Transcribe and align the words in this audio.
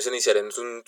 Vamos 0.00 0.06
a 0.06 0.14
iniciar 0.14 0.36
en 0.38 0.46
un. 0.46 0.82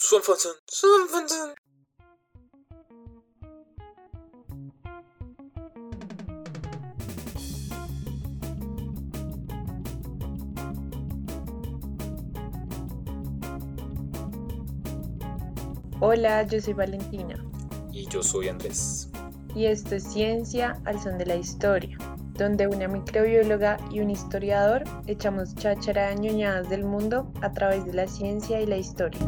Hola, 16.00 16.44
yo 16.44 16.58
soy 16.62 16.72
Valentina 16.72 17.34
Y 17.92 18.06
yo 18.08 18.22
soy 18.22 18.48
Andrés. 18.48 19.10
y 19.54 19.66
esto 19.66 19.96
es 19.96 20.04
Ciencia 20.04 20.80
al 20.86 20.98
son 21.02 21.18
de 21.18 21.26
la 21.26 21.36
historia, 21.36 21.91
donde 22.42 22.66
una 22.66 22.88
microbióloga 22.88 23.78
y 23.90 24.00
un 24.00 24.10
historiador 24.10 24.82
echamos 25.06 25.54
cháchara 25.54 26.08
de 26.08 26.16
ñoñadas 26.16 26.68
del 26.68 26.84
mundo 26.84 27.32
a 27.40 27.52
través 27.52 27.84
de 27.86 27.92
la 27.94 28.08
ciencia 28.08 28.60
y 28.60 28.66
la 28.66 28.76
historia. 28.76 29.20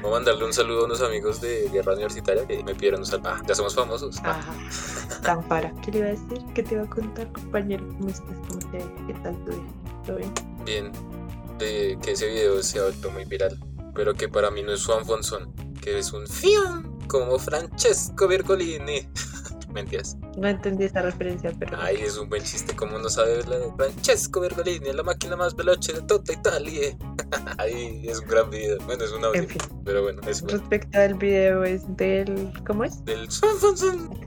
Voy 0.00 0.10
a 0.10 0.14
mandarle 0.14 0.44
un 0.46 0.52
saludo 0.54 0.82
a 0.82 0.84
unos 0.86 1.02
amigos 1.02 1.42
de 1.42 1.68
Guerra 1.70 1.92
Universitaria 1.92 2.46
que 2.46 2.64
me 2.64 2.74
pidieron 2.74 3.00
un 3.00 3.06
saludo. 3.06 3.28
Ah, 3.28 3.42
ya 3.46 3.54
somos 3.54 3.74
famosos. 3.74 4.18
Ah, 4.24 4.30
Ajá, 5.10 5.20
tan 5.22 5.42
para. 5.42 5.70
¿Qué 5.82 5.92
le 5.92 5.98
iba 5.98 6.06
a 6.06 6.10
decir? 6.10 6.42
¿Qué 6.54 6.62
te 6.62 6.74
iba 6.74 6.84
a 6.84 6.88
contar, 6.88 7.30
compañero? 7.32 7.86
¿Cómo 7.98 8.08
estás? 8.08 8.36
¿Cómo 8.48 8.60
te 8.70 8.78
¿Qué 8.78 9.14
tal 9.22 9.36
tu 9.44 9.50
día? 9.50 9.66
¿Todo 10.06 10.16
bien? 10.16 10.32
bien. 10.64 11.17
De 11.58 11.98
que 12.02 12.12
ese 12.12 12.26
video 12.26 12.62
se 12.62 12.78
ha 12.78 12.82
vuelto 12.84 13.10
muy 13.10 13.24
viral. 13.24 13.58
Pero 13.94 14.14
que 14.14 14.28
para 14.28 14.50
mí 14.50 14.62
no 14.62 14.72
es 14.72 14.80
Swanfonson, 14.80 15.52
que 15.80 15.98
es 15.98 16.12
un 16.12 16.26
fium 16.26 17.06
como 17.08 17.38
Francesco 17.38 18.28
Virgolini. 18.28 19.08
Mentiras. 19.72 20.16
No 20.38 20.48
entendí 20.48 20.84
esa 20.84 21.02
referencia, 21.02 21.52
pero... 21.58 21.76
Ay, 21.80 21.96
es 21.96 22.16
un 22.16 22.28
buen 22.28 22.42
chiste, 22.42 22.74
como 22.76 22.98
no 22.98 23.08
sabe 23.08 23.42
la 23.44 23.58
de 23.58 23.72
Francesco 23.76 24.40
Virgolini, 24.40 24.92
la 24.92 25.02
máquina 25.02 25.36
más 25.36 25.54
veloce 25.56 25.92
de 25.92 26.02
toda 26.02 26.32
Italia. 26.32 26.96
Ay, 27.58 28.06
es 28.08 28.20
un 28.20 28.28
gran 28.28 28.50
video. 28.50 28.78
Bueno, 28.86 29.04
es 29.04 29.12
un 29.12 29.24
audio. 29.24 29.40
En 29.42 29.48
fin, 29.48 29.60
Pero 29.84 30.02
bueno, 30.02 30.20
es 30.26 30.42
bueno. 30.42 30.58
respecto 30.58 30.98
al 30.98 31.14
video 31.14 31.64
es 31.64 31.82
del... 31.96 32.52
¿Cómo 32.66 32.84
es? 32.84 33.04
Del 33.04 33.28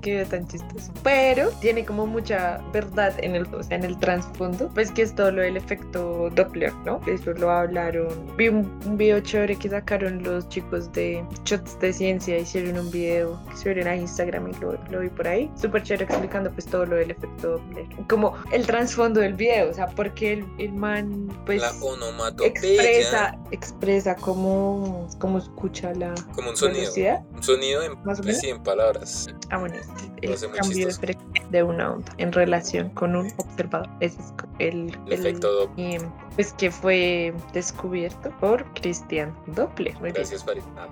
que 0.02 0.12
video 0.12 0.26
tan 0.26 0.48
chistoso. 0.48 0.92
Pero 1.03 1.50
tiene 1.62 1.86
como 1.86 2.06
mucha 2.06 2.59
verdad 2.73 3.14
en 3.20 3.36
el, 3.36 3.46
o 3.53 3.64
sea, 3.64 3.78
en 3.78 3.86
el 3.86 3.98
trasfondo. 4.00 4.70
Pues 4.73 4.92
que 4.92 5.03
es 5.03 5.16
todo 5.16 5.31
lo 5.31 5.42
del 5.42 5.58
efecto 5.58 6.30
Doppler, 6.36 6.73
¿no? 6.86 7.00
Eso 7.08 7.31
lo 7.34 7.50
hablaron. 7.50 8.08
Vi 8.38 8.50
un, 8.50 8.80
un 8.86 8.98
video 8.98 9.20
chévere 9.20 9.56
que 9.56 9.70
sacaron 9.70 10.23
los 10.23 10.48
chicos 10.50 10.92
de 10.94 11.23
Shots 11.46 11.80
de 11.80 11.94
Ciencia. 11.94 12.38
Hicieron 12.38 12.78
un 12.78 12.92
video 12.92 13.40
que 13.50 13.58
subieron 13.58 13.88
a 13.88 13.96
Instagram 13.96 14.50
y 14.50 14.53
lo, 14.59 14.73
lo 14.90 15.00
vi 15.00 15.09
por 15.09 15.28
ahí. 15.28 15.50
Súper 15.56 15.84
chévere 15.84 16.01
explicando 16.04 16.52
pues 16.52 16.66
todo 16.66 16.86
lo 16.86 16.96
del 16.96 17.12
efecto 17.12 17.52
Doppler. 17.52 17.86
Como 18.08 18.36
el 18.52 18.66
trasfondo 18.66 19.20
del 19.20 19.34
video, 19.34 19.70
o 19.70 19.74
sea, 19.74 19.88
porque 19.88 20.34
el, 20.34 20.46
el 20.58 20.74
man 20.74 21.28
pues 21.46 21.62
la 21.62 21.72
expresa, 22.44 23.38
expresa 23.52 24.16
cómo, 24.16 25.08
cómo 25.20 25.38
escucha 25.38 25.94
la 25.94 26.14
Como 26.34 26.50
un 26.52 26.58
sonido. 26.58 26.82
velocidad. 26.82 27.24
Un 27.34 27.44
sonido 27.44 27.84
en, 27.84 28.04
Más 28.04 28.20
o 28.20 28.24
sí, 28.24 28.50
en 28.50 28.62
palabras. 28.64 29.28
Ah, 29.50 29.58
bueno, 29.58 29.76
el 30.22 30.40
cambio 30.52 30.88
de 30.88 30.94
frecuencia 30.94 31.41
de 31.52 31.64
una 31.64 31.94
onda 31.94 32.12
en 32.18 32.32
relación 32.32 32.90
con 32.90 33.16
un 33.16 33.32
observador. 33.38 33.90
Ese 34.00 34.20
es 34.20 34.34
el, 34.60 34.98
El 35.08 35.14
efecto 35.14 35.52
Doppler. 35.52 36.02
eh, 36.02 36.06
pues 36.36 36.54
que 36.54 36.72
fue 36.72 37.34
descubierto 37.54 38.32
por 38.40 38.64
Christian 38.74 39.36
Doppler. 39.48 40.00
Muy. 40.00 40.12
Gracias, 40.12 40.44
Farid. 40.44 40.62
Ah, 40.78 40.88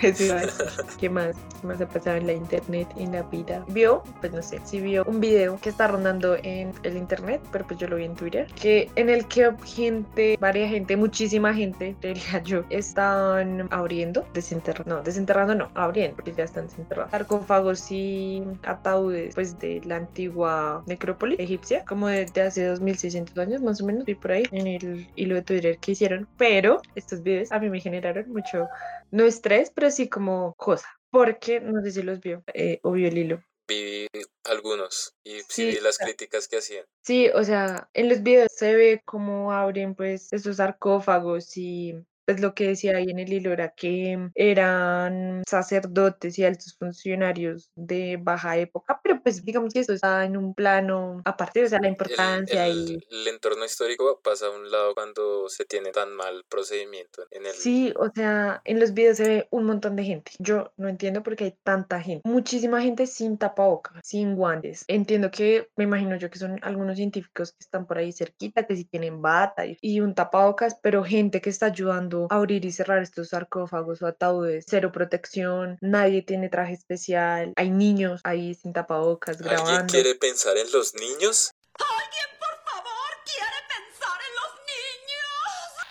decir. 0.00 0.34
¿Qué 1.00 1.10
más? 1.10 1.36
¿Qué 1.60 1.66
más 1.66 1.80
ha 1.80 1.88
pasado 1.88 2.16
en 2.16 2.26
la 2.26 2.32
internet, 2.32 2.88
en 2.96 3.12
la 3.12 3.22
vida? 3.22 3.64
Vio, 3.68 4.02
pues 4.20 4.32
no 4.32 4.42
sé, 4.42 4.60
si 4.64 4.80
vio 4.80 5.04
un 5.06 5.20
video 5.20 5.58
que 5.60 5.70
está 5.70 5.88
rondando 5.88 6.36
en 6.42 6.72
el 6.82 6.96
internet, 6.96 7.40
pero 7.50 7.66
pues 7.66 7.80
yo 7.80 7.88
lo 7.88 7.96
vi 7.96 8.04
en 8.04 8.14
Twitter, 8.14 8.46
que 8.54 8.90
en 8.96 9.10
el 9.10 9.26
que 9.26 9.50
gente, 9.64 10.36
varias 10.40 10.70
gente, 10.70 10.96
muchísima 10.96 11.52
gente, 11.54 11.96
diría 12.00 12.42
yo, 12.44 12.62
están 12.70 13.68
abriendo, 13.70 14.24
desenterrando, 14.32 14.96
no, 14.96 15.02
desenterrando 15.02 15.54
no, 15.54 15.70
abriendo, 15.74 16.16
porque 16.16 16.32
ya 16.32 16.44
están 16.44 16.66
desenterrados, 16.66 17.10
sarcófagos 17.10 17.90
y 17.90 18.44
ataúdes, 18.64 19.34
pues 19.34 19.58
de 19.58 19.80
la 19.84 20.03
antigua 20.04 20.82
necrópolis 20.86 21.38
egipcia, 21.38 21.84
como 21.84 22.08
desde 22.08 22.42
hace 22.42 22.66
2600 22.66 23.36
años 23.38 23.62
más 23.62 23.80
o 23.80 23.86
menos, 23.86 24.04
vi 24.04 24.14
por 24.14 24.32
ahí 24.32 24.44
en 24.52 24.66
el 24.66 25.08
hilo 25.16 25.34
de 25.34 25.42
Twitter 25.42 25.78
que 25.78 25.92
hicieron, 25.92 26.28
pero 26.38 26.80
estos 26.94 27.22
videos 27.22 27.52
a 27.52 27.58
mí 27.58 27.68
me 27.70 27.80
generaron 27.80 28.30
mucho 28.30 28.68
no 29.10 29.24
estrés, 29.24 29.70
pero 29.74 29.90
sí 29.90 30.08
como 30.08 30.54
cosa. 30.56 30.88
Porque 31.10 31.60
no 31.60 31.80
sé 31.82 31.92
si 31.92 32.02
los 32.02 32.20
vio 32.20 32.42
eh, 32.52 32.80
o 32.82 32.92
vio 32.92 33.08
el 33.08 33.18
hilo. 33.18 33.42
Vi 33.68 34.08
algunos 34.44 35.14
y 35.24 35.40
sí, 35.48 35.66
vi 35.66 35.80
las 35.80 35.98
críticas 35.98 36.48
que 36.48 36.58
hacían. 36.58 36.84
Sí, 37.02 37.28
o 37.28 37.44
sea, 37.44 37.88
en 37.94 38.08
los 38.08 38.22
videos 38.22 38.52
se 38.54 38.74
ve 38.74 39.02
cómo 39.04 39.52
abren 39.52 39.94
pues 39.94 40.32
esos 40.32 40.56
sarcófagos 40.56 41.56
y 41.56 41.94
pues 42.24 42.40
lo 42.40 42.54
que 42.54 42.68
decía 42.68 42.96
ahí 42.96 43.10
en 43.10 43.18
el 43.18 43.32
hilo 43.32 43.52
era 43.52 43.70
que 43.70 44.30
eran 44.34 45.42
sacerdotes 45.48 46.38
y 46.38 46.44
altos 46.44 46.76
funcionarios 46.78 47.70
de 47.74 48.18
baja 48.20 48.56
época, 48.56 49.00
pero 49.02 49.20
pues 49.22 49.44
digamos 49.44 49.72
que 49.72 49.80
eso 49.80 49.92
está 49.92 50.24
en 50.24 50.36
un 50.36 50.54
plano 50.54 51.20
aparte, 51.24 51.64
o 51.64 51.68
sea, 51.68 51.80
la 51.80 51.88
importancia 51.88 52.66
el- 52.66 53.02
y 53.10 53.14
el 53.14 53.28
entorno 53.28 53.64
histórico 53.64 54.20
pasa 54.22 54.46
a 54.46 54.50
un 54.50 54.70
lado 54.70 54.94
cuando 54.94 55.48
se 55.48 55.64
tiene 55.64 55.90
tan 55.90 56.14
mal 56.14 56.44
procedimiento 56.48 57.22
en 57.30 57.46
el... 57.46 57.52
Sí, 57.52 57.92
o 57.96 58.10
sea, 58.14 58.60
en 58.64 58.80
los 58.80 58.94
videos 58.94 59.16
se 59.16 59.28
ve 59.28 59.48
un 59.50 59.64
montón 59.64 59.96
de 59.96 60.04
gente. 60.04 60.32
Yo 60.38 60.72
no 60.76 60.88
entiendo 60.88 61.22
por 61.22 61.36
qué 61.36 61.44
hay 61.44 61.56
tanta 61.62 62.00
gente. 62.00 62.28
Muchísima 62.28 62.80
gente 62.80 63.06
sin 63.06 63.38
tapabocas, 63.38 64.00
sin 64.02 64.36
guantes. 64.36 64.84
Entiendo 64.88 65.30
que, 65.30 65.68
me 65.76 65.84
imagino 65.84 66.16
yo 66.16 66.30
que 66.30 66.38
son 66.38 66.58
algunos 66.62 66.96
científicos 66.96 67.52
que 67.52 67.58
están 67.60 67.86
por 67.86 67.98
ahí 67.98 68.12
cerquita, 68.12 68.66
que 68.66 68.76
sí 68.76 68.84
tienen 68.84 69.20
bata 69.22 69.66
y, 69.66 69.76
y 69.80 70.00
un 70.00 70.14
tapabocas, 70.14 70.76
pero 70.82 71.04
gente 71.04 71.40
que 71.40 71.50
está 71.50 71.66
ayudando 71.66 72.13
abrir 72.30 72.64
y 72.64 72.72
cerrar 72.72 73.02
estos 73.02 73.28
sarcófagos 73.30 74.02
o 74.02 74.06
ataúdes, 74.06 74.64
cero 74.68 74.90
protección, 74.92 75.78
nadie 75.80 76.22
tiene 76.22 76.48
traje 76.48 76.74
especial, 76.74 77.52
hay 77.56 77.70
niños 77.70 78.20
ahí 78.24 78.54
sin 78.54 78.72
tapabocas 78.72 79.36
¿Alguien 79.40 79.56
grabando. 79.64 79.92
quiere 79.92 80.14
pensar 80.14 80.56
en 80.56 80.70
los 80.72 80.94
niños? 80.94 81.50
¿Alguien, 81.78 82.28
por 82.38 82.56
favor, 82.72 83.10
quiere 83.24 83.58
pensar 83.68 84.18
en 84.28 84.34
los 84.40 84.52
niños? 84.70 85.84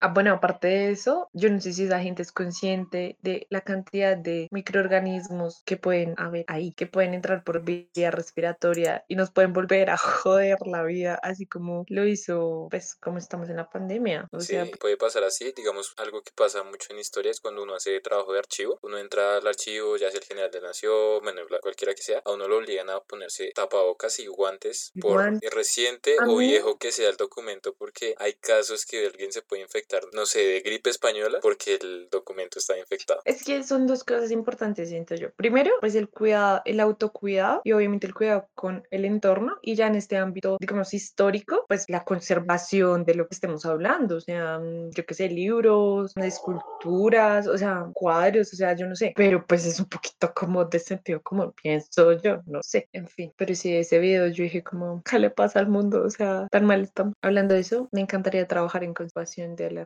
Ah, 0.00 0.12
bueno, 0.14 0.32
aparte 0.32 0.68
de 0.68 0.90
eso, 0.92 1.28
yo 1.32 1.50
no 1.50 1.60
sé 1.60 1.72
si 1.72 1.84
esa 1.84 1.98
gente 2.00 2.22
es 2.22 2.30
consciente 2.30 3.16
de 3.20 3.46
la 3.50 3.62
cantidad 3.62 4.16
de 4.16 4.46
microorganismos 4.52 5.62
que 5.66 5.76
pueden 5.76 6.14
haber 6.18 6.44
ahí, 6.46 6.72
que 6.72 6.86
pueden 6.86 7.14
entrar 7.14 7.42
por 7.42 7.64
vía 7.64 8.10
respiratoria 8.12 9.04
y 9.08 9.16
nos 9.16 9.32
pueden 9.32 9.52
volver 9.52 9.90
a 9.90 9.96
joder 9.98 10.58
la 10.66 10.84
vida, 10.84 11.18
así 11.22 11.46
como 11.46 11.84
lo 11.88 12.06
hizo, 12.06 12.68
pues, 12.70 12.94
como 12.94 13.18
estamos 13.18 13.48
en 13.50 13.56
la 13.56 13.68
pandemia. 13.70 14.28
O 14.32 14.40
Sí, 14.40 14.54
sea, 14.56 14.66
puede 14.78 14.96
pasar 14.96 15.24
así, 15.24 15.52
digamos, 15.52 15.92
algo 15.96 16.22
que 16.22 16.30
pasa 16.32 16.62
mucho 16.62 16.92
en 16.92 17.00
historia 17.00 17.32
es 17.32 17.40
cuando 17.40 17.62
uno 17.64 17.74
hace 17.74 18.00
trabajo 18.00 18.32
de 18.32 18.38
archivo, 18.38 18.78
uno 18.82 18.96
entra 18.98 19.36
al 19.38 19.46
archivo, 19.48 19.96
ya 19.96 20.10
sea 20.12 20.20
el 20.20 20.26
general 20.26 20.50
de 20.52 20.60
la 20.60 20.68
nación, 20.68 21.20
bueno, 21.24 21.42
cualquiera 21.60 21.92
que 21.92 22.02
sea, 22.02 22.22
a 22.24 22.32
uno 22.32 22.46
lo 22.46 22.58
obligan 22.58 22.88
a 22.88 23.00
ponerse 23.00 23.50
tapabocas 23.52 24.20
y 24.20 24.26
guantes 24.28 24.94
por 25.00 25.26
Guantes. 25.26 25.50
reciente 25.50 26.20
o 26.22 26.36
viejo 26.36 26.78
que 26.78 26.92
sea 26.92 27.10
el 27.10 27.16
documento, 27.16 27.74
porque 27.74 28.14
hay 28.18 28.34
casos 28.34 28.86
que 28.86 29.06
alguien 29.06 29.32
se 29.32 29.42
puede 29.42 29.62
infectar, 29.62 29.87
no 30.12 30.26
sé, 30.26 30.40
de 30.40 30.60
gripe 30.60 30.90
española, 30.90 31.38
porque 31.42 31.78
el 31.80 32.08
documento 32.10 32.58
está 32.58 32.78
infectado. 32.78 33.20
Es 33.24 33.44
que 33.44 33.62
son 33.62 33.86
dos 33.86 34.04
cosas 34.04 34.30
importantes, 34.30 34.88
siento 34.88 35.14
yo. 35.14 35.30
Primero, 35.32 35.70
pues 35.80 35.94
el 35.94 36.08
cuidado, 36.08 36.62
el 36.64 36.80
autocuidado 36.80 37.62
y 37.64 37.72
obviamente 37.72 38.06
el 38.06 38.14
cuidado 38.14 38.48
con 38.54 38.86
el 38.90 39.04
entorno 39.04 39.56
y 39.62 39.74
ya 39.74 39.86
en 39.86 39.94
este 39.94 40.16
ámbito, 40.16 40.56
digamos, 40.60 40.92
histórico, 40.94 41.64
pues 41.68 41.84
la 41.88 42.04
conservación 42.04 43.04
de 43.04 43.14
lo 43.14 43.28
que 43.28 43.34
estemos 43.34 43.64
hablando, 43.64 44.16
o 44.16 44.20
sea, 44.20 44.58
mm, 44.58 44.90
yo 44.90 45.06
qué 45.06 45.14
sé, 45.14 45.28
libros, 45.28 46.12
esculturas, 46.16 47.46
o 47.46 47.56
sea, 47.56 47.86
cuadros, 47.94 48.52
o 48.52 48.56
sea, 48.56 48.74
yo 48.74 48.86
no 48.86 48.94
sé, 48.94 49.12
pero 49.16 49.46
pues 49.46 49.64
es 49.66 49.80
un 49.80 49.86
poquito 49.86 50.32
como 50.34 50.64
de 50.64 50.78
sentido 50.78 51.20
como 51.22 51.52
pienso 51.52 52.12
yo, 52.22 52.42
no 52.46 52.62
sé, 52.62 52.88
en 52.92 53.06
fin. 53.08 53.32
Pero 53.36 53.54
sí, 53.54 53.74
ese 53.74 53.98
video 53.98 54.26
yo 54.28 54.44
dije 54.44 54.62
como, 54.62 55.02
¿qué 55.02 55.18
le 55.18 55.30
pasa 55.30 55.58
al 55.60 55.68
mundo? 55.68 56.02
O 56.04 56.10
sea, 56.10 56.46
tan 56.50 56.64
mal 56.64 56.82
estamos. 56.82 57.14
Hablando 57.22 57.54
de 57.54 57.60
eso, 57.60 57.88
me 57.92 58.00
encantaría 58.00 58.46
trabajar 58.46 58.84
en 58.84 58.94
conservación 58.94 59.56
de 59.56 59.66
arte. 59.66 59.77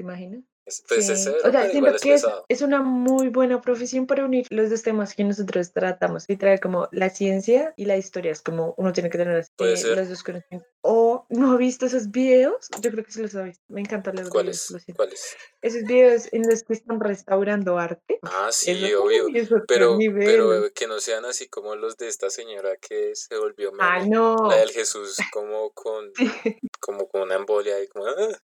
¿Te 0.00 0.04
imaginas? 0.04 0.40
Es- 0.64 0.82
Pues 0.88 1.06
Sí, 1.06 1.12
o 1.12 1.50
sea, 1.50 1.70
siento 1.70 1.94
es 1.94 2.00
que 2.02 2.14
es, 2.48 2.62
una 2.62 2.80
muy 2.80 3.28
buena 3.28 3.60
profesión 3.60 4.06
para 4.06 4.24
unir 4.24 4.46
los 4.48 4.70
dos 4.70 4.82
temas 4.82 5.14
que 5.14 5.24
nosotros 5.24 5.72
tratamos, 5.72 6.24
literal 6.26 6.58
como 6.58 6.88
la 6.90 7.10
ciencia 7.10 7.74
y 7.76 7.84
la 7.84 7.98
historia, 7.98 8.32
es 8.32 8.40
como 8.40 8.74
uno 8.78 8.92
tiene 8.94 9.10
que 9.10 9.18
tener 9.18 9.36
eh, 9.58 9.94
los 9.96 10.08
dos 10.08 10.22
conocimientos. 10.22 10.70
O 10.82 11.26
no 11.28 11.54
he 11.54 11.58
visto 11.58 11.86
esos 11.86 12.10
videos. 12.10 12.68
Yo 12.80 12.90
creo 12.90 13.04
que 13.04 13.12
sí 13.12 13.22
los 13.22 13.32
sabes. 13.32 13.60
Me 13.68 13.80
encantan 13.80 14.16
los 14.16 14.30
videos. 14.30 14.68
¿Cuáles? 14.68 14.96
¿Cuáles? 14.96 15.36
Esos 15.62 15.82
videos 15.82 16.28
en 16.32 16.42
los 16.48 16.62
que 16.62 16.72
están 16.72 17.00
restaurando 17.00 17.78
arte. 17.78 18.18
Ah, 18.22 18.48
sí, 18.50 18.70
Eso, 18.70 19.04
obvio. 19.04 19.26
Pero, 19.66 19.98
pero 20.18 20.72
que 20.74 20.86
no 20.86 21.00
sean 21.00 21.24
así 21.24 21.48
como 21.48 21.76
los 21.76 21.96
de 21.96 22.08
esta 22.08 22.30
señora 22.30 22.76
que 22.76 23.14
se 23.14 23.36
volvió 23.36 23.72
meme. 23.72 23.84
Ah, 23.84 24.04
no. 24.06 24.48
La 24.48 24.56
del 24.56 24.70
Jesús 24.70 25.18
como 25.32 25.70
con, 25.70 26.12
como 26.80 27.08
con 27.08 27.22
una 27.22 27.34
embolia 27.34 27.82
y 27.82 27.88
como... 27.88 28.06
ah. 28.06 28.38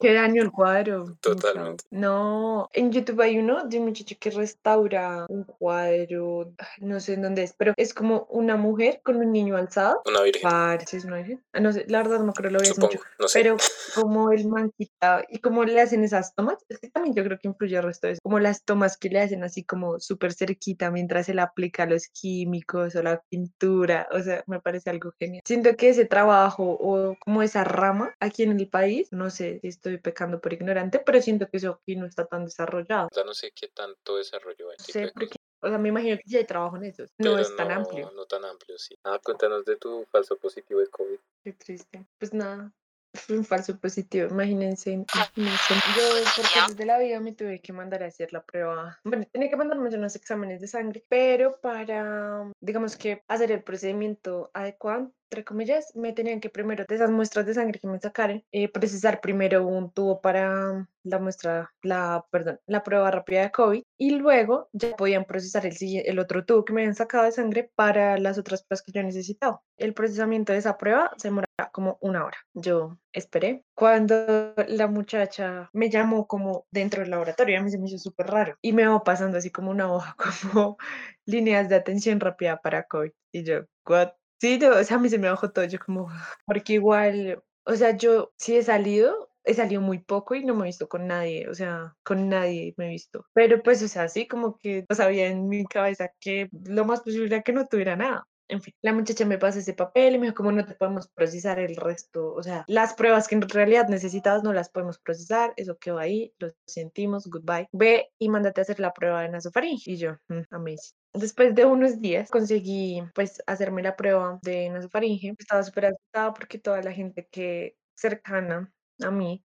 Qué 0.00 0.14
daño 0.14 0.42
el 0.42 0.50
cuadro. 0.50 1.16
Totalmente. 1.20 1.84
No, 1.90 2.68
en 2.72 2.92
YouTube 2.92 3.20
hay 3.20 3.38
uno 3.38 3.64
de 3.66 3.78
un 3.78 3.86
muchacho 3.86 4.16
que 4.18 4.30
restaura 4.30 5.26
un 5.28 5.44
cuadro, 5.44 6.52
no 6.78 7.00
sé 7.00 7.14
en 7.14 7.22
dónde 7.22 7.42
es, 7.42 7.54
pero 7.56 7.74
es 7.76 7.94
como 7.94 8.26
una 8.30 8.56
mujer 8.56 9.00
con 9.04 9.16
un 9.16 9.32
niño 9.32 9.56
alzado. 9.56 10.02
Una 10.06 10.22
virgen, 10.22 10.42
Parece 10.42 10.96
es 10.98 11.04
una 11.04 11.16
virgen. 11.18 11.42
Ah, 11.52 11.60
No 11.60 11.72
sé, 11.72 11.84
la 11.88 11.98
verdad 11.98 12.18
no 12.18 12.24
me 12.24 12.30
acuerdo, 12.30 12.50
lo 12.50 12.58
voy 12.60 12.68
mucho. 12.78 13.00
No 13.18 13.28
sé. 13.28 13.40
Pero 13.40 13.56
como 13.94 14.32
el 14.32 14.46
man 14.46 14.72
quita 14.76 15.24
y 15.28 15.38
como 15.40 15.64
le 15.64 15.80
hacen 15.80 16.04
esas 16.04 16.34
tomas, 16.34 16.58
es 16.68 16.78
que 16.78 16.90
también 16.90 17.14
yo 17.14 17.24
creo 17.24 17.38
que 17.38 17.48
influye 17.48 17.76
el 17.76 17.82
resto 17.82 18.06
de 18.06 18.14
eso, 18.14 18.20
como 18.22 18.38
las 18.38 18.64
tomas 18.64 18.96
que 18.96 19.08
le 19.08 19.20
hacen 19.20 19.42
así 19.42 19.64
como 19.64 19.98
súper 20.00 20.32
cerquita 20.32 20.90
mientras 20.90 21.28
él 21.28 21.38
aplica 21.38 21.86
los 21.86 22.08
químicos 22.08 22.94
o 22.94 23.02
la 23.02 23.20
pintura, 23.28 24.08
o 24.12 24.20
sea, 24.20 24.44
me 24.46 24.60
parece 24.60 24.90
algo 24.90 25.12
genial. 25.18 25.42
Siento 25.44 25.76
que 25.76 25.88
ese 25.88 26.04
trabajo 26.04 26.64
o 26.80 27.16
como 27.20 27.42
esa 27.42 27.64
rama 27.64 28.14
aquí 28.20 28.42
en 28.44 28.58
el 28.58 28.68
país, 28.68 29.08
no 29.12 29.30
sé 29.30 29.58
si 29.60 29.68
estoy 29.68 29.98
pecando 29.98 30.40
por 30.40 30.52
ignorante, 30.52 31.00
pero 31.00 31.20
siento 31.20 31.48
que 31.48 31.56
eso 31.56 31.80
aquí 31.82 31.96
no 31.96 32.06
está 32.06 32.26
tan 32.26 32.44
desarrollado. 32.44 33.08
Ya 33.14 33.24
no 33.24 33.34
sé 33.34 33.52
qué 33.54 33.68
tanto 33.68 34.16
desarrollo 34.16 34.70
hay. 34.70 34.76
No 34.78 34.84
sé, 34.84 35.12
porque, 35.12 35.36
o 35.62 35.68
sea, 35.68 35.78
me 35.78 35.88
imagino 35.88 36.16
que 36.16 36.22
sí 36.26 36.36
hay 36.36 36.44
trabajo 36.44 36.76
en 36.76 36.84
eso, 36.84 37.02
no 37.02 37.08
pero 37.18 37.38
es 37.38 37.54
tan 37.56 37.70
amplio. 37.70 38.10
No 38.12 38.26
tan 38.26 38.44
amplio, 38.44 38.78
sí. 38.78 38.96
Ah, 39.04 39.20
cuéntanos 39.22 39.64
de 39.64 39.76
tu 39.76 40.04
falso 40.10 40.36
positivo 40.36 40.80
de 40.80 40.86
COVID. 40.86 41.18
Qué 41.44 41.52
triste. 41.52 42.06
Pues 42.18 42.32
nada, 42.32 42.72
fue 43.14 43.36
un 43.38 43.44
falso 43.44 43.78
positivo. 43.78 44.28
Imagínense, 44.30 44.92
imagínense. 44.92 45.74
Yo 45.96 46.24
por 46.36 46.44
cosas 46.44 46.76
de 46.76 46.86
la 46.86 46.98
vida 46.98 47.20
me 47.20 47.32
tuve 47.32 47.60
que 47.60 47.72
mandar 47.72 48.02
a 48.02 48.06
hacer 48.06 48.32
la 48.32 48.42
prueba. 48.42 48.98
Bueno, 49.04 49.26
tenía 49.32 49.50
que 49.50 49.56
mandarme 49.56 49.88
unos 49.88 50.16
exámenes 50.16 50.60
de 50.60 50.68
sangre, 50.68 51.04
pero 51.08 51.60
para, 51.60 52.50
digamos 52.60 52.96
que 52.96 53.22
hacer 53.28 53.52
el 53.52 53.62
procedimiento 53.62 54.50
adecuado, 54.54 55.12
entre 55.30 55.44
comillas, 55.44 55.92
me 55.94 56.12
tenían 56.12 56.40
que 56.40 56.50
primero 56.50 56.84
de 56.88 56.94
esas 56.94 57.10
muestras 57.10 57.46
de 57.46 57.54
sangre 57.54 57.78
que 57.78 57.86
me 57.86 58.00
sacaron, 58.00 58.44
eh, 58.50 58.68
procesar 58.68 59.20
primero 59.20 59.64
un 59.64 59.92
tubo 59.92 60.20
para 60.20 60.88
la 61.04 61.18
muestra, 61.20 61.72
la, 61.82 62.26
perdón, 62.30 62.58
la 62.66 62.82
prueba 62.82 63.12
rápida 63.12 63.42
de 63.42 63.52
COVID 63.52 63.82
y 63.96 64.10
luego 64.10 64.68
ya 64.72 64.96
podían 64.96 65.24
procesar 65.24 65.64
el, 65.66 65.76
el 65.80 66.18
otro 66.18 66.44
tubo 66.44 66.64
que 66.64 66.72
me 66.72 66.80
habían 66.82 66.96
sacado 66.96 67.24
de 67.24 67.32
sangre 67.32 67.70
para 67.76 68.18
las 68.18 68.38
otras 68.38 68.64
pruebas 68.64 68.82
que 68.82 68.90
yo 68.90 69.02
necesitaba. 69.04 69.62
El 69.76 69.94
procesamiento 69.94 70.52
de 70.52 70.58
esa 70.58 70.76
prueba 70.76 71.12
se 71.16 71.28
demora 71.28 71.46
como 71.72 71.98
una 72.00 72.24
hora. 72.24 72.38
Yo 72.52 72.98
esperé. 73.12 73.64
Cuando 73.74 74.52
la 74.66 74.88
muchacha 74.88 75.70
me 75.72 75.90
llamó 75.90 76.26
como 76.26 76.66
dentro 76.72 77.02
del 77.02 77.10
laboratorio, 77.10 77.58
a 77.58 77.62
mí 77.62 77.70
se 77.70 77.78
me 77.78 77.86
hizo 77.86 77.98
súper 77.98 78.26
raro 78.26 78.56
y 78.62 78.72
me 78.72 78.86
va 78.86 79.04
pasando 79.04 79.38
así 79.38 79.50
como 79.50 79.70
una 79.70 79.92
hoja, 79.92 80.16
como 80.52 80.76
líneas 81.24 81.68
de 81.68 81.76
atención 81.76 82.18
rápida 82.18 82.60
para 82.60 82.82
COVID. 82.82 83.12
Y 83.32 83.44
yo, 83.44 83.64
¿what? 83.86 84.10
Sí, 84.40 84.58
no, 84.58 84.70
o 84.70 84.84
sea, 84.84 84.96
a 84.96 85.00
mí 85.00 85.10
se 85.10 85.18
me 85.18 85.28
bajó 85.28 85.50
todo, 85.52 85.66
yo 85.66 85.78
como, 85.78 86.08
porque 86.46 86.72
igual, 86.74 87.42
o 87.64 87.74
sea, 87.76 87.94
yo 87.94 88.32
sí 88.38 88.56
he 88.56 88.62
salido, 88.62 89.28
he 89.44 89.52
salido 89.52 89.82
muy 89.82 89.98
poco 89.98 90.34
y 90.34 90.42
no 90.46 90.54
me 90.54 90.62
he 90.62 90.66
visto 90.66 90.88
con 90.88 91.06
nadie, 91.06 91.46
o 91.50 91.54
sea, 91.54 91.94
con 92.02 92.30
nadie 92.30 92.72
me 92.78 92.86
he 92.86 92.88
visto. 92.88 93.26
Pero 93.34 93.62
pues, 93.62 93.82
o 93.82 93.88
sea, 93.88 94.08
sí 94.08 94.26
como 94.26 94.56
que 94.56 94.86
no 94.88 94.96
sabía 94.96 95.26
en 95.26 95.46
mi 95.46 95.66
cabeza 95.66 96.10
que 96.20 96.48
lo 96.64 96.86
más 96.86 97.02
posible 97.02 97.26
era 97.26 97.42
que 97.42 97.52
no 97.52 97.66
tuviera 97.66 97.96
nada. 97.96 98.26
En 98.50 98.60
fin, 98.60 98.74
la 98.82 98.92
muchacha 98.92 99.24
me 99.24 99.38
pasa 99.38 99.60
ese 99.60 99.74
papel 99.74 100.14
y 100.14 100.18
me 100.18 100.26
dijo, 100.26 100.34
como 100.36 100.50
no 100.50 100.64
te 100.66 100.74
podemos 100.74 101.08
procesar 101.08 101.60
el 101.60 101.76
resto? 101.76 102.32
O 102.34 102.42
sea, 102.42 102.64
las 102.66 102.94
pruebas 102.94 103.28
que 103.28 103.36
en 103.36 103.42
realidad 103.48 103.88
necesitabas 103.88 104.42
no 104.42 104.52
las 104.52 104.68
podemos 104.70 104.98
procesar, 104.98 105.52
eso 105.56 105.78
quedó 105.78 105.98
ahí, 105.98 106.34
lo 106.38 106.48
sentimos, 106.66 107.28
goodbye. 107.28 107.68
Ve 107.72 108.10
y 108.18 108.28
mándate 108.28 108.60
a 108.60 108.62
hacer 108.62 108.80
la 108.80 108.92
prueba 108.92 109.22
de 109.22 109.28
nasofaringe. 109.28 109.92
Y 109.92 109.96
yo, 109.98 110.16
"Mm, 110.28 110.40
amazing. 110.50 110.96
Después 111.14 111.54
de 111.54 111.64
unos 111.64 112.00
días 112.00 112.28
conseguí 112.30 113.02
pues 113.14 113.40
hacerme 113.46 113.82
la 113.82 113.94
prueba 113.96 114.38
de 114.42 114.68
nasofaringe. 114.70 115.34
Estaba 115.38 115.62
súper 115.62 115.86
asustada 115.86 116.34
porque 116.34 116.58
toda 116.58 116.82
la 116.82 116.92
gente 116.92 117.28
que 117.30 117.76
cercana 117.96 118.72
a 119.02 119.10
mí 119.12 119.44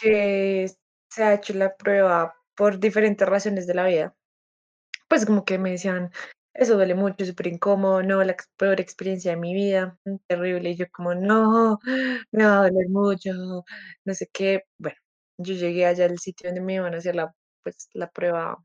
que 0.00 0.70
se 1.10 1.24
ha 1.24 1.34
hecho 1.34 1.54
la 1.54 1.76
prueba 1.76 2.34
por 2.56 2.78
diferentes 2.80 3.28
razones 3.28 3.66
de 3.66 3.74
la 3.74 3.86
vida, 3.86 4.16
pues 5.08 5.26
como 5.26 5.44
que 5.44 5.58
me 5.58 5.72
decían, 5.72 6.12
eso 6.54 6.74
duele 6.76 6.94
mucho, 6.94 7.24
súper 7.26 7.48
incómodo, 7.48 8.02
no, 8.02 8.22
la 8.24 8.36
peor 8.56 8.80
experiencia 8.80 9.32
de 9.32 9.36
mi 9.38 9.54
vida, 9.54 9.98
mm, 10.04 10.16
terrible. 10.28 10.70
Y 10.70 10.76
yo 10.76 10.86
como, 10.92 11.14
no, 11.14 11.78
me 12.32 12.44
va 12.46 12.60
a 12.60 12.70
doler 12.70 12.88
mucho, 12.90 13.32
no 14.04 14.14
sé 14.14 14.28
qué. 14.32 14.64
Bueno, 14.78 14.96
yo 15.38 15.54
llegué 15.54 15.86
allá 15.86 16.06
al 16.06 16.18
sitio 16.18 16.48
donde 16.50 16.60
me 16.62 16.74
iban 16.74 16.94
a 16.94 16.98
hacer 16.98 17.16
la, 17.16 17.34
pues, 17.62 17.88
la 17.94 18.10
prueba, 18.10 18.64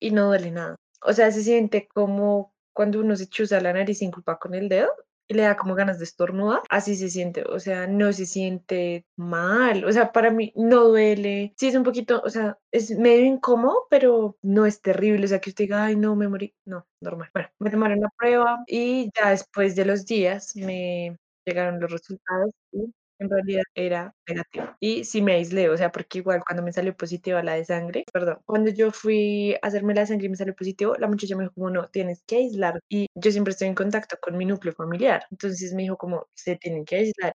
y 0.00 0.10
no 0.10 0.26
duele 0.28 0.50
nada. 0.50 0.76
O 1.02 1.12
sea, 1.12 1.30
se 1.32 1.42
siente 1.42 1.88
como 1.94 2.54
cuando 2.72 3.00
uno 3.00 3.16
se 3.16 3.28
chuza 3.28 3.60
la 3.60 3.72
nariz 3.72 3.98
sin 3.98 4.10
culpa 4.10 4.38
con 4.38 4.54
el 4.54 4.68
dedo 4.68 4.90
y 5.28 5.34
le 5.34 5.42
da 5.42 5.56
como 5.56 5.74
ganas 5.74 5.98
de 5.98 6.04
estornudar, 6.04 6.62
así 6.70 6.96
se 6.96 7.08
siente, 7.10 7.44
o 7.44 7.58
sea, 7.60 7.86
no 7.86 8.12
se 8.12 8.26
siente 8.26 9.06
mal, 9.16 9.84
o 9.84 9.92
sea, 9.92 10.12
para 10.12 10.30
mí 10.30 10.52
no 10.56 10.84
duele, 10.84 11.54
sí 11.56 11.68
es 11.68 11.74
un 11.74 11.84
poquito, 11.84 12.22
o 12.24 12.30
sea, 12.30 12.58
es 12.70 12.90
medio 12.98 13.24
incómodo, 13.26 13.86
pero 13.90 14.36
no 14.42 14.66
es 14.66 14.80
terrible, 14.82 15.24
o 15.24 15.28
sea, 15.28 15.40
que 15.40 15.50
usted 15.50 15.64
diga, 15.64 15.84
ay, 15.84 15.96
no, 15.96 16.16
me 16.16 16.28
morí, 16.28 16.54
no, 16.64 16.86
normal. 17.00 17.30
Bueno, 17.32 17.48
me 17.58 17.70
tomaron 17.70 18.00
la 18.00 18.10
prueba 18.16 18.64
y 18.66 19.10
ya 19.16 19.30
después 19.30 19.76
de 19.76 19.84
los 19.86 20.04
días 20.06 20.54
me 20.56 21.16
llegaron 21.46 21.80
los 21.80 21.90
resultados 21.90 22.52
y 22.72 22.92
en 23.24 23.30
realidad 23.30 23.62
era 23.74 24.14
negativo. 24.28 24.66
Y 24.80 25.04
sí 25.04 25.22
me 25.22 25.34
aislé, 25.34 25.68
o 25.70 25.76
sea, 25.76 25.90
porque 25.92 26.18
igual 26.18 26.42
cuando 26.46 26.62
me 26.62 26.72
salió 26.72 26.96
positiva 26.96 27.42
la 27.42 27.54
de 27.54 27.64
sangre, 27.64 28.04
perdón, 28.12 28.38
cuando 28.46 28.70
yo 28.70 28.90
fui 28.92 29.54
a 29.54 29.66
hacerme 29.66 29.94
la 29.94 30.06
sangre 30.06 30.26
y 30.26 30.30
me 30.30 30.36
salió 30.36 30.54
positivo, 30.54 30.94
la 30.98 31.08
muchacha 31.08 31.36
me 31.36 31.44
dijo 31.44 31.54
como 31.54 31.70
no, 31.70 31.88
tienes 31.88 32.22
que 32.26 32.36
aislar. 32.36 32.80
Y 32.88 33.08
yo 33.14 33.30
siempre 33.32 33.52
estoy 33.52 33.68
en 33.68 33.74
contacto 33.74 34.16
con 34.20 34.36
mi 34.36 34.44
núcleo 34.46 34.74
familiar, 34.74 35.26
entonces 35.30 35.72
me 35.74 35.82
dijo 35.82 35.96
como 35.96 36.28
se 36.34 36.56
tienen 36.56 36.84
que 36.84 36.96
aislar, 36.96 37.34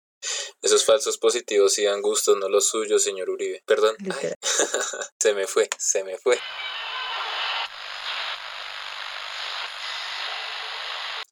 Esos 0.62 0.84
falsos 0.84 1.18
positivos 1.18 1.74
sí 1.74 1.84
dan 1.84 2.02
gusto, 2.02 2.36
no 2.36 2.48
los 2.48 2.68
suyos, 2.68 3.02
señor 3.02 3.30
Uribe. 3.30 3.62
Perdón. 3.66 3.96
Se 5.20 5.34
me 5.34 5.46
fue, 5.46 5.68
se 5.78 6.04
me 6.04 6.18
fue. 6.18 6.38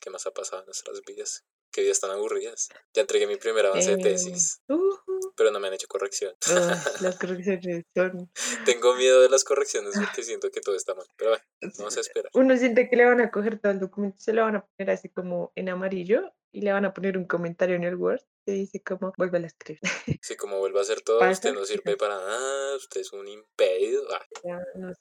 ¿Qué 0.00 0.10
más 0.10 0.26
ha 0.26 0.30
pasado 0.32 0.62
en 0.62 0.66
nuestras 0.66 1.00
vidas? 1.06 1.44
¿Qué 1.72 1.80
días 1.80 2.00
tan 2.00 2.10
aburridas? 2.10 2.68
Ya 2.92 3.00
entregué 3.00 3.26
mi 3.26 3.36
primer 3.36 3.64
avance 3.64 3.88
de 3.88 3.94
Eh, 3.94 4.02
tesis, 4.02 4.60
ujú. 4.68 5.32
pero 5.34 5.50
no 5.50 5.58
me 5.58 5.68
han 5.68 5.74
hecho 5.74 5.88
corrección. 5.88 6.34
Ah, 6.50 6.84
las 7.14 7.18
correcciones 7.18 7.84
son... 7.96 8.30
Tengo 8.66 8.94
miedo 8.94 9.22
de 9.22 9.30
las 9.30 9.42
correcciones 9.42 9.94
porque 9.98 10.22
siento 10.22 10.50
que 10.50 10.60
todo 10.60 10.74
está 10.76 10.94
mal. 10.94 11.06
Pero 11.16 11.30
bueno, 11.30 11.44
vamos 11.78 11.96
a 11.96 12.00
esperar. 12.00 12.30
Uno 12.34 12.56
siente 12.58 12.90
que 12.90 12.96
le 12.96 13.06
van 13.06 13.22
a 13.22 13.30
coger 13.30 13.58
todo 13.58 13.72
el 13.72 13.80
documento, 13.80 14.18
se 14.20 14.34
lo 14.34 14.42
van 14.42 14.56
a 14.56 14.66
poner 14.66 14.90
así 14.92 15.08
como 15.08 15.50
en 15.54 15.70
amarillo 15.70 16.34
y 16.52 16.60
le 16.60 16.72
van 16.72 16.84
a 16.84 16.92
poner 16.92 17.16
un 17.16 17.26
comentario 17.26 17.74
en 17.76 17.84
el 17.84 17.94
Word 17.96 18.20
que 18.44 18.52
dice 18.52 18.82
como 18.82 19.14
vuelve 19.16 19.38
a 19.38 19.46
escribir. 19.46 19.80
Si 20.22 20.36
como 20.36 20.58
vuelva 20.58 20.80
a 20.80 20.82
hacer 20.82 21.00
todo, 21.00 21.20
Pasa, 21.20 21.32
usted 21.32 21.54
no 21.54 21.64
sirve 21.64 21.96
para 21.96 22.16
nada, 22.16 22.76
usted 22.76 23.00
es 23.00 23.12
un 23.14 23.26
impedido. 23.26 24.06
Ah, 24.12 24.26
Ya, 24.44 24.60
no 24.74 24.92
sé. 24.92 25.00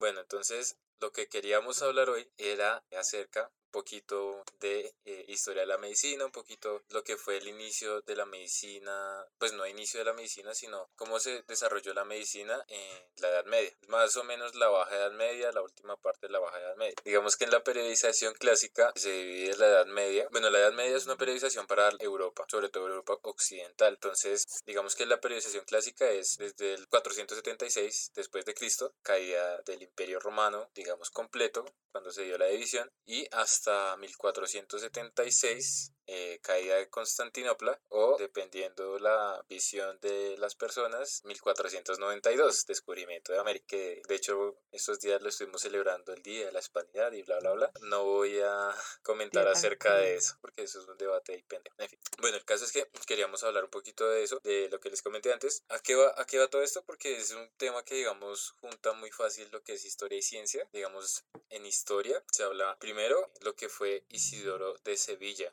Bueno, 0.00 0.20
entonces 0.20 0.76
lo 1.00 1.12
que 1.12 1.28
queríamos 1.28 1.80
hablar 1.82 2.10
hoy 2.10 2.28
era 2.36 2.84
acerca 2.98 3.52
poquito 3.72 4.44
de 4.60 4.94
eh, 5.04 5.24
historia 5.28 5.62
de 5.62 5.66
la 5.66 5.78
medicina, 5.78 6.24
un 6.24 6.30
poquito 6.30 6.82
lo 6.90 7.02
que 7.02 7.16
fue 7.16 7.38
el 7.38 7.48
inicio 7.48 8.02
de 8.02 8.14
la 8.14 8.26
medicina, 8.26 9.26
pues 9.38 9.52
no 9.52 9.66
inicio 9.66 9.98
de 9.98 10.04
la 10.04 10.12
medicina, 10.12 10.54
sino 10.54 10.88
cómo 10.94 11.18
se 11.18 11.42
desarrolló 11.48 11.92
la 11.94 12.04
medicina 12.04 12.64
en 12.68 13.02
la 13.16 13.28
Edad 13.28 13.46
Media, 13.46 13.76
más 13.88 14.16
o 14.16 14.24
menos 14.24 14.54
la 14.54 14.68
Baja 14.68 14.94
Edad 14.94 15.12
Media, 15.12 15.50
la 15.52 15.62
última 15.62 15.96
parte 15.96 16.26
de 16.26 16.32
la 16.32 16.38
Baja 16.38 16.58
Edad 16.60 16.76
Media. 16.76 16.94
Digamos 17.04 17.36
que 17.36 17.44
en 17.44 17.50
la 17.50 17.64
periodización 17.64 18.34
clásica 18.34 18.92
se 18.94 19.10
divide 19.10 19.56
la 19.56 19.66
Edad 19.66 19.86
Media. 19.86 20.28
Bueno, 20.30 20.50
la 20.50 20.58
Edad 20.60 20.72
Media 20.72 20.96
es 20.96 21.06
una 21.06 21.16
periodización 21.16 21.66
para 21.66 21.90
Europa, 21.98 22.44
sobre 22.48 22.68
todo 22.68 22.86
Europa 22.88 23.18
occidental. 23.22 23.94
Entonces, 23.94 24.44
digamos 24.66 24.94
que 24.94 25.06
la 25.06 25.20
periodización 25.20 25.64
clásica 25.64 26.10
es 26.10 26.36
desde 26.36 26.74
el 26.74 26.86
476 26.88 28.12
después 28.14 28.44
de 28.44 28.54
Cristo, 28.54 28.94
caída 29.02 29.62
del 29.62 29.82
Imperio 29.82 30.20
Romano, 30.20 30.70
digamos 30.74 31.10
completo, 31.10 31.64
cuando 31.90 32.10
se 32.10 32.24
dio 32.24 32.38
la 32.38 32.46
división, 32.46 32.90
y 33.06 33.26
hasta 33.32 33.61
1476 33.98 35.92
eh, 36.08 36.40
caída 36.42 36.76
de 36.76 36.90
Constantinopla 36.90 37.80
o 37.88 38.16
dependiendo 38.18 38.98
la 38.98 39.44
visión 39.48 39.98
de 40.00 40.36
las 40.36 40.56
personas 40.56 41.22
1492 41.24 42.66
descubrimiento 42.66 43.32
de 43.32 43.38
América 43.38 43.66
que 43.68 44.02
de 44.08 44.14
hecho 44.16 44.56
estos 44.72 44.98
días 45.00 45.22
lo 45.22 45.28
estuvimos 45.28 45.62
celebrando 45.62 46.12
el 46.12 46.22
día 46.22 46.46
de 46.46 46.52
la 46.52 46.58
hispanidad 46.58 47.12
y 47.12 47.22
bla 47.22 47.38
bla 47.38 47.52
bla. 47.52 47.72
No 47.82 48.04
voy 48.04 48.40
a 48.40 48.74
comentar 49.02 49.44
Ya, 49.44 49.52
acerca 49.52 49.94
de 49.96 50.18
sí. 50.18 50.26
eso 50.26 50.38
porque 50.40 50.62
eso 50.62 50.80
es 50.80 50.88
un 50.88 50.98
debate 50.98 51.34
ahí 51.34 51.42
pendejo 51.44 51.76
en 51.78 51.88
fin 51.88 51.98
bueno 52.18 52.36
el 52.36 52.44
caso 52.44 52.64
es 52.64 52.72
que 52.72 52.88
queríamos 53.06 53.44
hablar 53.44 53.64
un 53.64 53.70
poquito 53.70 54.08
de 54.10 54.24
eso 54.24 54.40
de 54.42 54.68
lo 54.70 54.80
que 54.80 54.90
les 54.90 55.02
comenté 55.02 55.32
antes. 55.32 55.62
A 55.68 55.78
qué 55.78 55.94
va 55.94 56.12
a 56.16 56.24
qué 56.26 56.38
va 56.38 56.48
todo 56.48 56.62
esto 56.62 56.82
porque 56.84 57.16
es 57.16 57.30
un 57.32 57.48
tema 57.56 57.84
que 57.84 57.94
digamos 57.94 58.54
junta 58.60 58.92
muy 58.92 59.10
fácil 59.10 59.48
lo 59.52 59.62
que 59.62 59.74
es 59.74 59.84
historia 59.84 60.18
y 60.18 60.22
ciencia. 60.22 60.68
Digamos 60.72 61.24
en 61.52 61.66
historia 61.66 62.22
se 62.30 62.42
habla 62.42 62.76
primero 62.78 63.30
lo 63.40 63.54
que 63.54 63.68
fue 63.68 64.04
Isidoro 64.08 64.74
de 64.84 64.96
Sevilla 64.96 65.52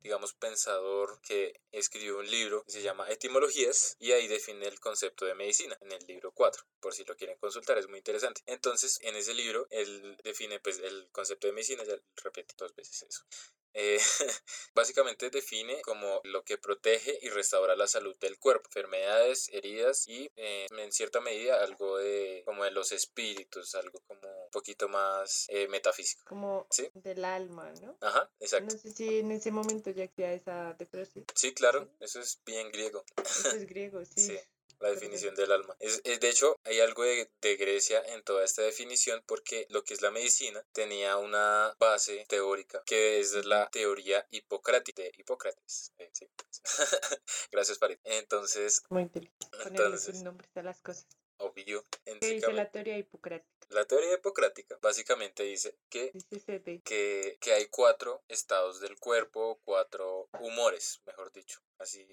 digamos, 0.00 0.34
pensador 0.34 1.20
que 1.22 1.60
escribió 1.72 2.18
un 2.18 2.30
libro 2.30 2.62
que 2.64 2.72
se 2.72 2.82
llama 2.82 3.08
Etimologías 3.10 3.96
y 3.98 4.12
ahí 4.12 4.28
define 4.28 4.66
el 4.66 4.78
concepto 4.80 5.24
de 5.24 5.34
medicina 5.34 5.76
en 5.80 5.92
el 5.92 6.06
libro 6.06 6.32
4, 6.32 6.62
por 6.80 6.94
si 6.94 7.04
lo 7.04 7.16
quieren 7.16 7.38
consultar, 7.38 7.78
es 7.78 7.88
muy 7.88 7.98
interesante. 7.98 8.42
Entonces, 8.46 8.98
en 9.02 9.16
ese 9.16 9.34
libro, 9.34 9.66
él 9.70 10.16
define 10.22 10.60
pues, 10.60 10.78
el 10.78 11.08
concepto 11.10 11.46
de 11.46 11.54
medicina, 11.54 11.84
ya 11.84 11.96
repite 12.22 12.54
dos 12.56 12.74
veces 12.74 13.02
eso. 13.02 13.24
Eh, 13.74 13.98
básicamente 14.74 15.30
define 15.30 15.82
como 15.82 16.20
lo 16.24 16.44
que 16.44 16.58
protege 16.58 17.18
y 17.22 17.28
restaura 17.28 17.76
la 17.76 17.86
salud 17.86 18.16
del 18.18 18.38
cuerpo, 18.38 18.68
enfermedades, 18.68 19.48
heridas 19.52 20.06
y 20.06 20.30
eh, 20.36 20.66
en 20.70 20.92
cierta 20.92 21.20
medida 21.20 21.62
algo 21.62 21.98
de 21.98 22.42
como 22.46 22.64
de 22.64 22.70
los 22.70 22.92
espíritus, 22.92 23.74
algo 23.74 24.00
como 24.06 24.44
un 24.44 24.50
poquito 24.50 24.88
más 24.88 25.46
eh, 25.48 25.68
metafísico. 25.68 26.24
Como 26.24 26.66
del 26.94 27.24
alma, 27.24 27.72
¿no? 27.82 27.96
Ajá, 28.00 28.30
exacto. 28.38 28.74
No 28.74 28.80
sé 28.80 28.90
si 28.92 29.18
en 29.18 29.32
ese 29.32 29.50
momento 29.50 29.90
ya 29.90 30.04
hacía 30.04 30.32
esa 30.32 30.74
definición. 30.74 31.24
Sí, 31.34 31.52
claro, 31.52 31.88
eso 32.00 32.20
es 32.20 32.40
bien 32.44 32.70
griego. 32.70 33.04
Eso 33.16 33.48
es 33.48 33.66
griego, 33.68 34.04
sí. 34.04 34.26
sí 34.28 34.38
la 34.84 34.90
definición 34.90 35.34
del 35.34 35.50
alma. 35.50 35.74
Es, 35.80 36.02
de 36.02 36.28
hecho, 36.28 36.60
hay 36.64 36.80
algo 36.80 37.04
de, 37.04 37.56
Grecia 37.56 38.02
en 38.08 38.22
toda 38.22 38.44
esta 38.44 38.62
definición 38.62 39.22
porque 39.26 39.66
lo 39.70 39.84
que 39.84 39.94
es 39.94 40.02
la 40.02 40.10
medicina 40.10 40.62
tenía 40.72 41.16
una 41.16 41.74
base 41.78 42.26
teórica 42.28 42.82
que 42.84 43.20
es 43.20 43.46
la 43.46 43.68
teoría 43.70 44.26
hipocrática 44.30 45.02
de 45.02 45.12
Hipócrates. 45.16 45.92
Eh, 45.98 46.10
Gracias, 47.52 47.78
Farid. 47.78 47.98
Entonces, 48.04 48.82
muy 48.90 49.10
entonces, 49.64 50.22
nombre 50.22 50.46
a 50.54 50.62
las 50.62 50.80
cosas. 50.80 51.06
Obvio. 51.38 51.84
¿Qué 52.04 52.34
dice 52.34 52.52
la 52.52 52.70
teoría 52.70 52.98
hipocrática? 52.98 53.66
La 53.70 53.86
teoría 53.86 54.14
hipocrática 54.14 54.78
básicamente 54.82 55.44
dice 55.44 55.76
que, 55.88 56.12
que, 56.84 57.38
que 57.40 57.52
hay 57.52 57.66
cuatro 57.66 58.22
estados 58.28 58.80
del 58.80 58.98
cuerpo, 58.98 59.60
cuatro 59.64 60.28
humores, 60.40 61.00
mejor 61.06 61.32
dicho. 61.32 61.60
Así 61.78 62.04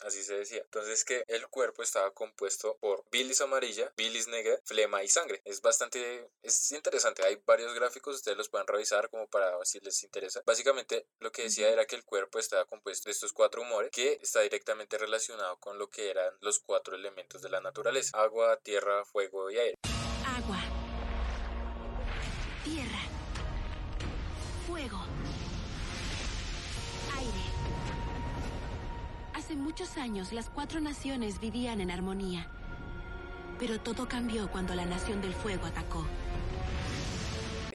así 0.00 0.22
se 0.22 0.34
decía. 0.34 0.62
Entonces 0.62 1.04
que 1.04 1.24
el 1.28 1.48
cuerpo 1.48 1.82
estaba 1.82 2.12
compuesto 2.12 2.76
por 2.80 3.04
bilis 3.10 3.40
amarilla, 3.40 3.92
bilis 3.96 4.28
negra, 4.28 4.58
flema 4.64 5.02
y 5.02 5.08
sangre. 5.08 5.40
Es 5.44 5.62
bastante, 5.62 6.30
es 6.42 6.72
interesante. 6.72 7.24
Hay 7.24 7.40
varios 7.46 7.74
gráficos, 7.74 8.16
ustedes 8.16 8.36
los 8.36 8.48
pueden 8.48 8.66
revisar 8.66 9.08
como 9.10 9.26
para 9.28 9.64
si 9.64 9.80
les 9.80 10.02
interesa. 10.02 10.42
Básicamente 10.46 11.06
lo 11.18 11.32
que 11.32 11.42
decía 11.42 11.68
era 11.68 11.86
que 11.86 11.96
el 11.96 12.04
cuerpo 12.04 12.38
estaba 12.38 12.64
compuesto 12.64 13.08
de 13.08 13.12
estos 13.12 13.32
cuatro 13.32 13.62
humores 13.62 13.90
que 13.90 14.18
está 14.22 14.40
directamente 14.40 14.98
relacionado 14.98 15.58
con 15.58 15.78
lo 15.78 15.88
que 15.88 16.10
eran 16.10 16.34
los 16.40 16.58
cuatro 16.58 16.94
elementos 16.94 17.42
de 17.42 17.48
la 17.48 17.60
naturaleza. 17.60 18.18
Agua, 18.18 18.56
tierra, 18.58 19.04
fuego 19.04 19.50
y 19.50 19.58
aire. 19.58 19.74
Agua. 20.24 20.75
Muchos 29.56 29.96
años 29.96 30.32
las 30.32 30.50
cuatro 30.50 30.80
naciones 30.80 31.40
vivían 31.40 31.80
en 31.80 31.90
armonía. 31.90 32.46
Pero 33.58 33.80
todo 33.80 34.06
cambió 34.06 34.50
cuando 34.50 34.74
la 34.74 34.84
Nación 34.84 35.22
del 35.22 35.32
Fuego 35.32 35.64
atacó. 35.64 36.04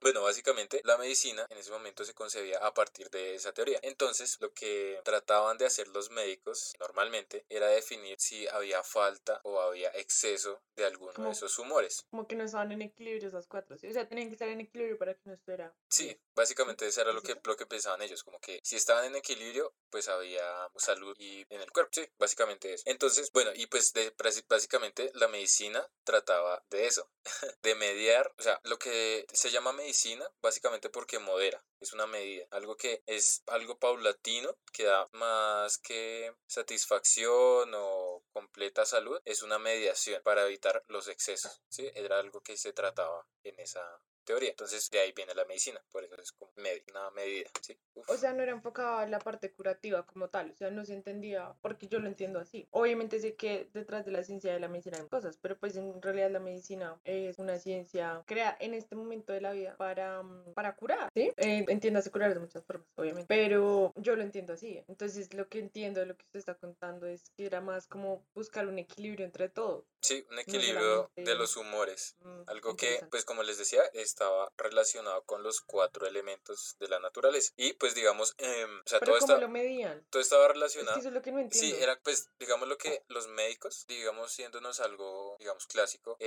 Bueno, 0.02 0.24
básicamente 0.24 0.82
la 0.84 0.98
medicina 0.98 1.46
en 1.50 1.60
ese 1.60 1.70
momento 1.70 2.04
se 2.04 2.16
concebía 2.16 2.58
a 2.58 2.74
partir 2.74 3.12
de 3.12 3.36
esa 3.36 3.54
teoría. 3.54 3.80
Entonces, 3.84 4.40
lo 4.42 4.52
que 4.52 5.00
trataban 5.04 5.60
de 5.60 5.68
hacer 5.68 5.88
los 5.90 6.10
médicos 6.10 6.74
normalmente 6.80 7.46
era 7.50 7.68
definir 7.68 8.20
si 8.20 8.48
había 8.48 8.82
falta 8.82 9.40
o 9.44 9.62
había 9.62 9.90
exceso 9.90 10.64
de 10.76 10.86
alguno 10.86 11.14
de 11.24 11.30
esos 11.30 11.60
humores. 11.60 12.08
Como 12.10 12.28
que 12.28 12.36
no 12.36 12.44
estaban 12.44 12.72
en 12.72 12.82
equilibrio 12.82 13.28
esas 13.28 13.46
cuatro, 13.46 13.78
¿sí? 13.78 13.88
O 13.88 13.94
sea, 13.94 14.08
tenían 14.08 14.30
que 14.30 14.34
estar 14.34 14.48
en 14.48 14.62
equilibrio 14.62 14.98
para 14.98 15.14
que 15.14 15.22
no 15.26 15.34
estuviera. 15.34 15.72
Sí, 15.88 16.20
básicamente 16.34 16.88
eso 16.88 17.02
era 17.02 17.14
lo 17.14 17.22
que, 17.22 17.40
lo 17.44 17.56
que 17.56 17.68
pensaban 17.68 18.02
ellos, 18.02 18.24
como 18.24 18.40
que 18.40 18.60
si 18.64 18.78
estaban 18.78 19.06
en 19.06 19.16
equilibrio, 19.16 19.76
pues 19.92 20.08
había 20.08 20.68
salud 20.78 21.16
y 21.20 21.46
en 21.54 21.62
el 21.62 21.72
cuerpo, 21.72 21.92
sí, 21.94 22.10
básicamente 22.18 22.74
eso. 22.74 22.84
Entonces, 22.88 23.32
bueno, 23.32 23.52
y 23.54 23.68
pues 23.68 23.94
de, 23.94 24.12
básicamente 24.48 25.12
la 25.14 25.28
medicina 25.28 25.88
trataba 26.04 26.64
de 26.72 26.88
eso, 26.88 27.08
de 27.62 27.76
mediar, 27.76 28.34
o 28.40 28.42
sea, 28.42 28.60
lo 28.64 28.80
que 28.80 29.28
se 29.32 29.52
llama 29.52 29.74
medicina 29.74 29.91
medicina 29.92 30.26
básicamente 30.42 30.90
porque 30.90 31.20
modera, 31.20 31.62
es 31.82 31.92
una 31.92 32.08
medida, 32.08 32.46
algo 32.52 32.78
que 32.78 33.04
es 33.08 33.44
algo 33.48 33.78
paulatino, 33.78 34.56
que 34.72 34.86
da 34.86 35.10
más 35.12 35.78
que 35.80 36.34
satisfacción 36.48 37.72
o 37.76 38.24
completa 38.32 38.86
salud, 38.86 39.20
es 39.26 39.44
una 39.44 39.60
mediación 39.60 40.22
para 40.24 40.46
evitar 40.46 40.82
los 40.88 41.10
excesos, 41.10 41.62
¿sí? 41.68 41.92
Era 41.94 42.20
algo 42.20 42.42
que 42.42 42.56
se 42.56 42.72
trataba 42.72 43.28
en 43.44 43.60
esa 43.60 43.84
teoría. 44.24 44.50
Entonces 44.50 44.90
de 44.90 45.00
ahí 45.00 45.12
viene 45.12 45.34
la 45.34 45.46
medicina, 45.46 45.82
por 45.92 46.04
eso 46.04 46.16
es 46.22 46.32
como 46.32 46.52
una 46.88 47.12
medida. 47.12 47.50
¿sí? 47.62 47.78
O 48.08 48.18
sea, 48.18 48.34
no 48.34 48.44
era 48.44 48.52
enfocado 48.52 48.98
a 48.98 49.08
la 49.08 49.20
parte 49.20 49.52
curativa 49.52 50.06
como 50.06 50.30
tal, 50.30 50.52
o 50.52 50.56
sea, 50.56 50.72
no 50.72 50.86
se 50.86 50.94
entendía, 50.94 51.56
porque 51.62 51.88
yo 51.88 52.00
lo 52.00 52.08
entiendo 52.08 52.40
así. 52.40 52.68
Obviamente 52.72 53.20
sé 53.20 53.36
que 53.36 53.70
detrás 53.74 54.06
de 54.06 54.12
la 54.12 54.24
ciencia 54.24 54.54
de 54.54 54.60
la 54.60 54.68
medicina 54.68 54.98
hay 54.98 55.08
cosas, 55.08 55.38
pero 55.42 55.58
pues 55.58 55.76
en 55.76 56.02
realidad 56.02 56.32
la 56.32 56.40
medicina 56.40 57.00
es 57.04 57.40
una 57.40 57.60
ciencia 57.60 58.24
crea 58.26 58.58
en 58.60 58.74
este 58.74 58.96
momento 58.96 59.34
de 59.34 59.42
la 59.42 59.52
vida 59.52 59.76
para, 59.78 60.24
mm, 60.24 60.54
para 60.54 60.76
curar, 60.76 61.10
¿sí? 61.14 61.32
Eh, 61.38 61.66
entiéndase 61.68 62.12
curar 62.12 62.34
de 62.34 62.40
muchas 62.40 62.64
formas, 62.66 62.88
obviamente, 62.96 63.28
pero 63.28 63.94
yo 63.96 64.16
lo 64.16 64.24
entiendo 64.24 64.54
así. 64.54 64.84
Entonces 64.88 65.34
lo 65.34 65.48
que 65.48 65.60
entiendo 65.60 66.00
de 66.00 66.06
lo 66.08 66.16
que 66.16 66.26
usted 66.26 66.40
está 66.40 66.56
contando 66.56 67.08
es 67.08 67.30
que 67.36 67.46
era 67.46 67.62
más 67.62 67.88
como 67.88 68.26
buscar 68.34 68.68
un 68.68 68.80
equilibrio 68.80 69.26
entre 69.26 69.50
todo. 69.50 69.86
Sí, 70.02 70.26
un 70.32 70.40
equilibrio 70.40 71.12
de 71.16 71.36
los 71.36 71.58
humores. 71.58 72.16
Mm, 72.22 72.42
algo 72.48 72.76
que, 72.76 73.06
pues 73.10 73.26
como 73.26 73.44
les 73.44 73.58
decía, 73.58 73.82
estaba 74.12 74.52
relacionado 74.58 75.24
con 75.24 75.44
los 75.44 75.62
cuatro 75.62 76.06
elementos 76.06 76.76
de 76.80 76.88
la 76.88 77.00
naturaleza. 77.00 77.54
Y 77.56 77.74
pues 77.74 77.96
digamos, 77.96 78.36
eh, 78.38 78.66
o 78.66 78.88
sea, 78.88 79.00
todo, 79.00 79.18
está, 79.18 79.38
lo 79.38 79.50
medían? 79.50 80.06
todo 80.10 80.22
estaba 80.22 80.48
relacionado. 80.48 80.98
Es 80.98 81.02
eso 81.02 81.10
es 81.10 81.14
lo 81.14 81.22
que 81.22 81.32
no 81.32 81.40
entiendo. 81.40 81.78
Sí, 81.78 81.82
era 81.82 82.00
pues, 82.04 82.30
digamos 82.40 82.68
lo 82.68 82.78
que 82.78 83.04
los 83.08 83.28
médicos, 83.28 83.86
digamos, 83.88 84.32
siéndonos 84.32 84.80
algo, 84.80 85.36
digamos, 85.40 85.66
clásico, 85.68 86.18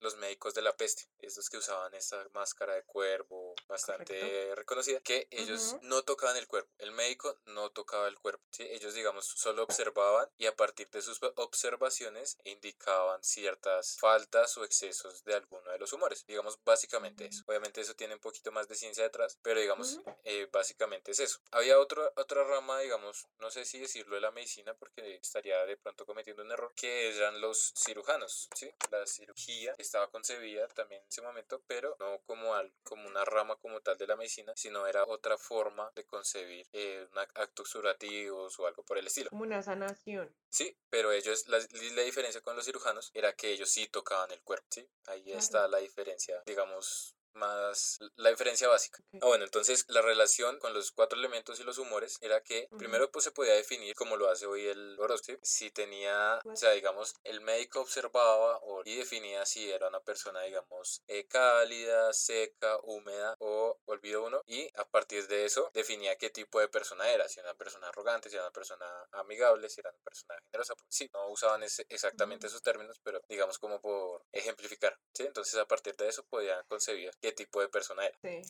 los 0.00 0.16
médicos 0.16 0.54
de 0.54 0.62
la 0.62 0.76
peste, 0.76 1.04
estos 1.18 1.48
que 1.48 1.58
usaban 1.58 1.94
esta 1.94 2.26
máscara 2.32 2.74
de 2.74 2.82
cuervo 2.84 3.54
bastante 3.68 4.54
reconocida, 4.54 5.00
que 5.00 5.28
ellos 5.30 5.76
no 5.82 6.02
tocaban 6.02 6.36
el 6.36 6.46
cuerpo. 6.46 6.70
El 6.78 6.92
médico 6.92 7.38
no 7.46 7.70
tocaba 7.70 8.08
el 8.08 8.18
cuerpo. 8.18 8.44
¿sí? 8.50 8.64
Ellos, 8.70 8.94
digamos, 8.94 9.26
solo 9.26 9.62
observaban 9.62 10.28
y 10.36 10.46
a 10.46 10.56
partir 10.56 10.88
de 10.90 11.02
sus 11.02 11.20
observaciones 11.36 12.38
indicaban 12.44 13.22
ciertas 13.22 13.96
faltas 13.98 14.56
o 14.58 14.64
excesos 14.64 15.24
de 15.24 15.34
alguno 15.34 15.70
de 15.70 15.78
los 15.78 15.92
humores. 15.92 16.24
Digamos, 16.26 16.58
básicamente 16.64 17.30
eso. 17.34 17.44
Obviamente 17.46 17.80
eso 17.80 17.94
tiene 17.94 18.14
un 18.14 18.20
poquito 18.20 18.52
más 18.52 18.68
de 18.68 18.74
ciencia 18.74 19.04
detrás, 19.04 19.38
pero 19.42 19.60
digamos, 19.60 20.00
eh, 20.24 20.48
básicamente 20.52 21.12
es 21.12 21.20
eso. 21.20 21.40
Había 21.50 21.78
otro, 21.78 22.12
otra 22.16 22.44
rama, 22.44 22.80
digamos, 22.80 23.26
no 23.38 23.50
sé 23.50 23.64
si 23.64 23.78
decirlo 23.78 24.14
de 24.14 24.20
la 24.20 24.30
medicina 24.30 24.74
porque 24.74 25.16
estaría 25.16 25.64
de 25.66 25.76
pronto 25.76 26.06
cometiendo 26.06 26.42
un 26.42 26.52
error, 26.52 26.72
que 26.74 27.16
eran 27.16 27.40
los 27.40 27.72
cirujanos, 27.76 28.48
¿sí? 28.54 28.70
La 28.90 29.06
cirugía 29.06 29.74
estaba 29.78 30.10
concebida 30.10 30.68
también 30.68 31.02
en 31.02 31.08
ese 31.08 31.22
momento, 31.22 31.62
pero 31.66 31.96
no 31.98 32.20
como, 32.26 32.54
al, 32.54 32.72
como 32.82 33.06
una 33.06 33.24
rama 33.24 33.56
como 33.56 33.80
tal 33.80 33.98
de 33.98 34.06
la 34.06 34.16
medicina, 34.16 34.52
sino 34.56 34.86
era 34.86 35.04
otra 35.04 35.36
forma 35.38 35.90
de 35.94 36.04
concebir 36.04 36.66
eh, 36.72 37.06
actos 37.34 37.72
curativos 37.72 38.58
o 38.58 38.66
algo 38.66 38.84
por 38.84 38.98
el 38.98 39.06
estilo. 39.06 39.30
Como 39.30 39.42
una 39.42 39.62
sanación. 39.62 40.34
Sí, 40.48 40.76
pero 40.90 41.12
ellos, 41.12 41.48
la, 41.48 41.58
la 41.58 42.02
diferencia 42.02 42.40
con 42.40 42.56
los 42.56 42.64
cirujanos 42.64 43.10
era 43.14 43.34
que 43.34 43.50
ellos 43.50 43.70
sí 43.70 43.86
tocaban 43.88 44.30
el 44.30 44.42
cuerpo, 44.42 44.66
¿sí? 44.70 44.88
Ahí 45.06 45.32
está 45.32 45.68
la 45.68 45.78
diferencia, 45.78 46.42
digamos, 46.46 47.16
más 47.34 47.98
la 48.16 48.30
diferencia 48.30 48.68
básica. 48.68 48.98
Ah, 49.14 49.26
bueno, 49.26 49.44
entonces 49.44 49.84
la 49.88 50.02
relación 50.02 50.58
con 50.58 50.74
los 50.74 50.92
cuatro 50.92 51.18
elementos 51.18 51.60
y 51.60 51.64
los 51.64 51.78
humores 51.78 52.18
era 52.20 52.40
que 52.42 52.68
primero 52.78 53.10
pues 53.10 53.24
se 53.24 53.32
podía 53.32 53.54
definir 53.54 53.94
como 53.94 54.16
lo 54.16 54.28
hace 54.28 54.46
hoy 54.46 54.66
el 54.66 54.98
horóscopo, 54.98 55.38
si 55.42 55.70
tenía, 55.70 56.40
o 56.44 56.56
sea, 56.56 56.70
digamos, 56.72 57.14
el 57.24 57.40
médico 57.40 57.80
observaba 57.80 58.58
o, 58.62 58.82
y 58.84 58.96
definía 58.96 59.46
si 59.46 59.70
era 59.70 59.88
una 59.88 60.00
persona, 60.00 60.42
digamos, 60.42 61.02
eh, 61.06 61.26
cálida, 61.26 62.12
seca, 62.12 62.78
húmeda 62.82 63.36
o 63.38 63.78
olvido 63.86 64.24
uno 64.24 64.42
y 64.46 64.70
a 64.74 64.84
partir 64.84 65.26
de 65.28 65.44
eso 65.44 65.70
definía 65.72 66.16
qué 66.16 66.30
tipo 66.30 66.60
de 66.60 66.68
persona 66.68 67.08
era, 67.10 67.28
si 67.28 67.40
era 67.40 67.50
una 67.50 67.58
persona 67.58 67.88
arrogante, 67.88 68.28
si 68.28 68.36
era 68.36 68.44
una 68.44 68.52
persona 68.52 68.86
amigable, 69.12 69.68
si 69.68 69.80
era 69.80 69.90
una 69.90 70.02
persona 70.02 70.38
generosa, 70.50 70.74
pues, 70.74 70.86
sí, 70.90 71.08
no 71.12 71.28
usaban 71.28 71.62
exactamente 71.62 72.46
esos 72.46 72.62
términos, 72.62 73.00
pero 73.02 73.20
digamos 73.28 73.58
como 73.58 73.80
por 73.80 74.24
ejemplificar, 74.32 74.98
¿sí? 75.12 75.24
Entonces 75.24 75.54
a 75.56 75.66
partir 75.66 75.96
de 75.96 76.08
eso 76.08 76.24
podían 76.24 76.64
concebir 76.66 77.10
qué 77.24 77.32
tipo 77.32 77.62
de 77.62 77.68
persona 77.70 78.04
era. 78.04 78.18
Sí, 78.22 78.42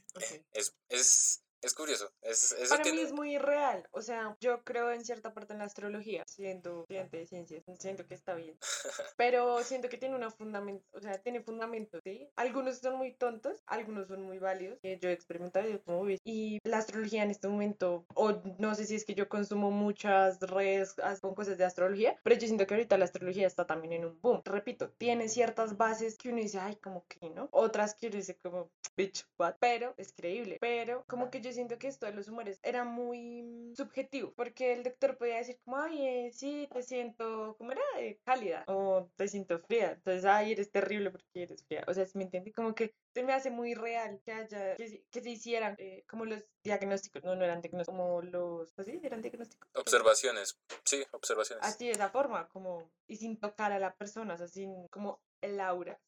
Es, 0.52 0.75
es, 0.88 1.43
es 1.64 1.75
curioso. 1.75 2.12
Es, 2.23 2.54
Para 2.68 2.85
mí 2.85 3.00
es 3.00 3.12
muy 3.12 3.38
real. 3.38 3.88
O 3.92 4.02
sea, 4.02 4.37
yo 4.40 4.62
creo 4.64 4.90
en 4.92 5.04
cierta 5.04 5.33
parte 5.33 5.52
en 5.54 5.61
la 5.61 5.64
astrología, 5.64 6.25
siendo 6.26 6.83
estudiante 6.83 7.18
de 7.18 7.26
ciencias. 7.26 7.64
Siento 7.78 8.06
que 8.06 8.14
está 8.14 8.35
bien. 8.35 8.56
Pero 9.16 9.62
siento 9.62 9.88
que 9.88 9.97
tiene 9.97 10.16
una 10.16 10.30
fundamento, 10.30 10.85
o 10.92 11.00
sea, 11.00 11.18
tiene 11.18 11.40
fundamento, 11.40 12.00
¿sí? 12.04 12.28
Algunos 12.37 12.78
son 12.78 12.97
muy 12.97 13.14
tontos, 13.14 13.62
algunos 13.66 14.09
son 14.09 14.23
muy 14.23 14.38
válidos. 14.38 14.78
yo 14.83 15.09
he 15.09 15.12
experimentado 15.12 15.68
y 15.68 15.78
como 15.78 16.04
Y 16.25 16.59
la 16.64 16.78
astrología 16.78 17.23
en 17.23 17.30
este 17.30 17.49
momento, 17.49 18.04
o 18.14 18.42
no 18.59 18.75
sé 18.75 18.85
si 18.85 18.97
es 18.97 19.04
que 19.04 19.14
yo 19.14 19.28
consumo 19.28 19.71
muchas 19.71 20.40
redes 20.40 20.94
con 21.21 21.35
cosas 21.35 21.56
de 21.56 21.64
astrología, 21.64 22.18
pero 22.23 22.37
yo 22.37 22.47
siento 22.47 22.66
que 22.66 22.75
ahorita 22.75 22.99
la 22.99 23.04
astrología 23.04 23.47
está 23.47 23.66
también 23.66 23.94
en 23.94 24.04
un 24.04 24.21
boom. 24.21 24.42
Repito, 24.44 24.90
tiene 24.90 25.28
ciertas 25.28 25.76
bases 25.76 26.16
que 26.16 26.28
uno 26.28 26.38
dice, 26.38 26.59
ay, 26.59 26.76
como 26.76 27.06
que 27.06 27.30
no. 27.30 27.49
Otras 27.52 27.94
que 27.94 28.09
uno 28.09 28.16
dice 28.16 28.37
como, 28.37 28.71
bitch, 28.97 29.26
what? 29.38 29.54
Pero 29.61 29.94
es 29.97 30.12
creíble. 30.12 30.59
Pero 30.61 31.04
como 31.06 31.30
que 31.30 31.40
yo 31.40 31.52
siento 31.54 31.78
que 31.78 31.88
esto 31.88 32.06
de 32.06 32.12
los 32.12 32.28
humores 32.28 32.61
era 32.62 32.84
muy 32.84 33.42
mm, 33.42 33.75
subjetivo, 33.75 34.32
porque 34.34 34.73
el 34.73 34.82
doctor 34.82 35.16
podía 35.16 35.37
decir 35.37 35.58
como, 35.64 35.78
ay, 35.78 36.06
eh, 36.06 36.30
sí, 36.32 36.68
te 36.73 36.82
siento, 36.82 37.54
¿cómo 37.56 37.73
era? 37.73 37.80
Eh, 37.99 38.20
cálida, 38.25 38.64
o 38.68 39.08
te 39.16 39.26
siento 39.28 39.58
fría, 39.61 39.92
entonces, 39.92 40.25
ay, 40.25 40.52
eres 40.52 40.70
terrible 40.70 41.11
porque 41.11 41.28
eres 41.44 41.64
fría, 41.64 41.84
o 41.87 41.94
sea, 41.94 42.04
¿me 42.14 42.25
entiende? 42.25 42.52
Como 42.52 42.75
que 42.75 42.94
se 43.14 43.23
me 43.23 43.32
hace 43.32 43.50
muy 43.50 43.75
real 43.75 44.20
que 44.25 44.32
haya, 44.32 44.76
que, 44.76 44.88
se- 44.88 45.04
que 45.11 45.20
se 45.23 45.30
hicieran 45.30 45.76
eh, 45.78 46.04
como 46.08 46.25
los 46.25 46.44
diagnósticos, 46.64 47.23
no, 47.25 47.34
no 47.37 47.44
eran 47.44 47.61
diagnósticos, 47.61 47.96
como 47.99 48.23
los, 48.23 48.78
¿así? 48.78 49.00
¿Eran 49.02 49.23
diagnósticos? 49.23 49.68
Observaciones, 49.75 50.58
sí, 50.84 51.04
observaciones. 51.12 51.64
Así 51.64 51.87
de 51.87 51.92
esa 51.92 52.11
forma, 52.11 52.49
como, 52.49 52.90
y 53.06 53.16
sin 53.16 53.38
tocar 53.38 53.73
a 53.73 53.78
la 53.78 53.94
persona, 53.94 54.34
o 54.34 54.37
sea, 54.37 54.49
sin, 54.49 54.88
como 54.88 55.20
el 55.40 55.61
aura. 55.61 56.00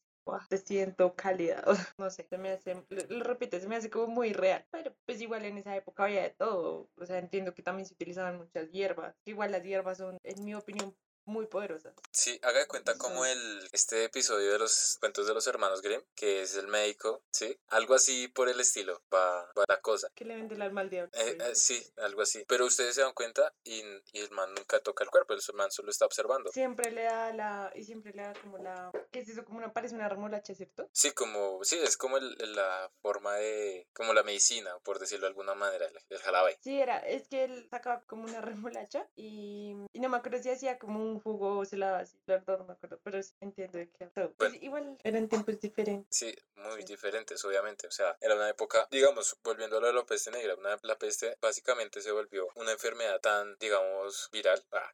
Te 0.49 0.59
siento 0.59 1.15
cálida, 1.15 1.63
no 1.99 2.11
sé, 2.11 2.27
se 2.29 2.39
me 2.39 2.51
hace, 2.51 2.85
lo 3.09 3.25
repito, 3.25 3.59
se 3.61 3.69
me 3.69 3.77
hace 3.77 3.91
como 3.91 4.09
muy 4.09 4.33
real, 4.33 4.67
pero 4.71 4.97
pues 5.05 5.21
igual 5.21 5.45
en 5.45 5.59
esa 5.59 5.77
época 5.77 6.05
había 6.05 6.23
de 6.23 6.31
todo, 6.31 6.91
o 6.97 7.07
sea, 7.07 7.19
entiendo 7.19 7.55
que 7.55 7.63
también 7.63 7.87
se 7.87 7.95
utilizaban 7.95 8.39
muchas 8.39 8.71
hierbas, 8.71 9.17
igual 9.25 9.53
las 9.53 9.63
hierbas 9.63 9.99
son, 9.99 10.19
en 10.25 10.45
mi 10.45 10.55
opinión, 10.55 10.97
muy 11.27 11.47
poderosas. 11.47 11.95
Sí, 12.11 12.39
haga 12.43 12.61
de 12.61 12.67
cuenta 12.67 12.97
como 12.97 13.25
el, 13.27 13.69
este 13.73 14.05
episodio 14.05 14.53
de 14.53 14.59
los 14.59 14.97
cuentos 15.01 15.27
de 15.27 15.35
los 15.35 15.47
hermanos 15.47 15.83
Grimm, 15.83 16.01
que 16.15 16.43
es 16.43 16.57
el 16.57 16.69
médico, 16.69 17.23
¿sí? 17.31 17.59
Algo 17.69 17.95
así 17.95 18.29
por 18.29 18.49
el 18.49 18.61
estilo, 18.61 19.03
va, 19.13 19.43
va 19.59 19.65
la 19.69 19.81
cosa. 19.81 20.09
Que 20.15 20.25
le 20.25 20.37
vende 20.37 20.55
el 20.55 20.63
alma 20.63 20.81
al 20.81 20.91
diablo. 20.91 21.11
Eh, 21.15 21.37
eh, 21.41 21.55
sí, 21.55 21.85
algo 21.99 22.23
así. 22.23 22.45
Pero 22.49 22.65
ustedes 22.67 22.95
se 22.95 23.03
dan 23.03 23.13
cuenta 23.13 23.53
y, 23.65 23.83
y 24.13 24.21
el 24.21 24.31
man 24.31 24.55
nunca 24.55 24.81
toca 24.81 25.05
el 25.05 25.11
cuerpo, 25.11 25.35
el 25.35 25.41
man 25.55 25.71
solo 25.71 25.91
está 25.91 26.07
observando. 26.07 26.51
Siempre 26.53 26.91
le 26.93 27.03
da 27.03 27.33
la, 27.33 27.73
y 27.75 27.85
siempre 27.85 28.13
le 28.13 28.23
da 28.23 28.33
como 28.41 28.59
la, 28.59 28.91
¿qué 29.13 29.21
es 29.21 29.29
eso? 29.29 29.45
Como 29.45 29.59
una, 29.59 29.73
parece 29.73 29.95
una 29.95 30.09
remolacha, 30.09 30.55
¿cierto? 30.55 30.89
Sí, 30.93 31.11
como, 31.13 31.63
sí, 31.65 31.77
es 31.83 31.97
como 31.97 32.17
el- 32.19 32.37
la 32.55 32.91
forma 33.03 33.35
de, 33.37 33.89
como 33.93 34.15
la 34.15 34.23
medicina, 34.23 34.79
por 34.85 34.99
decirlo 34.99 35.25
de 35.27 35.31
alguna 35.31 35.55
manera, 35.55 35.87
el, 35.87 35.97
el. 36.09 36.21
Sí, 36.61 36.81
era, 36.81 36.99
es 36.99 37.29
que 37.29 37.45
él 37.45 37.67
sacaba 37.71 38.03
como 38.07 38.25
una 38.25 38.41
remolacha 38.67 39.09
y, 39.17 39.75
y 39.93 40.01
no 40.01 40.09
me 40.09 40.17
acuerdo 40.19 40.43
si 40.43 40.51
hacía 40.51 40.79
como 40.79 41.01
un 41.03 41.16
jugo 41.21 41.59
o 41.59 41.65
se 41.65 41.77
la 41.77 41.99
así, 41.99 42.17
la 42.27 42.37
verdad 42.39 42.59
no 42.59 42.65
me 42.67 42.73
acuerdo, 42.75 42.99
pero 43.03 43.19
entiendo 43.41 43.79
de 43.79 43.91
qué. 43.91 44.07
Pues 44.09 44.31
Bueno. 44.39 44.57
igual 44.61 44.99
eran 45.05 45.29
tiempos 45.29 45.59
diferentes. 45.61 46.07
Sí, 46.17 46.35
muy 46.57 46.81
Sí. 46.83 46.87
diferentes, 46.89 47.45
obviamente. 47.45 47.87
O 47.87 47.91
sea, 47.91 48.17
era 48.21 48.35
una 48.35 48.49
época, 48.49 48.87
digamos, 48.91 49.37
volviendo 49.43 49.79
a 49.79 49.81
lo 49.81 49.87
de 49.89 49.93
la 49.93 50.05
peste 50.07 50.31
negra, 50.31 50.55
una, 50.55 50.79
la 50.83 50.99
peste 50.99 51.37
básicamente 51.41 52.01
se 52.01 52.11
volvió 52.13 52.49
una 52.57 52.73
enfermedad 52.73 53.21
tan, 53.21 53.57
digamos, 53.59 54.29
viral, 54.33 54.65
ah, 54.73 54.93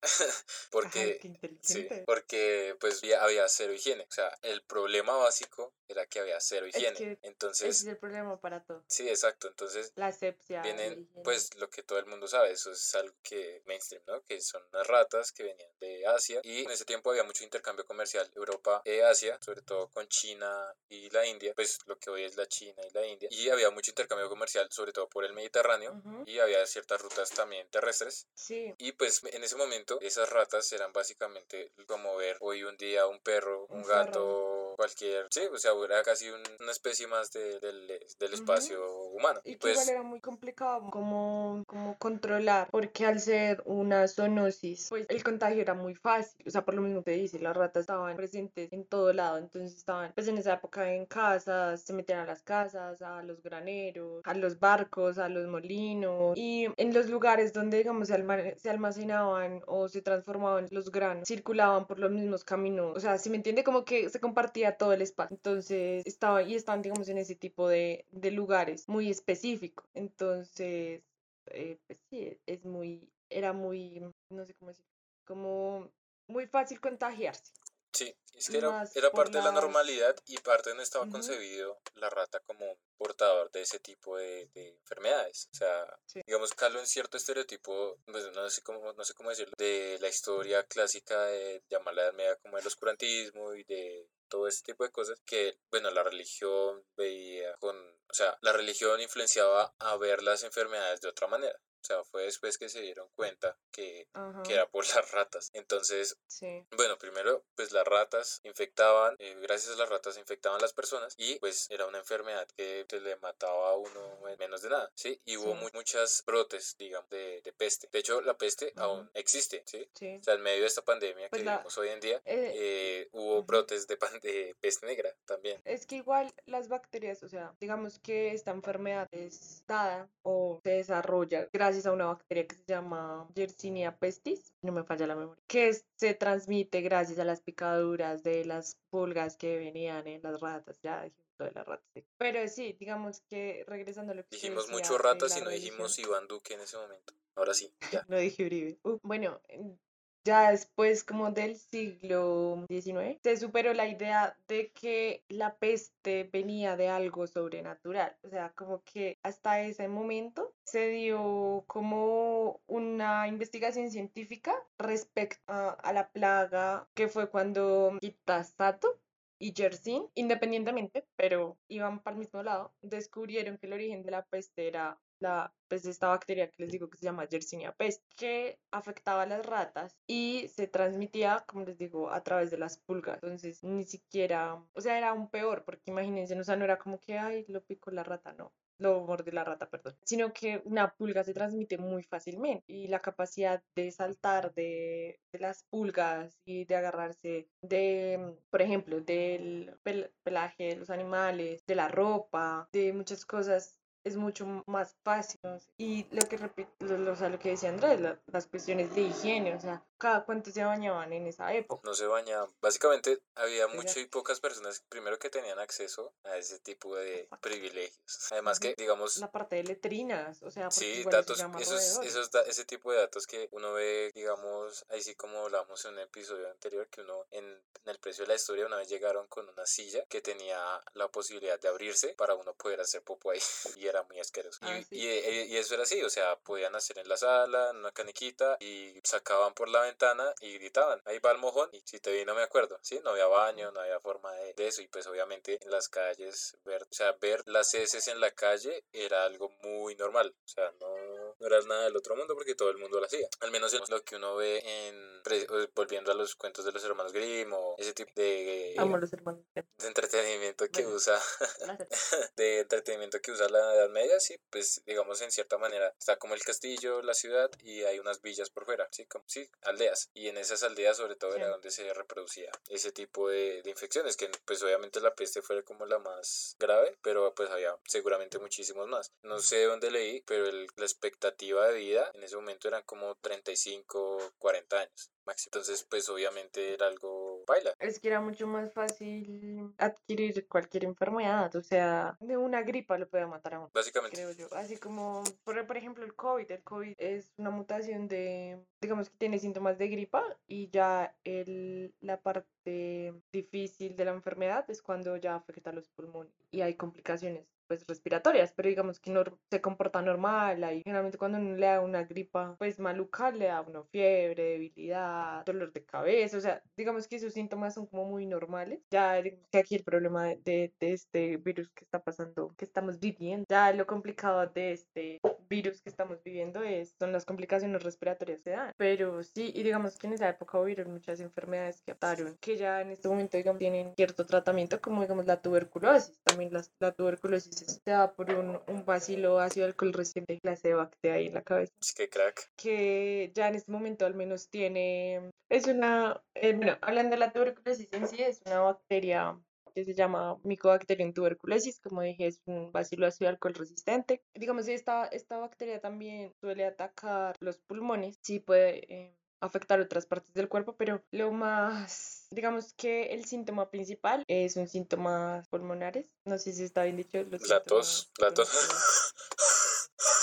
porque 0.71 1.21
Sí, 1.61 1.89
porque 2.07 2.77
pues 2.81 3.03
había 3.21 3.49
cero 3.49 3.73
higiene. 3.73 4.05
O 4.09 4.13
sea, 4.13 4.37
el 4.43 4.63
problema 4.63 5.17
básico 5.17 5.73
era 5.89 6.07
que 6.07 6.21
había 6.21 6.41
cero 6.41 6.67
Es 6.67 6.77
higiene. 6.77 6.97
que 6.99 7.13
Ese 7.13 7.19
Entonces, 7.27 7.81
es 7.81 7.87
el 7.87 7.97
problema 7.99 8.41
para 8.41 8.63
todo. 8.65 8.83
sí, 8.87 9.09
exacto. 9.09 9.49
Entonces 9.49 9.93
La 9.97 10.07
asepsia. 10.09 10.63
vienen 10.63 11.09
pues 11.23 11.55
lo 11.57 11.69
que 11.71 11.83
todo 11.83 11.99
el 11.99 12.07
mundo 12.07 12.27
sabe, 12.27 12.53
eso 12.53 12.73
es 12.73 12.95
algo 12.95 13.15
que 13.23 13.63
mainstream, 13.67 14.03
¿no? 14.07 14.23
Que 14.25 14.41
son 14.41 14.63
unas 14.73 14.87
ratas 14.87 15.33
que 15.33 15.45
venían 15.45 15.71
de 15.81 16.07
Asia 16.15 16.41
y 16.45 16.65
en 16.65 16.71
ese 16.71 16.85
tiempo 16.85 17.11
había 17.11 17.25
mucho 17.25 17.45
intercambio 17.45 17.85
comercial 17.85 18.31
Europa 18.35 18.83
e 18.85 19.03
Asia, 19.03 19.39
sobre 19.41 19.63
todo 19.63 19.89
con 19.89 20.07
China 20.09 20.75
y 20.89 21.11
la 21.11 21.27
India, 21.27 21.53
pues 21.55 21.79
lo 21.87 21.99
que 21.99 22.11
hoy 22.11 22.25
es 22.25 22.37
la 22.37 22.47
China 22.47 22.83
y 22.89 22.93
la 22.93 23.07
India 23.07 23.29
y 23.31 23.49
había 23.49 23.71
mucho 23.71 23.91
intercambio 23.91 24.29
comercial 24.29 24.69
sobre 24.71 24.93
todo 24.93 25.09
por 25.09 25.25
el 25.25 25.33
Mediterráneo 25.33 25.93
Ujú, 25.93 26.25
y 26.27 26.39
había 26.39 26.65
ciertas 26.67 27.01
rutas 27.01 27.31
también 27.31 27.69
terrestres. 27.69 28.27
Sí, 28.35 28.75
y 28.79 28.93
pues 28.93 29.23
en 29.25 29.45
ese 29.45 29.57
momento 29.57 29.99
esas 30.01 30.29
ratas 30.29 30.73
eran 30.73 30.93
básicamente 30.93 31.73
como 31.87 32.17
ver 32.17 32.37
hoy 32.41 32.65
un 32.65 32.77
día 32.77 33.07
un 33.07 33.21
perro, 33.21 33.67
un, 33.67 33.79
Un 33.79 33.85
gato, 33.85 34.62
cualquier... 34.83 35.27
Sí, 35.31 35.43
o 35.53 35.59
sea, 35.59 35.73
era 35.85 36.03
casi 36.03 36.29
un- 36.29 36.43
una 36.61 36.73
especie 36.73 37.07
más 37.07 37.31
de- 37.33 37.61
del, 37.61 37.87
del 38.19 38.35
espacio 38.35 38.79
humano. 39.11 39.41
y 39.45 39.51
Y 39.51 39.53
que 39.55 39.59
pues 39.61 39.73
igual 39.75 39.89
era 39.91 40.03
muy 40.03 40.21
complicado 40.21 40.91
como, 40.91 41.63
como 41.67 41.97
controlar, 41.99 42.69
porque 42.71 43.07
al 43.07 43.21
ser 43.21 43.63
una 43.65 44.09
zoonosis, 44.09 44.89
pues 44.89 45.07
el 45.09 45.23
contagio 45.23 45.61
era 45.61 45.75
muy 45.75 45.95
fácil, 45.95 46.45
o 46.47 46.51
sea, 46.51 46.65
por 46.65 46.75
lo 46.75 46.83
mismo 46.83 47.03
te 47.03 47.13
dice, 47.13 47.39
las 47.39 47.57
ratas 47.57 47.83
estaban 47.83 48.17
presentes 48.17 48.73
en 48.73 48.85
todo 48.85 49.13
lado, 49.13 49.39
entonces 49.39 49.77
estaban, 49.77 50.13
pues 50.15 50.27
en 50.29 50.39
esa 50.39 50.55
época 50.55 50.93
en 50.93 51.07
casas, 51.07 51.83
se 51.83 51.93
metían 51.93 52.21
a 52.21 52.27
las 52.27 52.43
casas, 52.43 53.01
a 53.03 53.23
los 53.23 53.43
graneros, 53.43 54.23
a 54.25 54.35
los 54.35 54.59
barcos, 54.59 55.19
a 55.19 55.29
los 55.29 55.47
molinos, 55.49 56.37
y 56.37 56.67
en 56.77 56.93
los 56.95 57.07
lugares 57.09 57.53
donde, 57.53 57.79
digamos, 57.79 58.09
se, 58.09 58.15
alma- 58.15 58.55
se 58.57 58.71
almacenaban 58.71 59.63
o 59.67 59.89
se 59.89 60.03
transformaban 60.03 60.67
los 60.71 60.91
granos, 60.91 61.29
circulaban 61.29 61.87
por 61.87 61.99
los 61.99 62.11
mismos 62.11 62.45
caminos, 62.45 62.97
o 62.97 63.01
sea, 63.01 63.19
si 63.19 63.31
me 63.31 63.37
entiende, 63.37 63.65
como 63.65 63.85
que 63.85 64.09
se 64.11 64.21
compartía 64.21 64.72
todo 64.77 64.93
el 64.93 65.03
espacio, 65.03 65.35
entonces 65.37 66.05
estaba, 66.07 66.43
y 66.43 66.55
estaban, 66.55 66.83
digamos, 66.83 67.09
en 67.09 67.19
ese 67.19 67.35
tipo 67.35 67.69
de, 67.69 68.07
de 68.11 68.31
lugares 68.31 68.89
muy 68.89 69.11
específicos, 69.11 69.87
entonces, 69.95 71.03
eh, 71.47 71.79
pues 71.87 71.99
sí, 72.11 72.39
es 72.47 72.65
muy, 72.65 73.09
era 73.31 73.53
muy, 73.53 74.01
no 74.31 74.45
sé 74.47 74.55
cómo 74.55 74.71
decir, 74.71 74.87
como 75.25 75.91
muy 76.27 76.47
fácil 76.47 76.81
contagiarse. 76.81 77.53
Sí, 77.95 78.15
es 78.35 78.49
que 78.49 78.57
era, 78.57 78.89
era 78.95 79.11
parte 79.11 79.37
de 79.37 79.45
la 79.45 79.53
normalidad 79.53 80.17
y 80.27 80.39
parte 80.39 80.75
no 80.75 80.81
estaba 80.81 81.07
concebido 81.11 81.79
la 81.97 82.09
rata 82.09 82.41
como 82.41 82.65
un 82.73 82.79
portador 82.97 83.51
de 83.51 83.61
ese 83.61 83.81
tipo 83.81 84.17
de, 84.17 84.49
de 84.55 84.69
enfermedades. 84.71 85.49
O 85.53 85.57
sea, 85.57 85.99
Sí. 86.07 86.23
digamos, 86.27 86.55
caló 86.55 86.81
en 86.81 86.87
cierto 86.87 87.19
estereotipo, 87.19 87.99
pues, 88.07 88.33
no 88.35 88.49
sé 88.49 88.63
cómo, 88.63 88.95
no 88.95 89.05
sé 89.05 89.13
cómo 89.13 89.29
decirlo, 89.29 89.53
de 89.59 89.99
la 90.01 90.09
historia 90.09 90.63
clásica 90.65 91.23
de 91.27 91.63
llamar 91.69 91.95
la 91.95 92.03
Edad 92.05 92.15
Media 92.15 92.37
como 92.37 92.57
el 92.57 92.67
oscurantismo 92.67 93.55
y 93.55 93.65
de 93.65 94.09
todo 94.33 94.49
ese 94.49 94.63
tipo 94.63 94.83
de 94.83 94.91
cosas 94.91 95.21
que, 95.27 95.59
bueno, 95.71 95.91
la 95.91 96.03
religión 96.03 96.83
veía 96.97 97.55
con, 97.59 97.77
o 97.77 98.15
sea, 98.15 98.39
la 98.41 98.55
religión 98.55 98.99
influenciaba 98.99 99.75
a 99.79 99.97
ver 99.99 100.23
las 100.23 100.43
enfermedades 100.43 101.03
de 101.03 101.09
otra 101.09 101.27
manera. 101.27 101.61
O 101.83 101.85
sea, 101.85 102.05
fue 102.05 102.23
después 102.25 102.59
que 102.59 102.69
se 102.69 102.81
dieron 102.81 103.09
cuenta 103.17 103.59
que, 103.73 104.09
Ajá, 104.13 104.43
que 104.45 104.55
era 104.55 104.69
por 104.69 104.85
las 104.97 105.11
ratas. 105.11 105.51
Entonces, 105.53 106.17
sí. 106.29 106.65
bueno, 106.77 106.97
primero, 106.99 107.45
pues 107.57 107.73
las 107.73 107.85
ratas 107.87 108.41
infectaban, 108.45 109.17
eh, 109.19 109.37
gracias 109.43 109.75
a 109.75 109.79
las 109.79 109.89
ratas 109.89 110.17
infectaban 110.17 110.61
las 110.61 110.73
personas 110.73 111.15
y 111.17 111.39
pues 111.41 111.69
era 111.71 111.87
una 111.87 111.99
enfermedad 111.99 112.47
que 112.57 112.85
te 112.89 113.01
le 113.01 113.17
mataba 113.17 113.71
a 113.71 113.77
uno 113.77 114.29
en 114.29 114.39
menos 114.39 114.63
de 114.63 114.71
nada, 114.71 114.91
¿sí? 114.95 115.21
Y 115.25 115.37
hubo 115.37 115.53
Sí. 115.55 115.59
mu- 115.61 115.71
muchas 115.75 116.23
brotes, 116.25 116.77
digamos, 116.79 117.09
de, 117.11 117.41
de 117.43 117.53
peste. 117.53 117.89
De 117.91 117.99
hecho, 117.99 118.21
la 118.21 118.37
peste 118.37 118.73
Ujú. 118.77 118.81
aún 118.85 119.11
existe, 119.15 119.63
¿sí? 119.67 119.89
Sí. 119.95 120.19
O 120.21 120.23
sea, 120.23 120.35
en 120.35 120.43
medio 120.43 120.61
de 120.61 120.67
esta 120.67 120.83
pandemia 120.83 121.29
Pues 121.31 121.41
que 121.41 121.47
la- 121.47 121.53
vivimos 121.57 121.77
hoy 121.79 121.89
en 121.89 122.01
día, 122.01 122.23
Eh, 122.25 122.53
eh, 122.55 123.09
hubo 123.13 123.39
ujú. 123.39 123.47
brotes 123.47 123.87
de, 123.89 123.97
pan- 123.97 124.21
de 124.21 124.55
peste 124.61 124.87
negra 124.87 125.13
también. 125.25 125.61
Es 125.65 125.87
que 125.87 125.97
igual 125.97 126.33
las 126.47 126.69
bacterias, 126.69 127.23
o 127.25 127.29
sea, 127.29 127.55
digamos 127.61 127.99
que 127.99 128.33
esta 128.33 128.53
enfermedad 128.53 129.09
es 129.11 129.65
dada 129.67 130.09
o 130.23 130.61
se 130.63 130.71
desarrolla 130.71 131.49
gracias 131.53 131.72
a 131.87 131.93
una 131.93 132.07
bacteria 132.07 132.47
que 132.47 132.55
se 132.55 132.65
llama 132.67 133.29
Yersinia 133.35 133.97
pestis, 133.99 134.53
no 134.63 134.73
me 134.73 134.85
falla 134.85 135.07
la 135.07 135.15
memoria, 135.17 135.43
que 135.47 135.73
se 135.97 136.15
transmite 136.15 136.81
gracias 136.83 137.19
a 137.19 137.25
las 137.25 137.41
picaduras 137.41 138.23
de 138.23 138.45
las 138.45 138.77
pulgas 138.91 139.37
que 139.37 139.57
venían 139.59 140.07
en 140.07 140.23
las 140.23 140.41
ratas, 140.41 140.79
ya 140.83 141.03
de 141.03 141.13
las 141.53 141.67
ratas. 141.67 141.85
Pero 142.19 142.47
sí, 142.49 142.77
digamos 142.79 143.21
que 143.29 143.65
regresando 143.67 144.13
a 144.13 144.15
lo 144.15 144.23
que 144.23 144.29
Dijimos 144.37 144.69
mucho 144.71 144.97
ratas 144.99 145.37
y 145.37 145.41
no 145.41 145.47
religión. 145.47 145.71
dijimos 145.73 145.99
Iván 145.99 146.29
Duque 146.29 146.55
en 146.55 146.61
ese 146.61 146.77
momento. 146.77 147.15
Ahora 147.35 147.55
sí, 147.55 147.75
ya. 147.91 148.05
No 148.09 148.19
dije 148.19 148.45
Uribe. 148.47 148.79
Uh, 148.85 148.99
bueno, 149.03 149.41
en- 149.49 149.79
ya 150.25 150.51
después 150.51 151.05
como 151.05 151.31
del 151.31 151.57
siglo 151.57 152.65
XIX, 152.69 153.19
se 153.23 153.37
superó 153.37 153.75
la 153.75 153.89
idea 153.89 154.37
de 154.49 154.71
que 154.73 155.25
la 155.29 155.57
peste 155.57 156.25
venía 156.33 156.77
de 156.77 156.89
algo 156.89 157.27
sobrenatural. 157.27 158.17
O 158.23 158.29
sea, 158.29 158.51
como 158.55 158.83
que 158.85 159.19
hasta 159.23 159.61
ese 159.63 159.89
momento 159.89 160.55
se 160.65 160.89
dio 160.89 161.65
como 161.67 162.61
una 162.67 163.29
investigación 163.29 163.91
científica 163.91 164.55
respecto 164.79 165.43
a, 165.47 165.71
a 165.71 165.93
la 165.93 166.09
plaga 166.11 166.89
que 166.95 167.09
fue 167.09 167.29
cuando 167.31 167.99
Kitasato 168.01 168.99
y 169.39 169.53
Yersin, 169.55 170.09
independientemente, 170.15 171.05
pero 171.17 171.59
iban 171.67 172.01
para 172.01 172.15
el 172.15 172.21
mismo 172.21 172.45
lado, 172.45 172.73
descubrieron 172.81 173.59
que 173.59 173.67
el 173.67 173.73
origen 173.73 174.05
de 174.05 174.13
la 174.13 174.25
peste 174.25 174.69
era 174.69 175.01
la, 175.23 175.55
pues 175.69 175.85
esta 175.87 176.09
bacteria 176.09 176.51
que 176.51 176.63
les 176.65 176.73
digo 176.73 176.89
que 176.91 176.99
se 176.99 177.05
llama 177.07 177.27
Yersinia 177.29 177.73
pestis, 177.73 178.05
que 178.17 178.59
afectaba 178.71 179.23
a 179.23 179.27
las 179.27 179.45
ratas 179.47 179.97
y 180.07 180.49
se 180.49 180.67
transmitía, 180.69 181.45
como 181.47 181.65
les 181.65 181.79
digo, 181.79 182.11
a 182.11 182.23
través 182.23 182.51
de 182.51 182.59
las 182.59 182.79
pulgas. 182.79 183.17
Entonces, 183.23 183.63
ni 183.65 183.85
siquiera, 183.85 184.55
o 184.75 184.81
sea, 184.81 184.99
era 184.99 185.11
aún 185.11 185.29
peor, 185.31 185.65
porque 185.65 185.91
imagínense, 185.91 186.39
o 186.39 186.45
sea, 186.45 186.57
no 186.57 186.65
era 186.65 186.79
como 186.79 186.99
que, 187.01 187.19
ay, 187.19 187.45
lo 187.49 187.63
picó 187.65 187.91
la 187.91 188.05
rata, 188.05 188.33
no. 188.35 188.53
Lo 188.79 189.01
mordió 189.07 189.33
la 189.33 189.45
rata, 189.45 189.69
perdón. 189.71 189.97
Sino 190.05 190.33
que 190.33 190.61
una 190.65 190.93
pulga 190.95 191.23
se 191.23 191.35
transmite 191.35 191.79
muy 191.79 192.03
fácilmente 192.03 192.65
y 192.73 192.89
la 192.89 192.99
capacidad 193.01 193.63
de 193.77 193.93
saltar 193.93 194.53
de, 194.55 195.21
de 195.33 195.39
las 195.39 195.65
pulgas 195.71 196.41
y 196.45 196.65
de 196.65 196.77
agarrarse 196.77 197.49
de, 197.63 198.37
por 198.51 198.63
ejemplo, 198.63 199.01
del 199.01 199.79
pel- 199.85 200.11
pelaje 200.25 200.65
de 200.65 200.77
los 200.77 200.91
animales, 200.91 201.65
de 201.67 201.75
la 201.77 201.89
ropa, 201.89 202.69
de 202.73 202.93
muchas 202.93 203.25
cosas 203.25 203.79
es 204.05 204.17
mucho 204.17 204.47
más 204.67 204.97
fácil. 205.05 205.39
¿no? 205.43 205.59
Y 205.77 206.07
lo 206.15 206.29
que 206.29 206.37
repito, 206.37 206.71
lo, 206.81 207.13
o 207.13 207.17
sea, 207.17 207.29
lo 207.29 207.39
que 207.39 207.51
decía 207.51 207.69
Andrés, 207.69 208.01
la- 208.01 208.21
las 208.27 208.47
cuestiones 208.47 208.95
de 208.95 209.03
higiene, 209.03 209.55
o 209.55 209.61
sea, 209.61 209.83
cada 209.99 210.25
cuánto 210.25 210.51
se 210.51 210.65
bañaban 210.65 211.13
en 211.13 211.27
esa 211.29 211.53
época. 211.55 211.81
No 211.85 211.95
se 211.95 212.07
bañaban. 212.07 212.51
Básicamente 212.61 213.21
había 213.37 213.69
mucho 213.69 214.01
y 214.01 214.07
pocas 214.07 214.41
personas, 214.41 214.83
primero 214.89 215.19
que 215.19 215.31
tenían 215.31 215.59
acceso 215.61 216.13
a 216.25 216.37
ese 216.37 216.59
tipo 216.59 216.97
de 216.97 217.29
privilegios. 217.41 218.33
Además 218.33 218.59
que, 218.59 218.75
digamos, 218.77 219.19
La 219.19 219.31
parte 219.31 219.57
de 219.57 219.65
letrinas, 219.65 220.43
o 220.43 220.51
sea, 220.51 220.71
Sí, 220.71 221.05
datos, 221.05 221.41
esos, 221.61 222.01
esos, 222.05 222.31
ese 222.47 222.65
tipo 222.65 222.91
de 222.93 222.99
datos 222.99 223.27
que 223.27 223.49
uno 223.53 223.73
ve, 223.75 224.11
digamos, 224.15 224.85
ahí 224.89 225.03
sí 225.03 225.15
como 225.15 225.39
hablamos 225.45 225.85
en 225.85 225.93
un 225.93 225.99
episodio 226.01 226.51
anterior, 226.51 226.89
que 226.89 227.03
uno 227.03 227.27
en, 227.31 227.45
en 227.45 227.61
el 227.85 227.99
precio 227.99 228.25
de 228.25 228.29
la 228.29 228.35
historia 228.35 228.67
una 228.67 228.77
vez 228.77 228.89
llegaron 228.89 229.27
con 229.29 229.49
una 229.49 229.67
silla 229.67 230.05
que 230.09 230.21
tenía 230.21 230.81
la 230.95 231.09
posibilidad 231.09 231.61
de 231.61 231.69
abrirse 231.69 232.09
para 232.15 232.35
uno 232.35 232.55
poder 232.55 232.81
hacer 232.81 233.03
popo 233.03 233.31
ahí 233.31 233.41
y 233.77 233.87
era 233.93 234.03
muy 234.05 234.19
asqueroso. 234.19 234.59
Y, 234.63 234.69
Ah, 234.69 234.83
sí. 234.89 234.97
y, 234.97 235.07
y- 235.09 235.43
y 235.53 235.57
eso 235.57 235.75
era 235.75 235.85
así, 235.85 236.03
o 236.03 236.11
sea, 236.11 236.37
podían 236.37 236.75
hacer 236.75 236.99
en 236.99 237.09
la 237.09 237.17
sala, 237.17 237.71
en 237.71 237.77
una 237.77 237.93
caniquita 237.93 238.57
y 238.61 239.01
sacaban 239.05 239.55
por 239.55 239.69
la 239.69 239.83
ventana 239.83 240.35
y 240.41 240.55
gritaban, 240.59 241.01
ahí 241.05 241.19
va 241.19 241.33
el 241.33 241.39
mojón 241.39 241.69
y 241.73 241.83
si 241.85 242.01
te 242.01 242.11
vi 242.13 242.25
no 242.25 242.35
me 242.35 242.43
acuerdo, 242.43 242.79
¿sí? 242.83 243.01
No 243.05 243.11
había 243.11 243.27
baño, 243.27 243.71
no 243.73 243.81
había 243.81 244.01
forma 244.01 244.33
de, 244.35 244.55
de 244.55 244.67
eso 244.69 244.83
y 244.83 244.89
pues 244.89 245.07
obviamente 245.07 245.59
en 245.63 245.71
las 245.71 245.89
calles, 245.89 246.57
ver, 246.65 246.83
o 246.83 246.93
sea, 246.93 247.13
ver 247.21 247.43
las 247.47 247.73
heces 247.75 248.09
en 248.09 248.21
la 248.21 248.31
calle 248.33 248.85
era 248.93 249.25
algo 249.25 249.51
muy 249.63 249.95
normal, 249.97 250.35
o 250.45 250.49
sea, 250.49 250.73
no, 250.81 251.35
no 251.39 251.47
era 251.47 251.61
nada 251.63 251.85
del 251.85 251.97
otro 251.97 252.17
mundo 252.17 252.35
porque 252.35 252.55
todo 252.55 252.71
el 252.71 252.79
mundo 252.79 252.99
lo 253.01 253.07
hacía. 253.07 253.29
Al 253.41 253.51
menos 253.51 253.73
lo 253.89 254.03
que 254.05 254.17
uno 254.17 254.37
ve 254.37 254.59
en, 254.65 255.23
eh, 255.31 255.69
volviendo 255.75 256.11
a 256.13 256.15
los 256.15 256.35
cuentos 256.35 256.65
de 256.65 256.73
los 256.73 256.83
hermanos 256.85 257.13
Grimm 257.13 257.53
o 257.53 257.75
ese 257.79 257.93
tipo 257.95 258.13
de, 258.17 258.75
Amo 258.79 258.97
los 258.97 259.13
hermanos. 259.13 259.43
de 259.55 259.87
entretenimiento 259.87 260.67
que 260.71 260.83
Bueno. 260.83 260.97
usa 260.97 261.21
de 262.37 262.61
entretenimiento 262.61 263.21
que 263.21 263.33
usa 263.33 263.49
la 263.49 263.82
Edad 263.83 263.91
Media, 263.91 264.21
sí, 264.21 264.37
pues 264.51 264.83
digamos 264.87 265.21
en 265.23 265.31
cierta 265.31 265.59
manera 265.59 265.95
está 265.99 266.17
como 266.17 266.35
el 266.35 266.43
castillo, 266.43 267.03
la 267.03 267.15
ciudad 267.15 267.51
y 267.61 267.83
hay 267.83 267.99
unas 267.99 268.21
villas 268.23 268.51
por 268.51 268.65
fuera, 268.65 268.89
sí, 268.91 269.07
como 269.07 269.25
sí, 269.29 269.49
aldeas. 269.63 270.11
Y 270.15 270.29
en 270.29 270.37
esas 270.39 270.63
aldeas 270.63 270.97
sobre 270.97 271.17
todo 271.17 271.35
era 271.35 271.49
donde 271.49 271.71
se 271.71 271.93
reproducía 271.95 272.51
ese 272.69 272.93
tipo 272.93 273.29
de, 273.29 273.63
de 273.63 273.71
infecciones, 273.71 274.17
que 274.17 274.31
pues 274.45 274.63
obviamente 274.63 275.01
la 275.01 275.15
peste 275.15 275.43
fue 275.43 275.63
como 275.65 275.87
la 275.87 275.99
más 275.99 276.57
grave, 276.59 276.97
pero 277.03 277.35
pues 277.35 277.51
había 277.51 277.77
seguramente 277.87 278.39
muchísimos 278.39 278.89
más. 278.89 279.13
No 279.23 279.39
sé 279.41 279.65
dónde 279.65 279.91
leí, 279.91 280.23
pero 280.23 280.47
el- 280.47 280.67
la 280.77 280.85
expectativa 280.85 281.69
de 281.69 281.79
vida 281.79 282.11
en 282.15 282.23
ese 282.23 282.37
momento 282.37 282.69
eran 282.69 282.83
como 282.85 283.15
35, 283.17 284.33
40 284.39 284.81
años 284.81 285.11
máximo. 285.25 285.51
Entonces 285.53 285.85
pues 285.89 286.09
obviamente 286.09 286.75
era 286.75 286.87
algo 286.87 287.45
baila. 287.47 287.75
Es 287.79 288.01
que 288.01 288.09
era 288.09 288.21
mucho 288.21 288.47
más 288.47 288.73
fácil 288.73 289.73
adquirir 289.79 290.47
cualquier 290.49 290.85
enfermedad, 290.85 291.55
o 291.55 291.63
sea, 291.63 292.17
de 292.21 292.37
una 292.37 292.63
gripa 292.63 292.99
lo 292.99 293.09
puede 293.09 293.27
matar 293.27 293.55
a 293.55 293.59
uno. 293.61 293.71
Básicamente. 293.75 294.23
Así 294.53 294.77
como, 294.77 295.25
por, 295.45 295.67
por 295.67 295.77
ejemplo, 295.77 296.05
el 296.05 296.15
COVID. 296.15 296.51
El 296.51 296.63
COVID 296.63 296.95
es 296.99 297.33
una 297.39 297.51
mutación 297.51 298.07
de, 298.07 298.59
digamos 298.81 299.09
que 299.09 299.17
tiene 299.17 299.39
síntomas 299.39 299.79
de 299.79 299.89
gripa 299.89 300.23
y 300.47 300.69
ya 300.71 301.15
el, 301.25 301.95
la 302.01 302.21
parte 302.21 303.15
difícil 303.33 303.97
de 303.97 304.05
la 304.05 304.13
enfermedad 304.13 304.69
es 304.69 304.83
cuando 304.83 305.17
ya 305.17 305.35
afecta 305.35 305.73
los 305.73 305.89
pulmones 305.89 306.35
y 306.51 306.61
hay 306.61 306.75
complicaciones 306.75 307.47
pues 307.73 307.87
respiratorias, 307.89 308.53
pero 308.53 308.69
digamos 308.69 309.01
que 309.01 309.11
no 309.11 309.25
se 309.51 309.61
comporta 309.61 310.03
normal, 310.03 310.63
ahí 310.65 310.83
generalmente 310.85 311.19
cuando 311.19 311.39
uno 311.39 311.57
le 311.57 311.67
da 311.67 311.81
una 311.81 312.05
gripa 312.05 312.57
pues 312.59 312.79
maluca 312.79 313.31
le 313.31 313.47
da 313.47 313.63
uno 313.63 313.85
fiebre, 313.85 314.43
debilidad, 314.43 315.45
dolor 315.45 315.73
de 315.73 315.85
cabeza, 315.85 316.37
o 316.37 316.41
sea, 316.41 316.63
digamos 316.77 317.09
que 317.09 317.17
esos 317.17 317.33
síntomas 317.33 317.75
son 317.75 317.87
como 317.87 318.05
muy 318.05 318.27
normales, 318.27 318.81
ya 318.91 319.23
que 319.23 319.59
aquí 319.59 319.77
el 319.77 319.85
problema 319.85 320.27
de, 320.27 320.73
de 320.79 320.93
este 320.93 321.37
virus 321.39 321.71
que 321.71 321.85
está 321.85 322.03
pasando, 322.03 322.55
que 322.57 322.65
estamos 322.65 322.99
viviendo, 323.01 323.47
ya 323.49 323.73
lo 323.73 323.87
complicado 323.87 324.47
de 324.47 324.73
este 324.73 325.21
virus 325.53 325.83
que 325.83 325.91
estamos 325.91 326.23
viviendo 326.25 326.63
es, 326.63 326.95
son 326.99 327.13
las 327.13 327.27
complicaciones 327.27 327.83
respiratorias 327.83 328.41
que 328.43 328.51
dan, 328.51 328.73
pero 328.79 329.23
sí, 329.23 329.53
y 329.55 329.63
digamos 329.63 329.99
que 329.99 330.07
en 330.07 330.15
esa 330.15 330.29
época 330.29 330.59
hubieron 330.59 330.91
muchas 330.91 331.21
enfermedades 331.21 331.83
que 331.83 331.93
ataron, 331.93 332.37
que 332.41 332.57
ya 332.57 332.81
en 332.81 332.91
este 332.91 333.09
momento 333.09 333.37
digamos 333.37 333.59
tienen 333.59 333.95
cierto 333.95 334.25
tratamiento 334.25 334.81
como 334.81 335.03
digamos 335.03 335.27
la 335.27 335.41
tuberculosis, 335.43 336.19
también 336.25 336.53
la, 336.53 336.63
la 336.81 336.93
tuberculosis 336.93 337.55
se 337.85 337.91
da 337.91 338.13
por 338.13 338.31
un, 338.33 338.59
un 338.67 338.85
bacilo 338.85 339.39
ácido 339.39 339.67
alcohol 339.67 339.93
reciente, 339.93 340.41
clase 340.41 340.69
de 340.69 340.75
bacteria 340.75 341.17
ahí 341.19 341.27
en 341.27 341.35
la 341.35 341.43
cabeza. 341.43 341.73
Es 341.81 341.93
que 341.93 342.09
crack. 342.09 342.51
que 342.57 343.31
ya 343.35 343.49
en 343.49 343.57
este 343.57 343.71
momento 343.71 344.07
al 344.07 344.15
menos 344.15 344.49
tiene, 344.49 345.31
es 345.51 345.67
una, 345.67 346.23
eh, 346.35 346.55
bueno, 346.55 346.79
hablando 346.81 347.11
de 347.11 347.21
la 347.21 347.33
tuberculosis 347.33 347.89
en 347.93 348.09
sí, 348.09 348.23
es 348.23 348.41
una 348.47 348.61
bacteria 348.61 349.39
que 349.73 349.85
se 349.85 349.95
llama 349.95 350.39
Mycobacterium 350.45 351.13
tuberculosis, 351.13 351.81
como 351.81 352.03
dije, 352.03 352.27
es 352.27 352.41
un 352.47 352.73
bacilo 352.73 353.07
ácido 353.07 353.31
alcohol 353.31 353.55
resistente. 353.55 354.23
Digamos, 354.35 354.69
esta, 354.69 355.07
esta 355.07 355.39
bacteria 355.39 355.81
también 355.81 356.33
suele 356.41 356.65
atacar 356.65 357.37
los 357.41 357.59
pulmones, 357.59 358.19
sí 358.23 358.41
puede 358.41 358.93
eh, 358.93 359.17
afectar 359.43 359.81
otras 359.81 360.07
partes 360.07 360.33
del 360.35 360.49
cuerpo, 360.49 360.77
pero 360.77 361.03
lo 361.11 361.33
más, 361.33 362.29
digamos 362.31 362.73
que 362.75 363.13
el 363.13 363.25
síntoma 363.25 363.71
principal 363.71 364.25
es 364.29 364.57
un 364.57 364.69
síntomas 364.69 365.49
pulmonares, 365.49 366.15
no 366.25 366.39
sé 366.39 366.53
si 366.53 366.63
está 366.63 366.85
bien 366.85 366.97
dicho. 366.97 367.23
los 367.25 367.49
La 367.49 367.63
tos, 367.63 368.11
la 368.21 368.33
tos. 368.33 369.13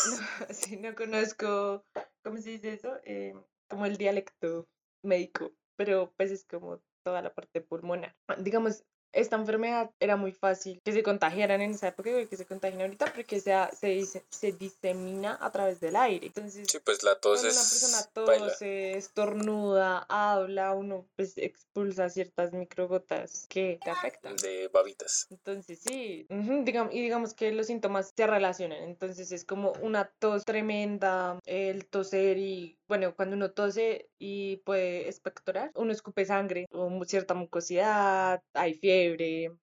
No, 0.10 0.18
sí, 0.54 0.78
no 0.78 0.96
conozco, 0.96 1.84
¿cómo 2.24 2.38
se 2.38 2.52
dice 2.52 2.74
eso? 2.74 2.98
Eh, 3.04 3.34
como 3.68 3.86
el 3.86 3.98
dialecto 3.98 4.68
médico, 5.04 5.52
pero 5.76 6.14
pues 6.16 6.32
es 6.32 6.46
como 6.46 6.82
toda 7.04 7.22
la 7.22 7.34
parte 7.34 7.62
pulmonar. 7.62 8.16
Digamos, 8.38 8.84
esta 9.12 9.36
enfermedad 9.36 9.90
era 10.00 10.16
muy 10.16 10.32
fácil 10.32 10.82
que 10.84 10.92
se 10.94 11.04
contagiaran 11.04 11.62
en 11.62 11.72
esa 11.72 11.88
época 11.90 12.10
y 12.22 12.28
que 12.28 12.38
se 12.38 12.46
contagien 12.46 12.82
ahorita 12.82 13.12
porque 13.14 13.40
se, 13.40 13.54
se, 13.80 13.88
dice- 13.88 14.24
se 14.30 14.52
disemina 14.52 15.38
a 15.42 15.52
través 15.52 15.80
del 15.80 15.96
aire. 15.96 16.28
Entonces, 16.28 16.68
Sí, 16.70 16.78
pues 16.84 17.04
la 17.04 17.16
tos 17.16 17.42
cuando 17.42 17.50
una 17.60 17.60
persona 17.70 18.04
tose, 18.14 18.98
estornuda, 18.98 20.06
habla, 20.10 20.74
uno 20.74 21.06
pues 21.16 21.38
expulsa 21.38 22.10
ciertas 22.10 22.54
microgotas 22.54 23.46
que 23.50 23.80
te 23.84 23.90
afectan. 23.90 24.36
de 24.38 24.68
babitas. 24.70 25.28
Entonces 25.30 25.80
sí, 25.80 26.28
y 26.30 27.02
digamos 27.02 27.34
que 27.34 27.52
los 27.52 27.68
síntomas 27.68 28.12
se 28.16 28.28
relacionan, 28.28 28.84
entonces 28.84 29.32
es 29.32 29.46
como 29.46 29.74
una 29.82 30.10
tos 30.20 30.46
tremenda, 30.46 31.40
el 31.46 31.86
toser 31.88 32.38
y 32.38 32.78
bueno, 32.88 33.14
cuando 33.16 33.36
uno 33.36 33.52
tose 33.52 34.10
y 34.18 34.58
puede 34.58 35.08
expectorar, 35.08 35.72
uno 35.76 35.92
escupe 35.92 36.26
sangre 36.26 36.66
o 36.72 36.90
cierta 37.06 37.34
mucosidad, 37.36 38.42
hay 38.54 38.74
fiebre, 38.74 38.99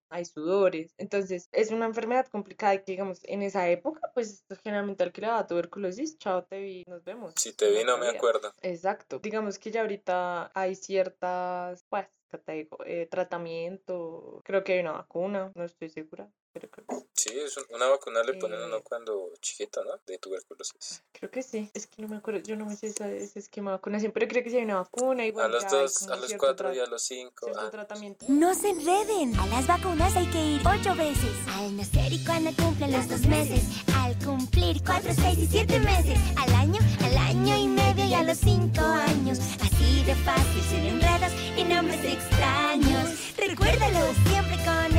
hay 0.09 0.25
sudores, 0.25 0.95
entonces 0.99 1.49
es 1.53 1.71
una 1.71 1.87
enfermedad 1.87 2.27
complicada 2.29 2.77
que 2.79 2.93
digamos 2.93 3.21
en 3.25 3.43
esa 3.43 3.69
época 3.69 4.11
pues 4.15 4.45
generalmente 4.63 5.03
al 5.03 5.13
que 5.13 5.21
le 5.21 5.27
daba 5.29 5.47
tuberculosis, 5.47 6.19
chao 6.19 6.45
te 6.45 6.61
vi, 6.61 6.85
nos 6.87 7.05
vemos. 7.05 7.35
Si 7.37 7.53
te 7.53 7.71
vi 7.71 7.85
no 7.85 7.99
me 7.99 8.09
acuerdo. 8.09 8.53
Exacto. 8.63 9.19
Digamos 9.19 9.59
que 9.59 9.71
ya 9.71 9.83
ahorita 9.83 10.51
hay 10.55 10.75
ciertas, 10.75 11.85
pues, 11.89 12.07
¿qué 12.31 12.39
te 12.39 12.53
digo? 12.53 12.79
Eh, 12.85 13.07
tratamiento. 13.11 14.41
Creo 14.45 14.65
que 14.65 14.75
hay 14.75 14.81
una 14.81 14.93
vacuna, 14.93 15.53
no 15.55 15.65
estoy 15.65 15.89
segura, 15.89 16.31
pero 16.59 16.71
creo 16.71 16.87
que, 16.87 17.07
Sí, 17.15 17.31
es 17.39 17.57
un- 17.57 17.65
una 17.75 17.87
vacuna 17.89 18.23
le 18.23 18.35
ponen 18.35 18.61
a 18.63 18.67
uno 18.67 18.77
Eh, 18.79 18.83
cuando 18.83 19.31
chiquito, 19.41 19.83
¿no? 19.85 19.93
De 20.07 20.17
tuberculosis. 20.19 21.03
creo 21.13 21.31
que 21.31 21.43
sí. 21.43 21.71
Es 21.75 21.87
que 21.87 22.01
no 22.03 22.09
me 22.09 22.17
acuerdo, 22.17 22.41
yo 22.41 22.57
no 22.57 22.65
me 22.67 22.77
sé 22.77 22.87
esa- 22.89 23.11
ese 23.11 23.39
esquema 23.39 23.71
de 23.73 23.77
vacunación, 23.79 24.13
pero 24.13 24.27
creo 24.29 24.43
que 24.43 24.51
sí 24.51 24.57
hay 24.57 24.65
una 24.65 24.77
vacuna. 24.77 25.23
A 25.23 25.27
Igual 25.27 25.53
los 25.53 25.63
ya 25.63 25.69
hay 25.69 25.75
dos, 25.83 26.03
a 26.09 26.17
los 26.17 26.33
cuatro 26.35 26.73
y 26.75 26.79
a 26.79 26.87
los 26.87 27.03
cinco. 27.03 27.51
Ah, 27.57 27.71
tratamiento. 27.71 28.25
No 28.29 28.55
se 28.55 28.71
enreden. 28.71 29.35
A 29.39 29.47
las 29.49 29.67
vacunas 29.67 30.15
hay 30.17 30.27
que 30.31 30.43
ir 30.43 30.63
ocho 30.67 30.95
veces. 30.95 31.31
Al 31.55 31.77
nacer 31.77 32.13
y 32.13 32.25
cuando 32.25 32.51
cumplen 32.63 32.93
los 32.93 33.09
dos 33.09 33.21
meses. 33.27 33.65
Al 33.95 34.17
cumplir 34.25 34.83
cuatro, 34.85 35.13
seis 35.15 35.39
y 35.39 35.47
siete 35.47 35.79
meses. 35.81 36.19
Al 36.37 36.55
año, 36.55 36.81
al 37.05 37.17
año 37.19 37.57
y 37.57 37.67
medio 37.69 38.05
y 38.07 38.15
a 38.15 38.23
los 38.23 38.39
cinco 38.39 38.81
años. 38.83 39.39
Así 39.61 40.05
de 40.05 40.15
fácil, 40.17 40.63
sin 40.71 40.85
enredos 40.87 41.33
y 41.57 41.65
nombres 41.65 42.05
extraños. 42.05 43.37
Recuérdalo 43.37 44.13
siempre 44.29 44.57
con 44.65 44.97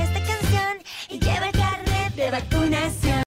de 2.27 2.31
vacunación. 2.31 3.23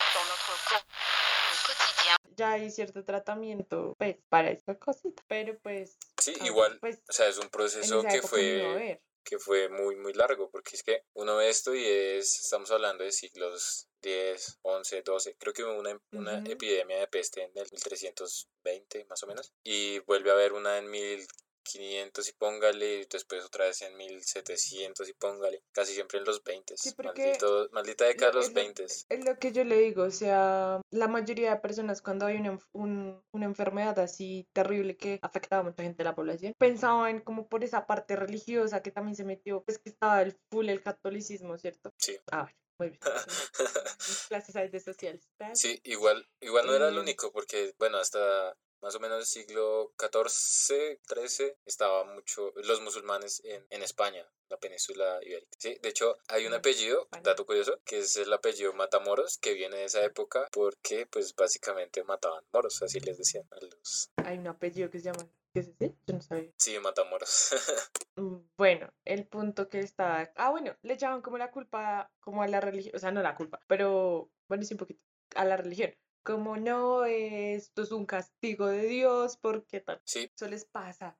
Ya 2.37 2.53
hay 2.53 2.71
cierto 2.71 3.05
tratamiento, 3.05 3.95
pues, 3.99 4.17
para 4.29 4.51
esta 4.51 4.79
cosita. 4.79 5.23
Pero 5.29 5.59
pues. 5.61 5.99
Sí, 6.19 6.35
ah, 6.41 6.47
igual, 6.47 6.79
Pues, 6.81 7.03
o 7.09 7.13
sea, 7.13 7.29
es 7.29 7.39
un 7.39 7.49
proceso 7.49 8.03
que 8.03 8.23
fue, 8.23 9.01
que 9.25 9.39
fue 9.39 9.69
muy, 9.69 9.97
muy 9.97 10.13
largo, 10.13 10.51
porque 10.51 10.77
es 10.77 10.83
que 10.83 11.05
uno 11.15 11.37
ve 11.37 11.49
esto 11.49 11.75
y 11.75 11.85
es, 11.85 12.41
estamos 12.41 12.71
hablando 12.71 13.05
de 13.05 13.13
siglos 13.13 13.89
10, 14.03 14.61
11, 14.63 15.03
12, 15.03 15.37
creo 15.39 15.53
que 15.53 15.65
hubo 15.65 15.79
una, 15.79 16.01
una 16.13 16.39
epidemia 16.47 16.99
de 16.99 17.07
peste 17.07 17.43
en 17.43 17.51
el 17.55 17.69
1320 17.71 19.05
más 19.05 19.23
o 19.23 19.27
menos, 19.27 19.53
y 19.63 19.99
vuelve 20.01 20.31
a 20.31 20.35
haber 20.35 20.55
una 20.55 20.79
en 20.79 20.91
1500 20.91 21.50
y 21.75 22.33
póngale, 22.38 23.01
y 23.01 23.07
después 23.07 23.44
otra 23.44 23.66
vez 23.66 23.83
en 23.83 23.96
1700 23.96 25.09
y 25.09 25.12
póngale, 25.12 25.62
casi 25.73 25.94
siempre 25.94 26.18
en 26.18 26.25
los 26.25 26.42
20, 26.42 26.75
Sí, 26.77 26.92
maldito, 27.03 27.68
maldita 27.73 28.05
década 28.07 28.31
de 28.31 28.35
Lo- 28.35 28.38
los 28.40 28.49
es 28.49 28.55
lo- 28.55 28.61
20. 28.61 28.85
Es 28.85 29.25
lo 29.25 29.38
que 29.38 29.53
yo 29.53 29.64
le 29.64 29.79
digo, 29.79 30.05
o 30.05 30.11
sea, 30.11 30.81
la 30.90 31.09
mayoría 31.09 31.55
de 31.55 31.61
personas 31.61 32.03
cuando 32.03 32.27
hay 32.27 32.37
una, 32.37 32.59
un- 32.73 33.23
una 33.33 33.44
enfermedad 33.46 33.99
así 33.99 34.46
terrible 34.53 34.96
que 34.96 35.18
afectaba 35.23 35.61
a 35.61 35.64
mucha 35.64 35.83
gente 35.83 35.99
de 35.99 36.05
la 36.05 36.14
población, 36.14 36.55
pensaban 36.59 37.20
como 37.20 37.49
por 37.49 37.62
esa 37.64 37.87
parte 37.87 38.16
religiosa 38.16 38.83
que 38.83 38.90
también 38.90 39.16
se 39.16 39.25
metió, 39.25 39.62
pues 39.62 39.79
que 39.79 39.90
estaba 39.90 40.23
el 40.23 40.37
full 40.51 40.68
el 40.68 40.83
catolicismo, 40.83 41.57
¿cierto? 41.59 41.92
Sí. 41.99 42.16
A 42.33 42.44
ver, 42.44 42.55
Muy 42.81 42.88
bien. 42.90 43.01
Clases 44.29 44.73
de 44.73 44.81
sociales. 44.81 45.29
Sí, 45.53 45.81
igual, 45.85 46.27
igual 46.40 46.66
no 46.66 46.75
era 46.75 46.88
el 46.88 46.97
Eh, 46.97 47.01
único, 47.01 47.31
porque, 47.33 47.75
bueno, 47.79 47.99
hasta 47.99 48.57
más 48.81 48.95
o 48.95 49.01
menos 49.01 49.19
el 49.19 49.27
siglo 49.27 49.93
XIV, 49.99 50.99
XIII, 51.07 51.55
estaba 51.66 52.05
mucho 52.05 52.53
los 52.57 52.81
musulmanes 52.81 53.43
en, 53.45 53.66
en 53.69 53.83
España, 53.83 54.27
la 54.49 54.57
península 54.59 55.19
ibérica. 55.23 55.51
Sí, 55.59 55.77
de 55.83 55.88
hecho, 55.90 56.16
hay 56.29 56.47
un 56.47 56.53
Mm, 56.53 56.55
apellido, 56.55 57.07
dato 57.23 57.45
curioso, 57.45 57.79
que 57.85 57.99
es 57.99 58.16
el 58.16 58.33
apellido 58.33 58.73
Matamoros, 58.73 59.37
que 59.38 59.53
viene 59.53 59.77
de 59.77 59.85
esa 59.85 60.03
época 60.03 60.49
porque, 60.51 61.07
pues, 61.07 61.35
básicamente 61.35 62.03
mataban 62.05 62.43
moros, 62.53 62.81
así 62.83 63.01
les 63.01 63.19
decían 63.19 63.47
a 63.51 63.57
los... 63.64 64.11
Hay 64.25 64.38
un 64.38 64.47
apellido 64.47 64.88
que 64.90 64.99
se 64.99 65.05
llama. 65.12 65.29
¿Qué 65.53 65.61
es 65.61 65.69
ese? 65.69 65.97
Yo 66.07 66.15
no 66.15 66.21
sabía. 66.23 66.53
Sí, 66.59 66.79
Matamoros. 66.79 67.51
Mm, 68.17 68.39
Bueno, 68.57 68.93
el 69.05 69.27
punto 69.29 69.69
que 69.69 69.79
está. 69.81 70.33
Ah, 70.37 70.51
bueno, 70.51 70.77
le 70.83 70.95
echaban 70.95 71.23
como 71.23 71.39
la 71.39 71.51
culpa, 71.51 72.11
como 72.21 72.43
a 72.43 72.49
la 72.49 72.61
religión. 72.61 72.95
O 72.97 72.99
sea, 72.99 73.13
no 73.13 73.23
la 73.23 73.35
culpa, 73.37 73.61
pero 73.69 74.31
bueno, 74.49 74.65
sí 74.65 74.75
un 74.75 74.79
poquito. 74.79 75.01
A 75.37 75.45
la 75.45 75.57
religión. 75.57 75.95
Como 76.25 76.57
no, 76.57 77.05
esto 77.05 77.83
es 77.83 77.93
un 77.93 78.07
castigo 78.07 78.67
de 78.67 78.83
Dios, 78.83 79.39
porque 79.39 79.81
tal. 79.81 80.01
sí, 80.05 80.31
Eso 80.35 80.49
les 80.49 80.65
pasa. 80.67 81.17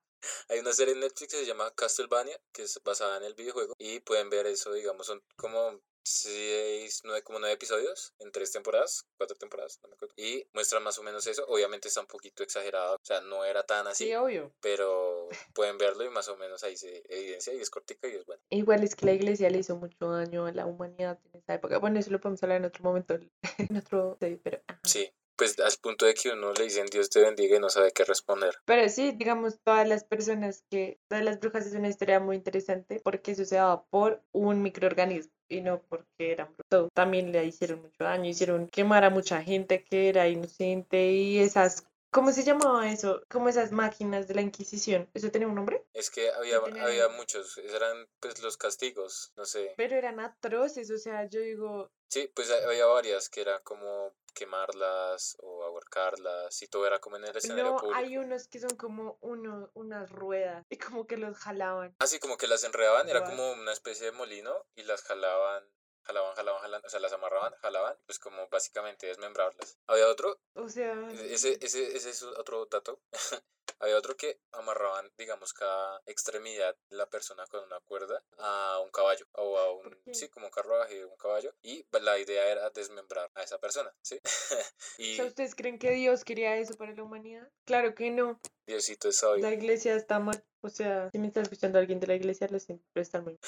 Hay 0.49 0.59
una 0.59 0.73
serie 0.73 0.93
en 0.95 1.01
Netflix 1.01 1.33
que 1.33 1.39
se 1.41 1.47
llama 1.47 1.71
Castlevania, 1.75 2.39
que 2.53 2.65
es 2.65 2.79
basada 2.85 3.17
en 3.17 3.23
el 3.23 3.35
videojuego, 3.35 3.75
y 3.79 4.01
pueden 4.01 4.29
ver 4.29 4.47
eso, 4.47 4.73
digamos, 4.75 5.07
son 5.07 5.23
como 5.37 5.81
seis, 6.11 7.01
nueve, 7.05 7.23
como 7.23 7.39
nueve 7.39 7.55
episodios 7.55 8.15
en 8.19 8.33
tres 8.33 8.53
temporadas, 8.53 9.07
cuatro 9.17 9.37
temporadas, 9.37 9.79
no 9.83 9.89
me 9.89 9.95
acuerdo. 9.95 10.15
Y 10.17 10.45
muestran 10.53 10.83
más 10.83 10.99
o 10.99 11.03
menos 11.03 11.27
eso. 11.27 11.45
Obviamente 11.49 11.89
está 11.89 12.01
un 12.01 12.07
poquito 12.07 12.43
exagerado, 12.43 12.95
o 12.97 13.05
sea, 13.05 13.21
no 13.21 13.45
era 13.45 13.63
tan 13.63 13.87
así, 13.87 14.07
Sí, 14.07 14.15
obvio. 14.15 14.53
pero 14.61 15.29
pueden 15.55 15.79
verlo 15.79 16.05
y 16.05 16.11
más 16.11 16.29
o 16.29 16.37
menos 16.37 16.63
ahí 16.65 16.77
se 16.77 17.03
evidencia 17.09 17.53
y 17.55 17.61
es 17.61 17.71
cortica 17.71 18.09
y 18.09 18.17
es 18.17 18.27
bueno. 18.27 18.43
Igual 18.51 18.83
es 18.85 18.95
que 18.95 19.07
la 19.07 19.13
iglesia 19.13 19.51
le 19.51 19.59
hizo 19.59 19.77
mucho 19.77 20.11
daño 20.11 20.47
a 20.47 20.53
la 20.53 20.67
humanidad 20.67 21.19
en 21.33 21.41
esa 21.41 21.55
época. 21.55 21.79
Bueno, 21.79 21.99
eso 22.01 22.11
lo 22.11 22.21
podemos 22.21 22.43
hablar 22.43 22.59
en 22.59 22.65
otro 22.67 22.83
momento, 22.85 23.15
en 23.15 23.31
otro 23.77 24.19
pero. 24.21 24.61
ajá. 24.67 24.81
Sí, 24.85 25.11
pues 25.37 25.59
al 25.61 25.73
punto 25.81 26.05
de 26.07 26.15
que 26.15 26.31
uno 26.31 26.53
le 26.53 26.65
dicen 26.65 26.87
Dios 26.87 27.09
te 27.09 27.21
bendiga 27.21 27.57
y 27.57 27.61
no 27.61 27.71
sabe 27.71 27.93
qué 27.93 28.05
responder. 28.05 28.55
Pero 28.67 28.89
sí, 28.89 29.13
digamos, 29.13 29.59
todas 29.65 29.89
las 29.89 30.05
personas 30.05 30.65
que, 30.71 30.99
todas 31.09 31.25
las 31.25 31.41
brujas 31.41 31.67
es 31.67 31.75
una 31.75 31.89
historia 31.89 32.21
muy 32.21 32.37
interesante 32.37 33.01
porque 33.03 33.33
eso 33.33 33.45
se 33.45 33.57
daba 33.57 33.85
por 33.87 34.23
un 34.33 34.63
microorganismo 34.63 35.33
y 35.51 35.61
no 35.61 35.83
porque 35.83 36.33
eran 36.33 36.55
brujas. 36.57 36.89
También 36.95 37.33
le 37.33 37.45
hicieron 37.45 37.83
mucho 37.83 38.05
daño, 38.05 38.31
hicieron 38.31 38.69
quemar 38.69 39.05
a 39.05 39.11
mucha 39.11 39.43
gente 39.43 39.85
que 39.85 40.09
era 40.09 40.29
inocente 40.29 41.11
y 41.13 41.39
esas, 41.41 41.85
¿cómo 42.11 42.33
se 42.33 42.45
llamaba 42.45 42.91
eso? 42.91 43.23
Como 43.29 43.49
esas 43.49 43.73
máquinas 43.73 44.29
de 44.29 44.35
la 44.37 44.43
Inquisición. 44.43 45.11
¿Eso 45.13 45.31
tenía 45.31 45.49
un 45.49 45.57
nombre? 45.57 45.85
Es 45.93 46.11
que 46.11 46.31
había, 46.31 46.59
había 46.59 47.09
muchos, 47.09 47.59
eran 47.59 48.07
pues 48.21 48.41
los 48.43 48.57
castigos, 48.57 49.33
no 49.37 49.45
sé. 49.45 49.75
Pero 49.77 49.97
eran 49.97 50.21
atroces, 50.21 50.91
o 50.91 50.99
sea, 50.99 51.29
yo 51.29 51.41
digo, 51.41 51.91
Sí, 52.09 52.31
pues 52.35 52.51
ha- 52.51 52.67
había 52.67 52.87
varias 52.87 53.29
que 53.29 53.41
era 53.41 53.61
como 53.61 54.13
quemarlas 54.33 55.37
o 55.41 55.65
ahorcarlas 55.65 56.63
y 56.63 56.69
todo 56.69 56.87
era 56.87 56.99
como 57.01 57.17
en 57.17 57.25
el 57.25 57.37
escenario 57.37 57.73
no, 57.73 57.77
público. 57.77 57.97
hay 57.97 58.17
unos 58.17 58.49
que 58.49 58.61
son 58.61 58.77
como 58.77 59.19
uno, 59.21 59.71
unas 59.75 60.11
ruedas 60.11 60.67
y 60.69 60.77
como 60.77 61.07
que 61.07 61.17
los 61.17 61.37
jalaban. 61.37 61.95
Así 61.99 62.19
como 62.19 62.37
que 62.37 62.47
las 62.47 62.65
enredaban, 62.65 63.09
era 63.09 63.25
como 63.25 63.53
una 63.53 63.73
especie 63.73 64.07
de 64.07 64.13
molino 64.13 64.55
y 64.77 64.83
las 64.83 65.03
jalaban, 65.03 65.65
jalaban, 66.11 66.35
jalaban, 66.35 66.61
jalaban, 66.63 66.87
o 66.87 66.89
sea, 66.89 67.01
las 67.01 67.13
amarraban, 67.13 67.55
jalaban, 67.63 67.97
pues 68.07 68.19
como 68.19 68.49
básicamente 68.49 69.07
desmembrarlas. 69.07 69.79
Había 69.87 70.09
otro, 70.09 70.41
O 70.55 70.69
sea, 70.69 70.93
e- 71.11 71.35
ese, 71.35 71.59
ese, 71.61 71.97
ese 71.97 72.11
es 72.11 72.23
otro 72.23 72.67
dato. 72.67 73.01
Había 73.79 73.97
otro 73.97 74.15
que 74.17 74.39
amarraban, 74.53 75.11
digamos, 75.17 75.55
cada 75.55 76.03
extremidad 76.05 76.77
de 76.91 76.97
la 76.97 77.09
persona 77.09 77.47
con 77.47 77.65
una 77.65 77.81
cuerda 77.81 78.23
a 78.37 78.79
un 78.81 78.91
caballo 78.91 79.25
o 79.33 79.59
a 79.59 79.73
un, 79.73 79.97
sí, 80.13 80.29
como 80.29 80.47
un 80.47 80.53
carruaje, 80.53 81.07
un 81.07 81.17
caballo. 81.17 81.55
Y 81.63 81.87
la 81.93 82.19
idea 82.19 82.47
era 82.51 82.69
desmembrar 82.71 83.31
a 83.35 83.43
esa 83.43 83.59
persona, 83.59 83.95
¿sí? 84.03 84.21
y 84.99 85.13
o 85.13 85.17
sea, 85.17 85.25
¿ustedes 85.27 85.55
creen 85.55 85.79
que 85.79 85.93
Dios 85.93 86.25
quería 86.25 86.57
eso 86.57 86.75
para 86.75 86.93
la 86.93 87.03
humanidad? 87.05 87.49
Claro 87.65 87.95
que 87.95 88.11
no. 88.11 88.39
Diosito 88.67 89.09
es 89.09 89.17
sabio. 89.17 89.43
La 89.43 89.55
iglesia 89.55 89.95
está 89.95 90.19
mal. 90.19 90.45
O 90.61 90.69
sea, 90.69 91.09
si 91.11 91.19
me 91.19 91.29
está 91.29 91.41
escuchando 91.41 91.79
alguien 91.79 92.01
de 92.01 92.07
la 92.07 92.17
iglesia, 92.17 92.49
lo 92.51 92.61
siento, 92.61 92.85
pero 92.93 93.03
está 93.03 93.23
muy 93.23 93.33
mal. 93.33 93.41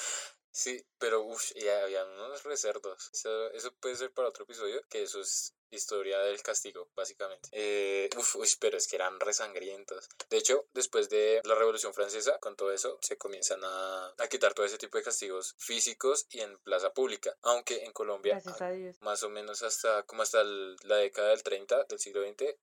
Sí, 0.53 0.85
pero 0.99 1.23
uff, 1.23 1.51
y 1.55 1.67
había 1.67 2.05
unos 2.05 2.43
recerdos. 2.43 3.09
Eso, 3.13 3.51
eso 3.51 3.73
puede 3.75 3.95
ser 3.95 4.13
para 4.13 4.29
otro 4.29 4.43
episodio, 4.45 4.81
que 4.87 5.03
eso 5.03 5.19
es 5.19 5.53
historia 5.75 6.19
del 6.19 6.41
castigo, 6.41 6.89
básicamente. 6.95 7.49
Eh, 7.51 8.09
uf, 8.17 8.35
uy, 8.37 8.49
pero 8.59 8.77
es 8.77 8.87
que 8.87 8.95
eran 8.95 9.19
resangrientos. 9.19 10.07
De 10.29 10.37
hecho, 10.37 10.65
después 10.73 11.09
de 11.09 11.41
la 11.43 11.55
Revolución 11.55 11.93
Francesa, 11.93 12.37
con 12.39 12.55
todo 12.55 12.71
eso, 12.71 12.97
se 13.01 13.17
comienzan 13.17 13.61
a, 13.63 14.13
a 14.17 14.27
quitar 14.29 14.53
todo 14.53 14.65
ese 14.65 14.77
tipo 14.77 14.97
de 14.97 15.03
castigos 15.03 15.55
físicos 15.57 16.27
y 16.29 16.41
en 16.41 16.57
plaza 16.59 16.93
pública. 16.93 17.35
Aunque 17.41 17.83
en 17.83 17.91
Colombia, 17.93 18.35
más 19.01 19.23
o 19.23 19.29
menos 19.29 19.63
hasta 19.63 20.03
como 20.03 20.21
hasta 20.23 20.41
el- 20.41 20.75
la 20.83 20.97
década 20.97 21.29
del 21.29 21.43
30 21.43 21.83
del 21.85 21.99
siglo 21.99 22.21
XX 22.21 22.55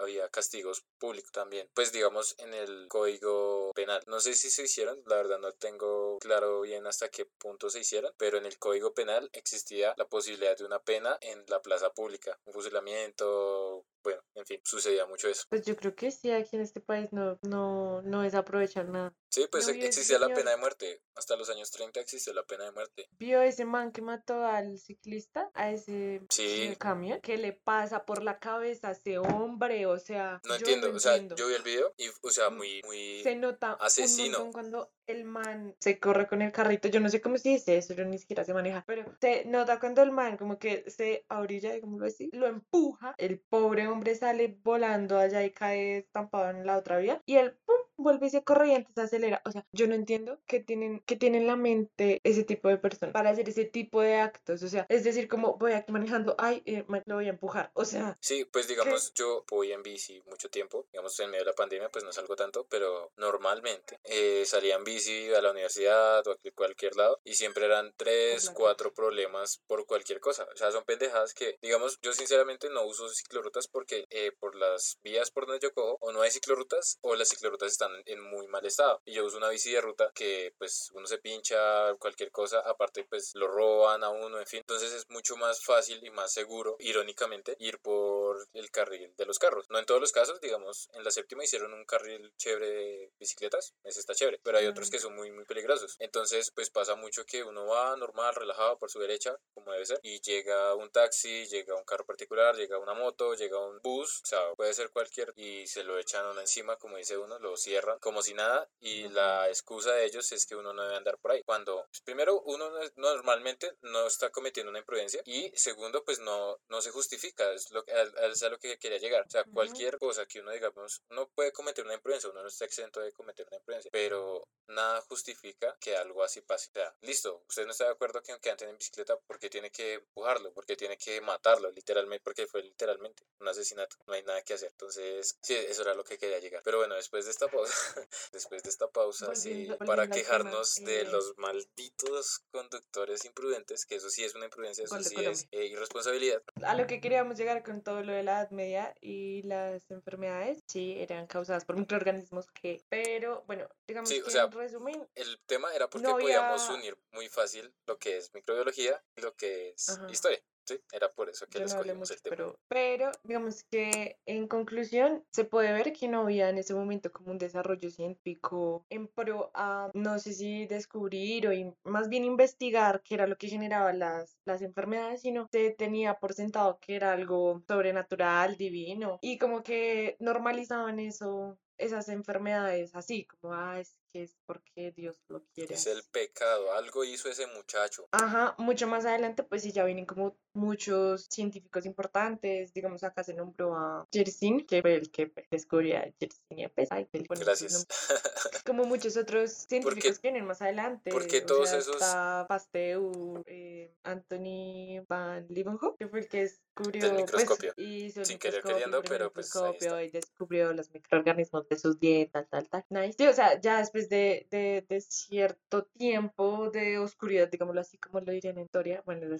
había 0.00 0.28
castigos 0.28 0.84
públicos 0.98 1.30
también 1.32 1.68
pues 1.74 1.92
digamos 1.92 2.34
en 2.38 2.52
el 2.54 2.86
código 2.88 3.72
penal 3.74 4.02
no 4.06 4.18
sé 4.20 4.34
si 4.34 4.50
se 4.50 4.64
hicieron 4.64 5.00
la 5.06 5.16
verdad 5.16 5.38
no 5.38 5.52
tengo 5.52 6.18
claro 6.18 6.62
bien 6.62 6.86
hasta 6.86 7.08
qué 7.10 7.26
punto 7.26 7.70
se 7.70 7.80
hicieron 7.80 8.12
pero 8.16 8.38
en 8.38 8.46
el 8.46 8.58
código 8.58 8.92
penal 8.94 9.28
existía 9.32 9.94
la 9.96 10.08
posibilidad 10.08 10.56
de 10.56 10.64
una 10.64 10.82
pena 10.82 11.16
en 11.20 11.44
la 11.48 11.60
plaza 11.62 11.92
pública 11.92 12.35
un 12.44 12.52
fusilamiento 12.52 13.84
bueno 14.06 14.22
en 14.34 14.46
fin 14.46 14.60
sucedía 14.64 15.06
mucho 15.06 15.28
eso 15.28 15.44
Pues 15.48 15.62
yo 15.66 15.76
creo 15.76 15.94
que 15.94 16.10
sí, 16.10 16.30
aquí 16.30 16.56
en 16.56 16.62
este 16.62 16.80
país 16.80 17.08
no, 17.12 17.38
no, 17.42 18.02
no 18.02 18.24
es 18.24 18.34
aprovechar 18.34 18.88
nada. 18.88 19.12
sí 19.30 19.46
pues 19.50 19.66
No 19.66 19.72
ese 19.74 19.86
existía 19.86 20.18
la 20.18 20.26
señor. 20.26 20.38
pena 20.38 20.50
de 20.52 20.56
muerte 20.58 21.02
hasta 21.14 21.36
los 21.36 21.48
años 21.50 21.70
30 21.70 22.00
existió 22.00 22.32
la 22.32 22.44
pena 22.44 22.64
de 22.64 22.72
muerte 22.72 23.08
¿Vio 23.18 23.40
ese 23.42 23.64
man 23.64 23.92
que 23.92 24.02
mató 24.02 24.44
al 24.44 24.78
ciclista? 24.78 25.50
A 25.54 25.70
ese 25.70 26.22
Sí. 26.30 26.74
camión. 26.78 27.20
¿Qué 27.22 27.36
le 27.38 27.52
pasa 27.52 28.04
por 28.04 28.22
la 28.22 28.38
cabeza 28.38 28.88
a 28.88 28.92
ese 28.92 29.18
hombre? 29.18 29.86
O 29.86 29.98
sea, 29.98 30.40
no 30.44 30.54
entiendo 30.54 30.90
o 30.92 30.98
sea 30.98 31.12
entiendo. 31.16 31.36
yo 31.36 31.48
vi 31.48 31.54
el 31.54 31.62
video 31.62 31.92
y 31.96 32.08
o 32.22 32.30
sea 32.30 32.50
muy 32.50 32.82
muy 32.84 33.22
se 33.22 33.34
nota 33.36 33.72
asesino. 33.80 34.42
un 34.44 34.52
cuando 34.52 34.92
el 35.06 35.24
man 35.24 35.74
se 35.80 35.98
corre 36.00 36.26
con 36.26 36.42
el 36.42 36.50
carrito. 36.52 36.88
Yo 36.88 36.98
no 37.00 37.08
sé 37.08 37.20
cómo 37.20 37.38
se 37.38 37.50
dice 37.50 37.76
eso, 37.78 37.94
yo 37.94 38.04
ni 38.04 38.18
siquiera 38.18 38.44
sé 38.44 38.52
manejar. 38.52 38.82
Pero 38.86 39.04
se 39.20 39.44
nota 39.44 39.78
cuando 39.78 40.02
el 40.02 40.10
man 40.10 40.36
como 40.36 40.58
que 40.58 40.84
se 40.90 41.24
orilla, 41.30 41.72
digámoslo 41.72 42.06
así, 42.06 42.28
lo 42.32 42.46
empuja. 42.48 43.14
El 43.16 43.40
pobre 43.40 43.86
hombre 43.86 43.95
sale 44.14 44.58
volando 44.62 45.18
allá 45.18 45.44
y 45.44 45.52
cae 45.52 45.98
estampado 45.98 46.50
en 46.50 46.66
la 46.66 46.78
otra 46.78 46.98
vía. 46.98 47.22
Y 47.26 47.36
él, 47.36 47.56
pum, 47.64 47.76
vuelve 47.96 48.26
y 48.26 48.30
se 48.30 48.42
corre 48.44 48.68
y 48.68 48.74
antes 48.74 48.94
se 48.94 49.00
acelera. 49.02 49.42
O 49.44 49.50
sea, 49.50 49.64
yo 49.72 49.86
no 49.86 49.94
entiendo 49.94 50.38
qué 50.46 50.60
tienen, 50.60 51.00
qué 51.06 51.16
tiene 51.16 51.38
en 51.38 51.46
la 51.46 51.56
mente 51.56 52.20
ese 52.24 52.44
tipo 52.44 52.68
de 52.68 52.78
personas 52.78 53.12
para 53.12 53.30
hacer 53.30 53.48
ese 53.48 53.64
tipo 53.64 54.00
de 54.02 54.16
actos. 54.16 54.62
O 54.62 54.68
sea, 54.68 54.86
es 54.88 55.04
decir, 55.04 55.28
como 55.28 55.56
voy 55.56 55.72
aquí 55.72 55.92
manejando, 55.92 56.34
ay, 56.38 56.62
eh, 56.66 56.84
me- 56.88 57.02
lo 57.06 57.16
voy 57.16 57.26
a 57.26 57.30
empujar. 57.30 57.70
O 57.74 57.84
sea, 57.84 58.16
Sí, 58.20 58.44
pues 58.44 58.68
digamos, 58.68 59.12
yo 59.14 59.44
voy 59.50 59.72
en 59.72 59.82
bici 59.82 60.22
mucho 60.26 60.48
tiempo, 60.50 60.86
digamos 60.92 61.18
en 61.20 61.30
medio 61.30 61.44
de 61.44 61.50
la 61.50 61.54
pandemia 61.54 61.88
pues 61.90 62.04
no 62.04 62.12
salgo 62.12 62.36
tanto, 62.36 62.66
pero 62.68 63.12
normalmente 63.16 63.98
eh, 64.04 64.44
salía 64.46 64.76
en 64.76 64.84
bici 64.84 65.32
a 65.34 65.40
la 65.40 65.50
universidad 65.52 66.26
o 66.26 66.32
a 66.32 66.36
cualquier 66.54 66.96
lado 66.96 67.20
y 67.24 67.34
siempre 67.34 67.64
eran 67.66 67.92
tres, 67.96 68.50
cuatro 68.50 68.92
problemas 68.92 69.62
por 69.66 69.86
cualquier 69.86 70.20
cosa, 70.20 70.46
o 70.52 70.56
sea, 70.56 70.70
son 70.72 70.84
pendejadas 70.84 71.34
que, 71.34 71.58
digamos, 71.62 71.98
yo 72.02 72.12
sinceramente 72.12 72.68
no 72.70 72.84
uso 72.86 73.08
ciclorrutas 73.08 73.68
porque 73.68 74.04
eh, 74.10 74.32
por 74.38 74.56
las 74.56 74.98
vías 75.02 75.30
por 75.30 75.46
donde 75.46 75.60
yo 75.62 75.72
cojo 75.72 75.98
o 76.00 76.12
no 76.12 76.22
hay 76.22 76.30
ciclorrutas 76.30 76.98
o 77.02 77.14
las 77.14 77.28
ciclorrutas 77.28 77.72
están 77.72 77.85
en 78.04 78.20
muy 78.20 78.46
mal 78.48 78.64
estado 78.64 79.00
y 79.04 79.12
yo 79.12 79.24
uso 79.24 79.36
una 79.36 79.48
bici 79.48 79.72
de 79.72 79.80
ruta 79.80 80.10
que 80.14 80.54
pues 80.58 80.90
uno 80.94 81.06
se 81.06 81.18
pincha, 81.18 81.94
cualquier 81.94 82.30
cosa, 82.30 82.60
aparte 82.60 83.04
pues 83.04 83.34
lo 83.34 83.48
roban 83.48 84.02
a 84.04 84.10
uno, 84.10 84.38
en 84.38 84.46
fin, 84.46 84.60
entonces 84.60 84.92
es 84.92 85.08
mucho 85.10 85.36
más 85.36 85.64
fácil 85.64 86.04
y 86.04 86.10
más 86.10 86.32
seguro, 86.32 86.76
irónicamente, 86.78 87.56
ir 87.58 87.78
por 87.80 88.48
el 88.52 88.70
carril 88.70 89.14
de 89.16 89.26
los 89.26 89.38
carros. 89.38 89.66
No 89.70 89.78
en 89.78 89.86
todos 89.86 90.00
los 90.00 90.12
casos, 90.12 90.40
digamos, 90.40 90.88
en 90.92 91.04
la 91.04 91.10
séptima 91.10 91.44
hicieron 91.44 91.72
un 91.72 91.84
carril 91.84 92.32
chévere 92.36 92.70
de 92.70 93.12
bicicletas, 93.18 93.74
ese 93.84 94.00
está 94.00 94.14
chévere, 94.14 94.40
pero 94.42 94.58
hay 94.58 94.66
otros 94.66 94.90
que 94.90 94.98
son 94.98 95.14
muy, 95.14 95.30
muy 95.30 95.44
peligrosos. 95.44 95.96
Entonces, 95.98 96.50
pues 96.50 96.70
pasa 96.70 96.94
mucho 96.94 97.24
que 97.24 97.44
uno 97.44 97.66
va 97.66 97.96
normal, 97.96 98.34
relajado 98.34 98.78
por 98.78 98.90
su 98.90 98.98
derecha, 98.98 99.38
como 99.54 99.72
debe 99.72 99.86
ser, 99.86 100.00
y 100.02 100.20
llega 100.20 100.74
un 100.74 100.90
taxi, 100.90 101.46
llega 101.46 101.74
un 101.74 101.84
carro 101.84 102.04
particular, 102.04 102.56
llega 102.56 102.78
una 102.78 102.94
moto, 102.94 103.34
llega 103.34 103.58
un 103.58 103.80
bus, 103.82 104.20
o 104.22 104.26
sea, 104.26 104.54
puede 104.54 104.74
ser 104.74 104.90
cualquier, 104.90 105.32
y 105.36 105.66
se 105.66 105.84
lo 105.84 105.98
echan 105.98 106.26
uno 106.26 106.40
encima, 106.40 106.76
como 106.76 106.96
dice 106.96 107.16
uno, 107.16 107.38
lo 107.38 107.56
como 108.00 108.22
si 108.22 108.34
nada, 108.34 108.68
y 108.80 109.08
la 109.08 109.48
excusa 109.48 109.92
de 109.92 110.04
ellos 110.04 110.30
es 110.32 110.46
que 110.46 110.56
uno 110.56 110.72
no 110.72 110.82
debe 110.82 110.96
andar 110.96 111.18
por 111.18 111.32
ahí. 111.32 111.42
Cuando, 111.44 111.84
pues, 111.86 112.00
primero, 112.02 112.40
uno 112.42 112.70
no 112.96 113.16
normalmente 113.16 113.76
no 113.82 114.06
está 114.06 114.30
cometiendo 114.30 114.70
una 114.70 114.80
imprudencia, 114.80 115.22
y 115.24 115.50
segundo, 115.54 116.04
pues 116.04 116.18
no, 116.20 116.58
no 116.68 116.80
se 116.80 116.90
justifica, 116.90 117.50
es, 117.52 117.70
lo, 117.70 117.84
es 117.86 118.42
a 118.42 118.48
lo 118.48 118.58
que 118.58 118.78
quería 118.78 118.98
llegar. 118.98 119.24
O 119.26 119.30
sea, 119.30 119.44
cualquier 119.44 119.98
cosa 119.98 120.26
que 120.26 120.40
uno 120.40 120.52
digamos, 120.52 121.02
uno 121.10 121.28
puede 121.34 121.52
cometer 121.52 121.84
una 121.84 121.94
imprudencia, 121.94 122.30
uno 122.30 122.42
no 122.42 122.48
está 122.48 122.64
exento 122.64 123.00
de 123.00 123.12
cometer 123.12 123.46
una 123.46 123.56
imprudencia, 123.56 123.90
pero 123.90 124.48
nada 124.68 125.00
justifica 125.02 125.76
que 125.80 125.96
algo 125.96 126.22
así 126.22 126.40
pase. 126.40 126.68
O 126.70 126.72
sea, 126.72 126.94
listo, 127.02 127.42
usted 127.48 127.64
no 127.64 127.72
está 127.72 127.84
de 127.84 127.90
acuerdo 127.90 128.22
que 128.22 128.32
aunque 128.32 128.50
anden 128.50 128.70
en 128.70 128.78
bicicleta, 128.78 129.16
porque 129.26 129.48
tiene 129.48 129.70
que 129.70 129.94
empujarlo, 129.94 130.52
porque 130.52 130.76
tiene 130.76 130.96
que 130.96 131.20
matarlo, 131.20 131.70
literalmente, 131.70 132.22
porque 132.22 132.46
fue 132.46 132.62
literalmente 132.62 133.24
un 133.40 133.48
asesinato, 133.48 133.96
no 134.06 134.14
hay 134.14 134.22
nada 134.22 134.42
que 134.42 134.54
hacer. 134.54 134.70
Entonces, 134.70 135.38
sí, 135.40 135.54
eso 135.54 135.82
era 135.82 135.94
lo 135.94 136.04
que 136.04 136.18
quería 136.18 136.38
llegar. 136.38 136.62
Pero 136.64 136.78
bueno, 136.78 136.94
después 136.94 137.24
de 137.24 137.30
esta 137.30 137.48
pausa, 137.48 137.65
después 138.32 138.62
de 138.62 138.70
esta 138.70 138.88
pausa, 138.88 139.34
sí, 139.34 139.68
para 139.86 140.08
quejarnos 140.08 140.76
de 140.76 141.04
los 141.04 141.34
malditos 141.38 142.40
conductores 142.50 143.24
imprudentes, 143.24 143.86
que 143.86 143.96
eso 143.96 144.10
sí 144.10 144.24
es 144.24 144.34
una 144.34 144.46
imprudencia, 144.46 144.84
eso 144.84 145.02
sí 145.02 145.14
es 145.24 145.46
eh, 145.50 145.66
irresponsabilidad. 145.66 146.42
A 146.64 146.74
lo 146.74 146.86
que 146.86 147.00
queríamos 147.00 147.36
llegar 147.36 147.62
con 147.62 147.82
todo 147.82 148.02
lo 148.02 148.12
de 148.12 148.22
la 148.22 148.40
Edad 148.40 148.50
Media 148.50 148.94
y 149.00 149.42
las 149.42 149.90
enfermedades, 149.90 150.60
sí, 150.66 150.96
eran 150.98 151.26
causadas 151.26 151.64
por 151.64 151.76
microorganismos 151.76 152.46
que, 152.52 152.84
pero 152.88 153.44
bueno, 153.46 153.68
digamos 153.86 154.08
Sí, 154.08 154.20
o 154.20 154.24
que 154.24 154.30
sea, 154.30 154.44
en 154.44 154.52
resumen, 154.52 155.08
El 155.14 155.40
tema 155.46 155.74
era 155.74 155.88
porque 155.88 156.06
No 156.06 156.18
podíamos 156.18 156.62
había- 156.62 156.76
unir 156.76 156.98
muy 157.12 157.28
fácil 157.28 157.72
lo 157.86 157.98
que 157.98 158.16
es 158.18 158.32
microbiología 158.34 159.02
y 159.16 159.20
lo 159.22 159.34
que 159.34 159.70
es 159.70 159.88
Ajá. 159.88 160.06
historia. 160.10 160.42
Sí, 160.66 160.78
era 160.92 161.10
por 161.12 161.28
eso 161.28 161.46
que 161.46 161.58
yo 161.60 161.64
les 161.64 161.74
no 161.74 161.94
mucho, 161.94 162.14
el 162.14 162.22
tema. 162.22 162.36
pero, 162.36 162.58
pero 162.68 163.10
digamos 163.22 163.62
que 163.70 164.18
en 164.26 164.48
conclusión 164.48 165.24
se 165.30 165.44
puede 165.44 165.72
ver 165.72 165.92
que 165.92 166.08
no 166.08 166.22
había 166.22 166.50
en 166.50 166.58
ese 166.58 166.74
momento 166.74 167.12
como 167.12 167.30
un 167.30 167.38
desarrollo 167.38 167.90
científico 167.90 168.84
en 168.90 169.06
pro 169.08 169.50
a, 169.54 169.90
no 169.94 170.18
sé 170.18 170.32
si 170.32 170.66
descubrir 170.66 171.46
o 171.46 171.52
in- 171.52 171.76
más 171.84 172.08
bien 172.08 172.24
investigar 172.24 173.02
qué 173.02 173.14
era 173.14 173.26
lo 173.26 173.36
que 173.36 173.48
generaba 173.48 173.92
las, 173.92 174.38
las 174.44 174.60
enfermedades, 174.62 175.22
sino 175.22 175.46
se 175.52 175.70
tenía 175.70 176.14
por 176.18 176.32
sentado 176.34 176.78
que 176.80 176.96
era 176.96 177.12
algo 177.12 177.62
sobrenatural, 177.68 178.56
divino, 178.56 179.18
y 179.22 179.38
como 179.38 179.62
que 179.62 180.16
normalizaban 180.18 180.98
eso, 180.98 181.58
esas 181.78 182.08
enfermedades 182.08 182.94
así, 182.94 183.26
como, 183.26 183.54
ah, 183.54 183.78
es 183.80 183.98
que 184.16 184.22
es 184.22 184.36
porque 184.46 184.92
Dios 184.92 185.16
lo 185.28 185.42
quiere. 185.54 185.74
Es 185.74 185.86
el 185.86 185.98
así". 185.98 186.08
pecado, 186.10 186.72
algo 186.72 187.04
hizo 187.04 187.28
ese 187.28 187.46
muchacho. 187.48 188.08
Ajá, 188.12 188.54
mucho 188.58 188.86
más 188.86 189.04
adelante, 189.04 189.42
pues 189.42 189.62
sí, 189.62 189.72
ya 189.72 189.84
vienen 189.84 190.06
como 190.06 190.36
muchos 190.54 191.26
científicos 191.30 191.84
importantes. 191.84 192.72
Digamos, 192.72 193.04
acá 193.04 193.22
se 193.22 193.34
nombró 193.34 193.74
a 193.76 194.06
Yersin, 194.10 194.66
que 194.66 194.80
fue 194.80 194.94
el 194.94 195.10
que 195.10 195.26
pues, 195.26 195.46
descubrió 195.50 195.98
a 195.98 196.06
Yersinia 196.18 196.68
pesai. 196.70 197.06
que 197.08 197.18
le 197.18 197.24
ponen 197.24 197.44
sus 197.44 197.46
Gracias. 197.46 197.86
Como 198.66 198.84
muchos 198.84 199.16
otros 199.16 199.50
científicos 199.52 200.18
que 200.18 200.28
vienen 200.30 200.46
más 200.46 200.62
adelante. 200.62 201.10
porque 201.10 201.40
todos 201.42 201.68
sea, 201.68 201.78
esos- 201.78 201.96
Está 201.96 202.46
Pasteur, 202.48 203.42
eh, 203.46 203.92
Anthony 204.02 205.04
Van 205.08 205.46
Leeuwenhoek, 205.48 205.98
que 205.98 206.08
fue 206.08 206.20
el 206.20 206.28
que 206.28 206.40
descubrió. 206.42 207.02
Del 207.02 207.10
pues, 207.12 207.22
microscopio. 207.22 207.72
hizo 207.76 208.20
el 208.20 208.26
Sin 208.26 208.38
querer 208.38 208.56
microscopio, 208.64 208.74
queriendo, 208.76 208.96
el 208.98 209.02
primer 209.02 209.18
pero, 209.18 209.32
pues, 209.32 209.54
ahí 209.56 209.72
está. 209.78 210.02
y 210.02 210.10
descubrió 210.10 210.72
los 210.72 210.90
microorganismos 210.90 211.68
de 211.68 211.78
sus 211.78 211.98
dietas, 212.00 212.48
tal, 212.48 212.68
tal. 212.68 212.84
Nice. 212.90 213.14
Sí, 213.18 213.26
o 213.26 213.32
sea, 213.32 213.60
ya 213.60 213.78
después 213.78 214.05
de, 214.08 214.46
de, 214.50 214.84
de 214.88 215.00
cierto 215.00 215.84
tiempo 215.84 216.70
de 216.70 216.98
oscuridad, 216.98 217.48
digámoslo 217.48 217.80
así, 217.80 217.98
como 217.98 218.20
lo 218.20 218.32
dirían 218.32 218.58
en 218.58 218.64
historia, 218.64 219.02
bueno, 219.04 219.22
no 219.22 219.28
lo 219.28 219.36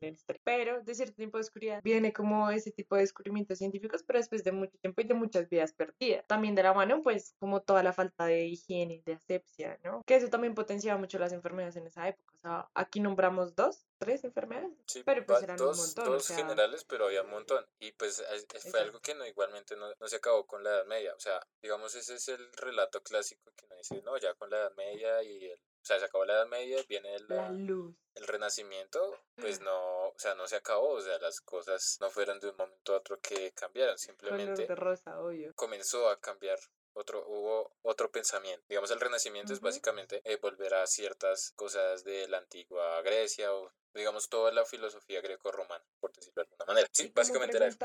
en 0.00 0.14
historia, 0.14 0.40
pero 0.44 0.82
de 0.82 0.94
cierto 0.94 1.16
tiempo 1.16 1.38
de 1.38 1.42
oscuridad 1.42 1.80
viene 1.82 2.12
como 2.12 2.50
ese 2.50 2.72
tipo 2.72 2.94
de 2.96 3.02
descubrimientos 3.02 3.58
científicos, 3.58 4.02
pero 4.02 4.18
después 4.18 4.44
de 4.44 4.52
mucho 4.52 4.76
tiempo 4.78 5.00
y 5.00 5.04
de 5.04 5.14
muchas 5.14 5.48
vidas 5.48 5.72
perdidas. 5.72 6.24
También 6.26 6.54
de 6.54 6.62
la 6.62 6.72
mano, 6.74 7.02
pues, 7.02 7.34
como 7.38 7.60
toda 7.62 7.82
la 7.82 7.92
falta 7.92 8.26
de 8.26 8.46
higiene, 8.46 9.02
de 9.04 9.14
asepsia, 9.14 9.78
¿no? 9.84 10.02
Que 10.06 10.16
eso 10.16 10.28
también 10.28 10.54
potenciaba 10.54 10.98
mucho 10.98 11.18
las 11.18 11.32
enfermedades 11.32 11.76
en 11.76 11.86
esa 11.86 12.08
época. 12.08 12.34
O 12.36 12.40
sea, 12.40 12.70
aquí 12.74 13.00
nombramos 13.00 13.54
dos, 13.54 13.86
tres 13.98 14.24
enfermedades, 14.24 14.72
Sí, 14.86 15.02
pero 15.04 15.24
pues 15.26 15.42
eran 15.42 15.56
dos, 15.56 15.78
un 15.78 15.84
montón. 15.86 16.08
o 16.08 16.12
dos 16.12 16.24
sea, 16.24 16.36
generales, 16.36 16.84
pero 16.84 17.06
había 17.06 17.22
un 17.22 17.30
montón. 17.30 17.66
Y 17.78 17.92
pues 17.92 18.18
es- 18.18 18.46
es- 18.54 18.70
fue 18.70 18.80
algo 18.80 19.00
que 19.00 19.14
no 19.14 19.26
igualmente 19.26 19.76
no, 19.76 19.92
no 19.98 20.08
se 20.08 20.16
acabó 20.16 20.46
con 20.46 20.62
la 20.62 20.70
Edad 20.70 20.86
Media. 20.86 21.14
O 21.14 21.20
sea, 21.20 21.40
digamos, 21.62 21.94
ese 21.94 22.14
es 22.14 22.28
el 22.28 22.52
relato 22.54 23.02
clásico 23.02 23.52
que 23.56 23.66
uno 23.66 23.76
dice, 23.76 24.02
no, 24.02 24.16
ya 24.18 24.34
con 24.34 24.50
la 24.50 24.58
Edad 24.58 24.72
Media 24.76 25.22
y 25.22 25.46
el, 25.50 25.58
o 25.58 25.84
sea, 25.86 25.98
se 25.98 26.04
acabó 26.06 26.24
la 26.24 26.34
Edad 26.34 26.46
Media, 26.48 26.82
viene 26.88 27.18
la 27.28 27.36
la, 27.36 27.50
luz. 27.50 27.94
el 28.14 28.26
Renacimiento, 28.26 29.20
pues 29.36 29.60
no, 29.60 30.08
o 30.08 30.18
sea, 30.18 30.34
no 30.34 30.46
se 30.48 30.56
acabó, 30.56 30.90
o 30.94 31.00
sea, 31.00 31.18
las 31.18 31.40
cosas 31.40 31.98
no 32.00 32.10
fueron 32.10 32.40
de 32.40 32.48
un 32.50 32.56
momento 32.56 32.94
a 32.94 32.98
otro 32.98 33.18
que 33.20 33.52
cambiaron, 33.52 33.96
simplemente 33.98 34.66
de 34.66 34.74
rosa, 34.74 35.20
obvio. 35.20 35.52
comenzó 35.54 36.08
a 36.08 36.18
cambiar. 36.20 36.58
Otro, 36.98 37.26
hubo 37.28 37.72
otro 37.82 38.10
pensamiento. 38.10 38.64
Digamos, 38.70 38.90
el 38.90 39.00
renacimiento 39.00 39.52
es 39.52 39.60
básicamente 39.60 40.22
eh, 40.24 40.38
volver 40.40 40.72
a 40.72 40.86
ciertas 40.86 41.52
cosas 41.54 42.04
de 42.04 42.26
la 42.26 42.38
antigua 42.38 43.02
Grecia 43.02 43.52
o, 43.52 43.70
digamos, 43.92 44.30
toda 44.30 44.50
la 44.50 44.64
filosofía 44.64 45.20
greco-romana, 45.20 45.84
por 46.00 46.10
decirlo 46.14 46.42
de 46.42 46.48
alguna 46.48 46.64
manera. 46.66 46.88
Sí, 46.90 47.12
básicamente 47.14 47.58
era 47.58 47.66
eso. 47.66 47.78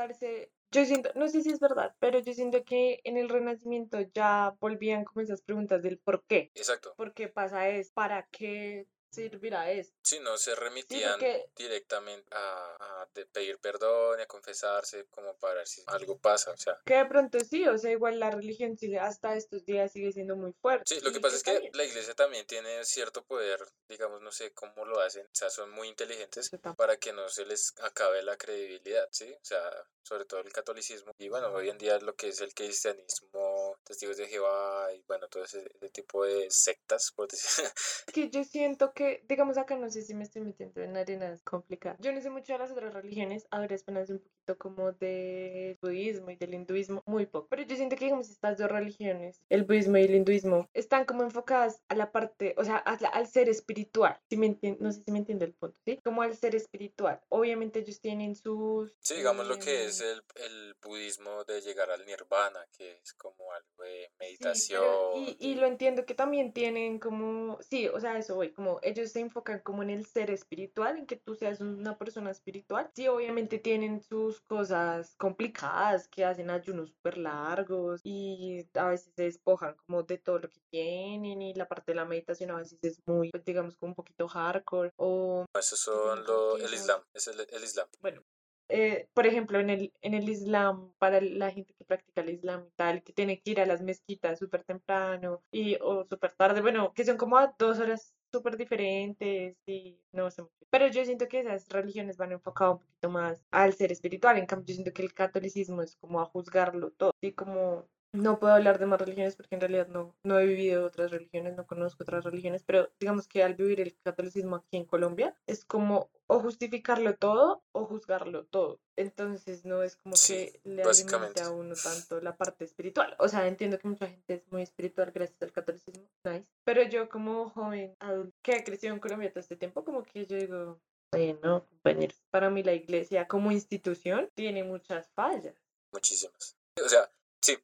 yo 0.70 0.84
siento, 0.86 1.10
no 1.14 1.28
sé 1.28 1.42
si 1.42 1.50
es 1.50 1.60
verdad, 1.60 1.94
pero 1.98 2.20
yo 2.20 2.32
siento 2.32 2.64
que 2.64 3.00
en 3.04 3.18
el 3.18 3.28
Renacimiento 3.28 4.00
ya 4.14 4.56
volvían 4.58 5.04
como 5.04 5.20
esas 5.20 5.42
preguntas 5.42 5.82
del 5.82 5.98
por 5.98 6.24
qué, 6.24 6.50
Exacto. 6.54 6.94
por 6.96 7.12
qué 7.12 7.28
pasa 7.28 7.68
esto, 7.68 7.92
para 7.92 8.26
qué 8.28 8.86
servirá 9.12 9.70
esto. 9.70 9.94
Sí, 10.02 10.18
no 10.20 10.36
se 10.38 10.52
Sí, 10.52 10.56
remitían 10.60 11.12
porque 11.12 11.44
directamente 11.56 12.26
a, 12.32 13.02
a 13.02 13.08
pedir 13.32 13.58
perdón 13.58 14.18
y 14.20 14.22
a 14.22 14.26
confesarse 14.26 15.06
como 15.10 15.36
para 15.36 15.54
ver 15.56 15.66
si 15.66 15.82
algo 15.86 16.18
pasa. 16.18 16.52
O 16.52 16.56
sea, 16.56 16.80
que 16.84 16.94
de 16.94 17.06
pronto 17.06 17.38
sí, 17.40 17.66
o 17.66 17.78
sea, 17.78 17.90
igual 17.90 18.18
la 18.18 18.30
religión 18.30 18.76
sigue 18.76 18.98
hasta 18.98 19.36
estos 19.36 19.64
días 19.64 19.92
sigue 19.92 20.12
siendo 20.12 20.36
muy 20.36 20.52
fuerte. 20.52 20.84
Sí, 20.94 21.00
lo 21.00 21.12
que 21.12 21.20
pasa 21.20 21.36
es 21.36 21.42
que 21.42 21.70
la 21.72 21.84
iglesia 21.84 22.14
también 22.14 22.46
tiene 22.46 22.84
cierto 22.84 23.24
poder, 23.24 23.60
digamos, 23.88 24.20
no 24.22 24.32
sé 24.32 24.52
cómo 24.52 24.84
lo 24.84 25.00
hacen, 25.00 25.26
o 25.26 25.34
sea, 25.34 25.50
son 25.50 25.70
muy 25.70 25.88
inteligentes 25.88 26.50
para 26.76 26.96
que 26.96 27.12
no 27.12 27.28
se 27.28 27.44
les 27.46 27.74
acabe 27.80 28.22
la 28.22 28.36
credibilidad, 28.36 29.08
¿sí? 29.10 29.32
O 29.32 29.44
sea, 29.44 29.70
sobre 30.02 30.24
todo 30.24 30.40
el 30.40 30.52
catolicismo. 30.52 31.12
Y 31.18 31.28
bueno, 31.28 31.48
hoy 31.52 31.68
en 31.70 31.78
día 31.78 31.98
lo 31.98 32.14
que 32.14 32.28
es 32.28 32.40
el 32.40 32.54
cristianismo, 32.54 33.76
testigos 33.84 34.16
de 34.16 34.26
Jehová 34.28 34.88
y 34.94 35.02
bueno, 35.06 35.28
todo 35.28 35.44
ese, 35.44 35.64
ese 35.74 35.88
tipo 35.90 36.24
de 36.24 36.50
sectas, 36.50 37.12
por 37.14 37.28
decir. 37.28 37.64
Que 38.12 38.28
yo 38.30 38.44
siento 38.44 38.92
que, 38.92 39.01
digamos 39.28 39.58
acá, 39.58 39.76
no 39.76 39.90
sé 39.90 40.02
si 40.02 40.14
me 40.14 40.24
estoy 40.24 40.42
metiendo 40.42 40.82
en 40.82 40.96
arenas 40.96 41.42
complicadas. 41.42 41.98
Yo 42.00 42.12
no 42.12 42.20
sé 42.20 42.30
mucho 42.30 42.52
de 42.52 42.58
las 42.58 42.70
otras 42.70 42.92
religiones, 42.94 43.46
ahora 43.50 43.76
apenas 43.80 44.10
un 44.10 44.18
poquito 44.18 44.58
como 44.58 44.92
del 44.92 45.76
budismo 45.80 46.30
y 46.30 46.36
del 46.36 46.54
hinduismo, 46.54 47.02
muy 47.06 47.26
poco. 47.26 47.48
Pero 47.48 47.62
yo 47.62 47.76
siento 47.76 47.96
que, 47.96 48.04
digamos, 48.06 48.30
estas 48.30 48.58
dos 48.58 48.70
religiones, 48.70 49.40
el 49.48 49.64
budismo 49.64 49.96
y 49.98 50.02
el 50.02 50.14
hinduismo, 50.14 50.68
están 50.74 51.04
como 51.04 51.22
enfocadas 51.22 51.82
a 51.88 51.94
la 51.94 52.12
parte, 52.12 52.54
o 52.58 52.64
sea, 52.64 52.76
a 52.76 52.96
la- 53.00 53.08
al 53.08 53.26
ser 53.26 53.48
espiritual. 53.48 54.18
Si 54.28 54.36
me 54.36 54.58
no 54.80 54.92
sé 54.92 55.02
si 55.04 55.10
me 55.12 55.18
entiende 55.18 55.44
el 55.46 55.54
punto, 55.54 55.76
¿sí? 55.84 55.98
Como 56.04 56.22
al 56.22 56.36
ser 56.36 56.54
espiritual. 56.54 57.20
Obviamente 57.28 57.80
ellos 57.80 58.00
tienen 58.00 58.34
sus... 58.36 58.94
Sí, 59.00 59.14
digamos 59.16 59.46
lo 59.46 59.58
que 59.58 59.86
es 59.86 60.00
em, 60.00 60.08
el, 60.08 60.22
el 60.44 60.74
budismo 60.82 61.44
de 61.44 61.60
llegar 61.60 61.90
al 61.90 62.04
nirvana, 62.06 62.66
que 62.76 62.98
es 63.02 63.12
como 63.14 63.52
algo 63.52 63.82
de 63.84 64.02
Sí, 64.04 64.14
meditación. 64.18 64.82
pero, 64.82 65.12
y, 65.16 65.36
y 65.40 65.54
lo 65.56 65.66
entiendo 65.66 66.04
que 66.06 66.14
también 66.14 66.52
tienen 66.52 66.98
como, 66.98 67.58
sí, 67.62 67.88
o 67.88 68.00
sea, 68.00 68.16
eso 68.18 68.34
voy, 68.34 68.52
como 68.52 68.78
ellos 68.92 69.10
se 69.10 69.20
enfocan 69.20 69.60
como 69.60 69.82
en 69.82 69.90
el 69.90 70.06
ser 70.06 70.30
espiritual, 70.30 70.98
en 70.98 71.06
que 71.06 71.16
tú 71.16 71.34
seas 71.34 71.60
una 71.60 71.98
persona 71.98 72.30
espiritual. 72.30 72.90
Sí, 72.94 73.08
obviamente 73.08 73.58
tienen 73.58 74.00
sus 74.00 74.40
cosas 74.42 75.14
complicadas, 75.16 76.08
que 76.08 76.24
hacen 76.24 76.50
ayunos 76.50 76.90
súper 76.90 77.18
largos 77.18 78.00
y 78.04 78.68
a 78.74 78.88
veces 78.88 79.12
se 79.16 79.24
despojan 79.24 79.74
como 79.86 80.02
de 80.02 80.18
todo 80.18 80.38
lo 80.38 80.48
que 80.48 80.60
tienen 80.70 81.42
y 81.42 81.54
la 81.54 81.68
parte 81.68 81.92
de 81.92 81.96
la 81.96 82.04
meditación 82.04 82.50
a 82.50 82.56
veces 82.56 82.78
es 82.82 83.00
muy, 83.06 83.30
pues, 83.30 83.44
digamos, 83.44 83.76
como 83.76 83.90
un 83.90 83.96
poquito 83.96 84.28
hardcore 84.28 84.92
o 84.96 85.46
tienen 85.52 85.76
son 85.76 86.24
lo, 86.24 86.56
el 86.56 86.72
Islam, 86.72 87.00
es 87.14 87.26
el, 87.28 87.40
el 87.40 87.64
Islam. 87.64 87.88
bueno, 88.00 88.22
eh, 88.68 89.08
por 89.12 89.26
ejemplo, 89.26 89.60
en 89.60 89.70
el, 89.70 89.92
en 90.00 90.14
el 90.14 90.28
Islam, 90.28 90.94
para 90.98 91.20
la 91.20 91.50
gente 91.50 91.74
que 91.74 91.84
practica 91.84 92.22
el 92.22 92.30
Islam 92.30 92.64
y 92.66 92.70
tal, 92.70 93.02
que 93.02 93.12
tiene 93.12 93.40
que 93.40 93.50
ir 93.50 93.60
a 93.60 93.66
las 93.66 93.82
mezquitas 93.82 94.38
súper 94.38 94.64
temprano 94.64 95.42
y, 95.50 95.76
o 95.80 96.06
súper 96.08 96.32
tarde, 96.32 96.62
bueno, 96.62 96.92
que 96.94 97.04
son 97.04 97.16
como 97.18 97.36
a 97.36 97.54
dos 97.58 97.78
horas 97.78 98.14
súper 98.32 98.56
diferentes 98.56 99.56
y 99.66 99.98
no 100.12 100.30
sé. 100.30 100.42
Pero 100.70 100.88
yo 100.88 101.04
siento 101.04 101.28
que 101.28 101.40
esas 101.40 101.68
religiones 101.68 102.16
van 102.16 102.32
enfocadas 102.32 102.74
un 102.74 102.80
poquito 102.80 103.10
más 103.10 103.44
al 103.50 103.74
ser 103.74 103.92
espiritual, 103.92 104.38
en 104.38 104.46
cambio 104.46 104.66
yo 104.68 104.74
siento 104.74 104.92
que 104.92 105.02
el 105.02 105.14
catolicismo 105.14 105.82
es 105.82 105.96
como 105.96 106.20
a 106.20 106.24
juzgarlo 106.26 106.90
todo, 106.92 107.12
y 107.20 107.32
como 107.32 107.86
no 108.12 108.38
puedo 108.38 108.52
hablar 108.54 108.78
de 108.78 108.86
más 108.86 109.00
religiones 109.00 109.36
porque 109.36 109.54
en 109.54 109.60
realidad 109.60 109.88
no, 109.88 110.14
no 110.22 110.38
he 110.38 110.46
vivido 110.46 110.84
otras 110.84 111.10
religiones, 111.10 111.56
no 111.56 111.66
conozco 111.66 112.02
otras 112.02 112.24
religiones, 112.24 112.62
pero 112.64 112.90
digamos 113.00 113.26
que 113.26 113.42
al 113.42 113.54
vivir 113.54 113.80
el 113.80 113.96
catolicismo 114.02 114.56
aquí 114.56 114.76
en 114.76 114.84
Colombia 114.84 115.34
es 115.46 115.64
como 115.64 116.10
o 116.26 116.40
justificarlo 116.40 117.16
todo 117.16 117.62
o 117.72 117.84
juzgarlo 117.84 118.44
todo. 118.46 118.80
Entonces 118.96 119.64
no 119.64 119.82
es 119.82 119.96
como 119.96 120.16
Sí, 120.16 120.50
que 120.52 120.60
le 120.64 120.82
alimente 120.82 121.42
a 121.42 121.50
uno 121.50 121.74
tanto 121.74 122.20
la 122.20 122.36
parte 122.36 122.64
espiritual. 122.64 123.16
O 123.18 123.28
sea, 123.28 123.46
entiendo 123.46 123.78
que 123.78 123.88
mucha 123.88 124.06
gente 124.06 124.34
es 124.34 124.52
muy 124.52 124.62
espiritual 124.62 125.10
gracias 125.12 125.42
al 125.42 125.52
catolicismo, 125.52 126.08
nice. 126.24 126.46
Pero 126.64 126.82
yo 126.82 127.08
como 127.08 127.50
joven 127.50 127.96
adulto 127.98 128.36
que 128.42 128.54
ha 128.54 128.64
crecido 128.64 128.94
en 128.94 129.00
Colombia 129.00 129.30
todo 129.30 129.40
este 129.40 129.56
tiempo, 129.56 129.84
como 129.84 130.02
que 130.02 130.26
yo 130.26 130.36
digo, 130.36 130.80
bueno, 131.12 131.66
compañeros, 131.66 132.22
para 132.30 132.48
mí 132.48 132.62
la 132.62 132.72
iglesia 132.72 133.28
como 133.28 133.52
institución 133.52 134.30
tiene 134.34 134.64
muchas 134.64 135.10
fallas. 135.14 135.54
Muchísimas. 135.92 136.56
O 136.82 136.88
sea, 136.88 137.10
sí, 137.42 137.58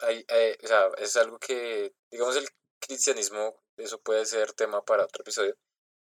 hay, 0.00 0.24
hay- 0.28 0.56
o 0.62 0.66
sea, 0.66 0.90
es 0.98 1.16
algo 1.16 1.38
que, 1.38 1.92
digamos, 2.10 2.36
el 2.36 2.48
cristianismo, 2.80 3.62
eso 3.76 4.00
puede 4.00 4.24
ser 4.26 4.52
tema 4.52 4.84
para 4.84 5.04
otro 5.04 5.22
episodio, 5.22 5.56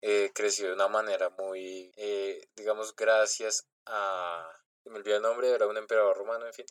eh, 0.01 0.31
creció 0.33 0.67
de 0.67 0.73
una 0.73 0.87
manera 0.87 1.29
muy, 1.29 1.91
eh, 1.95 2.47
digamos, 2.55 2.95
gracias 2.95 3.67
a, 3.85 4.47
me 4.85 4.95
olvidó 4.97 5.17
el 5.17 5.21
nombre, 5.21 5.49
era 5.49 5.67
un 5.67 5.77
emperador 5.77 6.17
romano, 6.17 6.45
en 6.47 6.53
fin, 6.53 6.65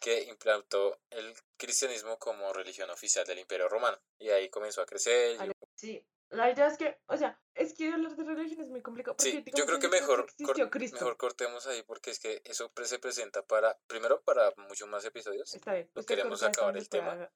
que 0.00 0.22
implantó 0.24 1.00
el 1.10 1.34
cristianismo 1.56 2.18
como 2.18 2.52
religión 2.52 2.90
oficial 2.90 3.26
del 3.26 3.40
imperio 3.40 3.68
romano. 3.68 4.00
Y 4.18 4.30
ahí 4.30 4.48
comenzó 4.48 4.80
a 4.82 4.86
crecer. 4.86 5.38
Sí, 5.74 6.04
la 6.32 6.50
idea 6.50 6.66
es 6.66 6.76
que, 6.78 6.98
o 7.06 7.16
sea, 7.16 7.40
es 7.54 7.74
que 7.74 7.92
hablar 7.92 8.14
de 8.16 8.24
religión 8.24 8.60
es 8.60 8.68
muy 8.68 8.82
complicado. 8.82 9.16
Porque, 9.16 9.30
Sí, 9.30 9.44
yo 9.54 9.66
creo 9.66 9.78
que 9.78 9.88
mejor, 9.88 10.20
existió 10.24 10.46
cor- 10.64 10.70
Cristo. 10.70 10.96
mejor 10.96 11.16
cortemos 11.16 11.66
ahí 11.66 11.82
porque 11.82 12.10
es 12.10 12.18
que 12.18 12.42
eso 12.44 12.72
se 12.84 12.98
presenta 12.98 13.42
para, 13.46 13.78
primero, 13.86 14.22
para 14.22 14.52
muchos 14.56 14.88
más 14.88 15.04
episodios. 15.04 15.54
Está 15.54 15.74
bien. 15.74 15.90
lo 15.94 16.00
usted 16.00 16.16
queremos 16.16 16.42
acabar 16.42 16.76
el 16.76 16.88
tema. 16.88 17.30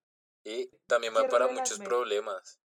Y 0.45 0.69
también 0.87 1.14
va 1.16 1.29
para 1.29 1.49
muchos 1.49 1.79
problemas. 1.81 2.61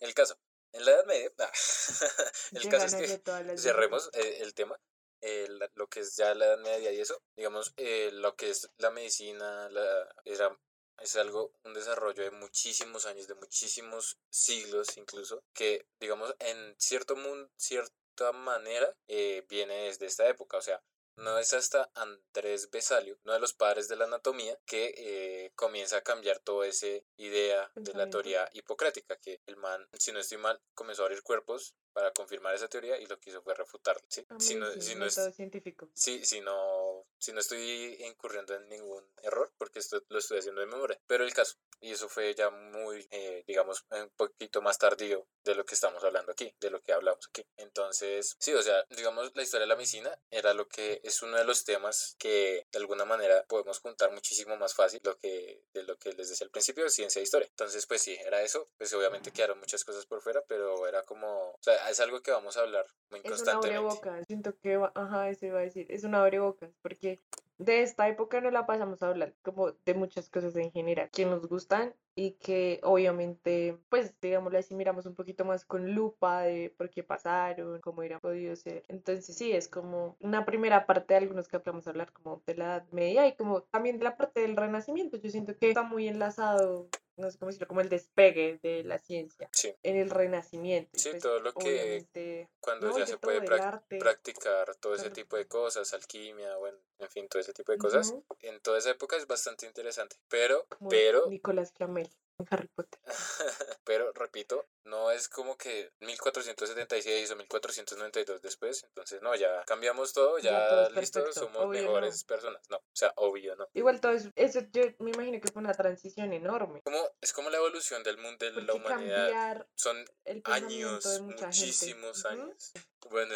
El 0.00 0.14
caso, 0.14 0.38
en 0.72 0.84
la 0.84 0.92
Edad 0.92 1.06
Media, 1.06 1.30
nah, 1.38 1.46
el 2.52 2.62
Llegan 2.62 2.80
caso 2.80 2.96
es 2.98 3.20
que 3.22 3.56
cerremos 3.58 4.10
eh, 4.14 4.38
el 4.40 4.54
tema. 4.54 4.78
eh, 5.20 5.46
la- 5.48 5.70
lo 5.74 5.88
que 5.88 6.00
es 6.00 6.14
ya 6.16 6.32
la 6.34 6.46
Edad 6.46 6.58
Media 6.58 6.92
y 6.92 7.00
eso, 7.00 7.20
digamos, 7.36 7.74
eh, 7.76 8.10
lo 8.12 8.36
que 8.36 8.50
es 8.50 8.70
la 8.78 8.90
medicina, 8.90 9.68
la, 9.70 10.14
era, 10.24 10.56
es 11.00 11.16
algo, 11.16 11.52
un 11.64 11.74
desarrollo 11.74 12.24
de 12.24 12.30
muchísimos 12.30 13.06
años, 13.06 13.28
de 13.28 13.34
muchísimos 13.34 14.18
siglos 14.30 14.96
incluso, 14.96 15.42
que, 15.54 15.86
digamos, 16.00 16.34
en 16.40 16.74
cierto 16.78 17.16
mundo, 17.16 17.50
cierta 17.56 18.32
manera, 18.32 18.94
eh, 19.06 19.44
viene 19.48 19.84
desde 19.84 20.06
esta 20.06 20.28
época, 20.28 20.58
o 20.58 20.62
sea, 20.62 20.82
no 21.18 21.36
es 21.36 21.52
hasta 21.52 21.90
Andrés 21.94 22.70
Besalio, 22.70 23.18
uno 23.24 23.34
de 23.34 23.40
los 23.40 23.52
padres 23.52 23.88
de 23.88 23.96
la 23.96 24.04
anatomía, 24.04 24.56
que 24.64 24.94
eh, 24.96 25.52
comienza 25.56 25.96
a 25.98 26.02
cambiar 26.02 26.38
toda 26.38 26.66
esa 26.66 26.86
idea 27.16 27.70
de 27.74 27.92
la 27.94 28.08
teoría 28.08 28.48
hipocrática, 28.52 29.16
que 29.16 29.40
el 29.46 29.56
man, 29.56 29.88
si 29.98 30.12
no 30.12 30.20
estoy 30.20 30.38
mal, 30.38 30.60
comenzó 30.74 31.02
a 31.02 31.06
abrir 31.06 31.24
cuerpos 31.24 31.74
para 31.98 32.12
confirmar 32.12 32.54
esa 32.54 32.68
teoría 32.68 32.96
y 32.96 33.06
lo 33.06 33.18
que 33.18 33.30
hizo 33.30 33.42
fue 33.42 33.54
refutarla. 33.56 34.00
¿sí? 34.08 34.24
Si 34.38 34.54
no, 34.54 34.66
Amazing, 34.66 34.82
si 34.82 34.94
no 34.94 35.04
es- 35.04 35.34
científico. 35.34 35.90
Sí, 35.94 36.24
si 36.24 36.40
no, 36.40 37.04
si 37.18 37.32
no 37.32 37.40
estoy 37.40 37.96
incurriendo 38.06 38.54
en 38.54 38.68
ningún 38.68 39.04
error, 39.24 39.50
porque 39.58 39.80
esto 39.80 40.00
lo 40.08 40.20
estoy 40.20 40.38
haciendo 40.38 40.60
de 40.60 40.68
memoria. 40.68 41.00
Pero 41.08 41.24
el 41.24 41.34
caso, 41.34 41.56
y 41.80 41.90
eso 41.90 42.08
fue 42.08 42.34
ya 42.36 42.50
muy, 42.50 43.04
eh, 43.10 43.42
digamos, 43.48 43.84
un 43.90 44.08
poquito 44.10 44.62
más 44.62 44.78
tardío 44.78 45.26
de 45.42 45.56
lo 45.56 45.64
que 45.64 45.74
estamos 45.74 46.04
hablando 46.04 46.30
aquí, 46.30 46.54
de 46.60 46.70
lo 46.70 46.80
que 46.80 46.92
hablamos 46.92 47.26
aquí. 47.28 47.44
Entonces, 47.56 48.36
sí, 48.38 48.54
o 48.54 48.62
sea, 48.62 48.84
digamos, 48.90 49.32
la 49.34 49.42
historia 49.42 49.62
de 49.64 49.68
la 49.68 49.76
medicina 49.76 50.16
era 50.30 50.54
lo 50.54 50.68
que 50.68 51.00
es 51.02 51.20
uno 51.22 51.36
de 51.36 51.44
los 51.44 51.64
temas 51.64 52.14
que 52.18 52.64
de 52.70 52.78
alguna 52.78 53.04
manera 53.04 53.44
podemos 53.48 53.80
juntar 53.80 54.12
muchísimo 54.12 54.56
más 54.56 54.74
fácil 54.74 55.00
lo 55.02 55.18
que, 55.18 55.64
de 55.72 55.82
lo 55.82 55.96
que 55.98 56.12
les 56.12 56.28
decía 56.28 56.44
al 56.44 56.50
principio, 56.50 56.88
ciencia 56.90 57.18
e 57.18 57.22
historia. 57.24 57.48
Entonces, 57.48 57.86
pues 57.86 58.02
sí, 58.02 58.14
era 58.24 58.40
eso. 58.42 58.68
Pues 58.78 58.92
obviamente 58.94 59.32
quedaron 59.32 59.58
muchas 59.58 59.84
cosas 59.84 60.06
por 60.06 60.20
fuera, 60.20 60.44
pero 60.46 60.86
era 60.86 61.02
como, 61.02 61.50
o 61.50 61.58
sea, 61.62 61.86
es 61.90 62.00
algo 62.00 62.20
que 62.22 62.30
vamos 62.30 62.56
a 62.56 62.60
hablar 62.60 62.86
muy 63.10 63.20
Es 63.20 63.26
una 63.26 63.54
constantemente. 63.54 63.82
boca. 63.82 64.24
Siento 64.24 64.56
que, 64.58 64.76
va- 64.76 64.92
ajá, 64.94 65.28
eso 65.30 65.46
iba 65.46 65.58
a 65.58 65.62
decir. 65.62 65.86
Es 65.90 66.04
una 66.04 66.20
abrebocas, 66.20 66.70
porque 66.82 67.20
de 67.58 67.82
esta 67.82 68.08
época 68.08 68.40
no 68.40 68.50
la 68.50 68.66
pasamos 68.66 69.02
a 69.02 69.08
hablar, 69.08 69.34
como 69.42 69.72
de 69.72 69.94
muchas 69.94 70.28
cosas 70.28 70.54
en 70.56 70.70
general, 70.70 71.10
que 71.10 71.26
nos 71.26 71.46
gustan 71.48 71.92
y 72.14 72.32
que 72.32 72.80
obviamente, 72.82 73.78
pues, 73.88 74.14
digámoslo 74.20 74.58
así, 74.58 74.74
miramos 74.74 75.06
un 75.06 75.14
poquito 75.14 75.44
más 75.44 75.64
con 75.64 75.92
lupa 75.94 76.42
de 76.42 76.70
por 76.76 76.90
qué 76.90 77.02
pasaron, 77.02 77.80
cómo 77.80 77.98
hubiera 78.00 78.18
podido 78.20 78.54
ser. 78.56 78.84
Entonces, 78.88 79.36
sí, 79.36 79.52
es 79.52 79.68
como 79.68 80.16
una 80.20 80.44
primera 80.44 80.86
parte 80.86 81.14
de 81.14 81.18
algunos 81.18 81.48
que 81.48 81.58
vamos 81.58 81.86
a 81.86 81.90
hablar, 81.90 82.12
como 82.12 82.42
de 82.46 82.54
la 82.54 82.64
Edad 82.66 82.86
Media 82.92 83.26
y 83.26 83.34
como 83.36 83.62
también 83.62 83.98
de 83.98 84.04
la 84.04 84.16
parte 84.16 84.40
del 84.40 84.56
Renacimiento. 84.56 85.16
Yo 85.16 85.30
siento 85.30 85.56
que 85.56 85.68
está 85.68 85.82
muy 85.82 86.08
enlazado, 86.08 86.88
no 87.18 87.30
sé 87.30 87.38
cómo 87.38 87.48
decirlo, 87.48 87.68
como 87.68 87.80
el 87.80 87.88
despegue 87.88 88.58
de 88.62 88.84
la 88.84 88.98
ciencia 88.98 89.48
Sí. 89.52 89.74
en 89.82 89.96
el 89.96 90.10
Renacimiento. 90.10 90.90
Sí, 90.98 91.10
pues, 91.10 91.22
todo 91.22 91.40
lo 91.40 91.52
que 91.52 92.48
cuando 92.60 92.88
no, 92.88 92.98
ya 92.98 93.06
se 93.06 93.18
puede 93.18 93.40
practicar 93.42 94.74
todo 94.76 94.94
ese 94.94 95.10
tipo 95.10 95.36
de 95.36 95.46
cosas, 95.46 95.92
alquimia, 95.94 96.56
bueno, 96.56 96.78
en 96.98 97.08
fin, 97.08 97.28
todo 97.28 97.40
ese 97.40 97.52
tipo 97.52 97.72
de 97.72 97.78
cosas. 97.78 98.14
En 98.40 98.60
toda 98.60 98.78
esa 98.78 98.90
época 98.90 99.16
es 99.16 99.26
bastante 99.26 99.66
interesante, 99.66 100.16
pero, 100.28 100.64
como 100.68 100.90
pero, 100.90 101.28
Nicolás 101.28 101.72
Flamel 101.72 102.08
Harry 102.50 102.68
Potter. 102.68 103.00
pero, 103.84 104.12
repito, 104.12 104.66
no 104.84 105.10
es 105.10 105.28
como 105.28 105.56
que 105.56 105.92
1476 106.00 107.30
o 107.30 107.36
1492 107.36 108.42
después, 108.42 108.84
entonces 108.84 109.22
no, 109.22 109.34
ya 109.34 109.64
cambiamos 109.64 110.12
todo, 110.12 110.38
Ya 110.38 110.52
ya, 110.52 110.68
todo 110.68 110.90
listo, 110.90 111.20
perfecto, 111.20 111.40
somos 111.40 111.64
obvio 111.64 111.82
no. 111.82 111.88
mejores 111.88 112.24
personas, 112.24 112.62
no, 112.70 112.76
o 112.76 112.96
sea, 112.96 113.12
obvio, 113.16 113.56
no. 113.56 113.68
Igual 113.74 114.00
todo 114.00 114.12
eso, 114.12 114.30
eso 114.36 114.60
yo 114.72 114.82
me 114.98 115.10
imagino 115.10 115.40
que 115.40 115.52
fue 115.52 115.60
una 115.60 115.74
transición 115.74 116.32
enorme. 116.32 116.82
Como, 116.82 117.10
es 117.20 117.32
como 117.32 117.50
la 117.50 117.58
evolución 117.58 118.02
del 118.02 118.18
mundo, 118.18 118.50
de 118.50 118.62
la 118.62 118.74
humanidad, 118.74 119.66
son 119.74 120.04
el 120.24 120.42
años, 120.44 121.20
muchísimos 121.20 122.22
gente. 122.22 122.42
Años. 122.42 122.72
Bueno, 123.10 123.34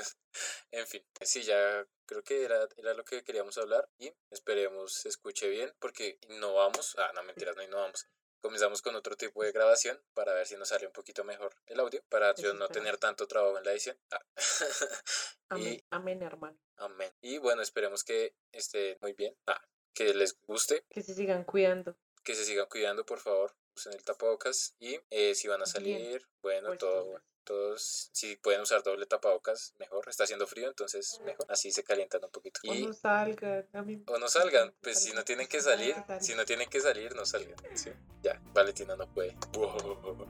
en 0.73 0.87
fin, 0.87 1.03
sí, 1.23 1.43
ya 1.43 1.87
creo 2.05 2.23
que 2.23 2.45
era, 2.45 2.69
era 2.77 2.95
lo 2.95 3.05
que 3.05 3.23
queríamos 3.23 3.57
hablar 3.59 3.89
y 3.99 4.13
esperemos 4.31 4.93
se 4.93 5.09
escuche 5.09 5.49
bien 5.49 5.73
porque 5.79 6.19
innovamos, 6.29 6.95
ah, 6.99 7.13
no 7.15 7.23
mentiras, 7.23 7.57
no 7.57 7.63
innovamos. 7.63 8.09
Comenzamos 8.43 8.83
con 8.83 8.97
otro 8.97 9.17
tipo 9.17 9.45
de 9.45 9.53
grabación 9.53 10.03
para 10.15 10.35
ver 10.35 10.47
si 10.49 10.57
nos 10.57 10.69
sale 10.69 10.87
un 10.87 10.93
poquito 10.93 11.23
mejor 11.23 11.55
el 11.67 11.79
audio, 11.79 12.03
para 12.09 12.35
yo 12.35 12.53
no 12.55 12.69
tener 12.69 12.99
tanto 12.99 13.29
trabajo 13.29 13.57
en 13.57 13.65
la 13.65 13.71
edición. 13.73 13.97
Ah. 14.11 14.21
Amén, 15.49 15.75
y 15.75 15.85
amén, 15.91 16.23
hermano. 16.23 16.59
amén. 16.77 17.13
Y 17.21 17.39
bueno, 17.39 17.63
esperemos 17.63 18.03
que 18.05 18.35
esté 18.53 18.99
muy 19.01 19.13
bien, 19.13 19.37
ah, 19.47 19.63
que 19.95 20.13
les 20.15 20.37
guste, 20.41 20.85
Que 20.91 21.03
se 21.03 21.15
sigan 21.15 21.45
cuidando. 21.45 21.97
que 22.25 22.35
se 22.35 22.45
sigan 22.45 22.67
cuidando, 22.69 23.05
por 23.07 23.21
favor, 23.21 23.55
usen 23.77 23.93
el 23.93 24.03
tapabocas 24.03 24.75
y 24.81 24.99
eh, 25.11 25.35
si 25.35 25.47
van 25.49 25.61
a 25.61 25.65
Bien, 25.65 25.73
salir, 25.73 26.29
bueno, 26.43 26.69
puestos, 26.69 26.89
todo, 26.91 27.11
pues. 27.13 27.23
Todos, 27.43 28.11
si 28.13 28.37
pueden 28.37 28.61
usar 28.63 28.83
doble 28.83 29.07
tapabocas, 29.07 29.75
mejor. 29.79 30.09
Está 30.09 30.25
haciendo 30.25 30.47
frío, 30.47 30.69
entonces 30.69 31.21
mejor. 31.25 31.47
Así 31.49 31.71
se 31.71 31.83
calientan 31.85 32.25
un 32.25 32.31
poquito. 32.31 32.61
O 32.69 32.75
Y, 32.75 32.87
no 32.87 32.93
salgan. 32.93 33.67
a 33.73 33.83
mí 33.83 34.03
o 34.07 34.19
no 34.19 34.29
salgan, 34.29 34.73
pues 34.83 35.03
si 35.03 35.13
no 35.13 35.25
tienen 35.25 35.47
que 35.47 35.61
salir, 35.61 35.95
salgan. 35.95 36.23
si 36.23 36.35
no 36.35 36.45
tienen 36.45 36.69
que 36.69 36.81
salir, 36.81 37.15
no 37.15 37.25
salgan. 37.27 37.57
¿sí? 37.75 37.91
Ya, 38.23 38.41
Valentina 38.55 38.97
no 38.97 39.07
puede. 39.13 39.37
Wow. 39.53 40.29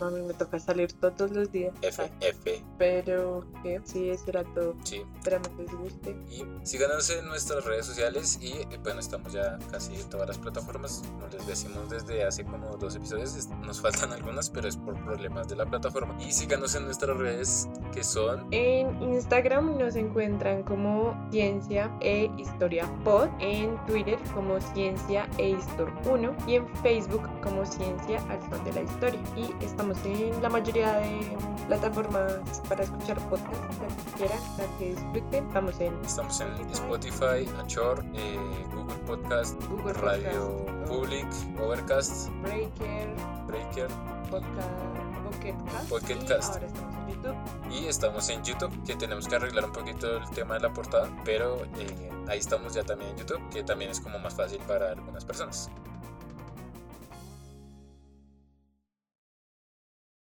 A 0.00 0.10
mí 0.10 0.22
me 0.22 0.34
toca 0.34 0.58
salir 0.58 0.92
todos 1.00 1.30
los 1.30 1.50
días. 1.50 1.74
F, 1.82 2.02
Ah, 2.02 2.10
F, 2.20 2.64
Pero, 2.78 3.46
¿qué? 3.62 3.80
Sí, 3.84 4.10
eso 4.10 4.24
era 4.28 4.44
todo. 4.54 4.76
sí. 4.84 5.02
Esperamos 5.18 5.48
que 5.50 5.62
les 5.62 5.72
guste. 5.74 6.10
Y 6.30 6.44
síganos 6.66 7.08
en 7.10 7.26
nuestras 7.26 7.64
redes 7.64 7.86
sociales 7.86 8.38
y 8.40 8.52
eh, 8.52 8.78
bueno, 8.82 9.00
estamos 9.00 9.32
ya 9.32 9.58
casi 9.70 9.94
en 9.94 10.08
todas 10.10 10.28
las 10.28 10.38
plataformas. 10.38 11.02
Como 11.04 11.26
les 11.28 11.46
decimos 11.46 11.88
desde 11.90 12.24
hace 12.24 12.44
como 12.44 12.76
dos 12.76 12.94
episodios, 12.96 13.34
nos 13.48 13.80
faltan 13.80 14.12
algunas, 14.12 14.50
pero 14.50 14.68
es 14.68 14.76
por 14.76 14.94
problemas 15.04 15.48
de 15.48 15.56
la 15.56 15.66
plataforma. 15.66 16.16
Y 16.22 16.31
síganos 16.32 16.74
en 16.74 16.86
nuestras 16.86 17.16
redes 17.16 17.68
que 17.92 18.02
son 18.02 18.46
En 18.52 19.02
Instagram 19.02 19.78
nos 19.78 19.96
encuentran 19.96 20.62
como 20.62 21.14
Ciencia 21.30 21.90
e 22.00 22.30
Historia 22.38 22.86
Pod, 23.04 23.28
en 23.40 23.76
Twitter 23.86 24.18
como 24.34 24.60
Ciencia 24.60 25.28
e 25.38 25.50
Histor 25.50 25.92
1 26.06 26.34
y 26.46 26.54
en 26.56 26.68
Facebook 26.82 27.28
como 27.42 27.64
Ciencia 27.66 28.22
al 28.30 28.40
Son 28.50 28.64
de 28.64 28.72
la 28.72 28.82
Historia. 28.82 29.20
Y 29.36 29.64
estamos 29.64 29.98
en 30.04 30.40
la 30.42 30.48
mayoría 30.48 30.92
de 30.94 31.20
plataformas 31.66 32.62
para 32.68 32.84
escuchar 32.84 33.18
podcasts, 33.28 33.78
las 33.80 33.94
que 33.94 34.12
quieran, 34.18 34.38
las 34.58 34.68
que 34.78 34.88
disfruten. 34.90 35.46
Estamos 35.46 35.80
en 35.80 35.94
Estamos 36.04 36.40
en 36.40 36.70
Spotify, 36.70 37.48
Anchor, 37.58 38.04
eh, 38.14 38.38
Google 38.74 38.96
Podcast, 39.06 39.62
Google 39.68 39.92
Radio 39.94 40.64
Podcast, 40.64 40.88
Public, 40.88 41.26
Overcast, 41.60 42.28
Breaker, 42.42 43.08
Breaker 43.46 43.88
Podcast, 44.30 45.01
Pocket 45.32 45.54
Cast, 45.64 45.88
Pocket 45.88 46.18
y 46.20 46.26
Cast. 46.26 46.54
ahora 46.54 46.66
estamos 46.66 46.94
en 46.94 47.22
YouTube. 47.22 47.36
y 47.70 47.86
estamos 47.86 48.28
en 48.28 48.44
YouTube, 48.44 48.84
que 48.84 48.96
tenemos 48.96 49.28
que 49.28 49.36
arreglar 49.36 49.64
un 49.64 49.72
poquito 49.72 50.16
el 50.18 50.30
tema 50.30 50.54
de 50.54 50.60
la 50.60 50.72
portada, 50.72 51.08
pero 51.24 51.64
eh, 51.78 52.10
ahí 52.28 52.38
estamos 52.38 52.74
ya 52.74 52.82
también 52.84 53.10
en 53.12 53.18
YouTube, 53.18 53.40
que 53.50 53.62
también 53.62 53.90
es 53.90 54.00
como 54.00 54.18
más 54.18 54.34
fácil 54.34 54.58
para 54.66 54.92
algunas 54.92 55.24
personas. 55.24 55.70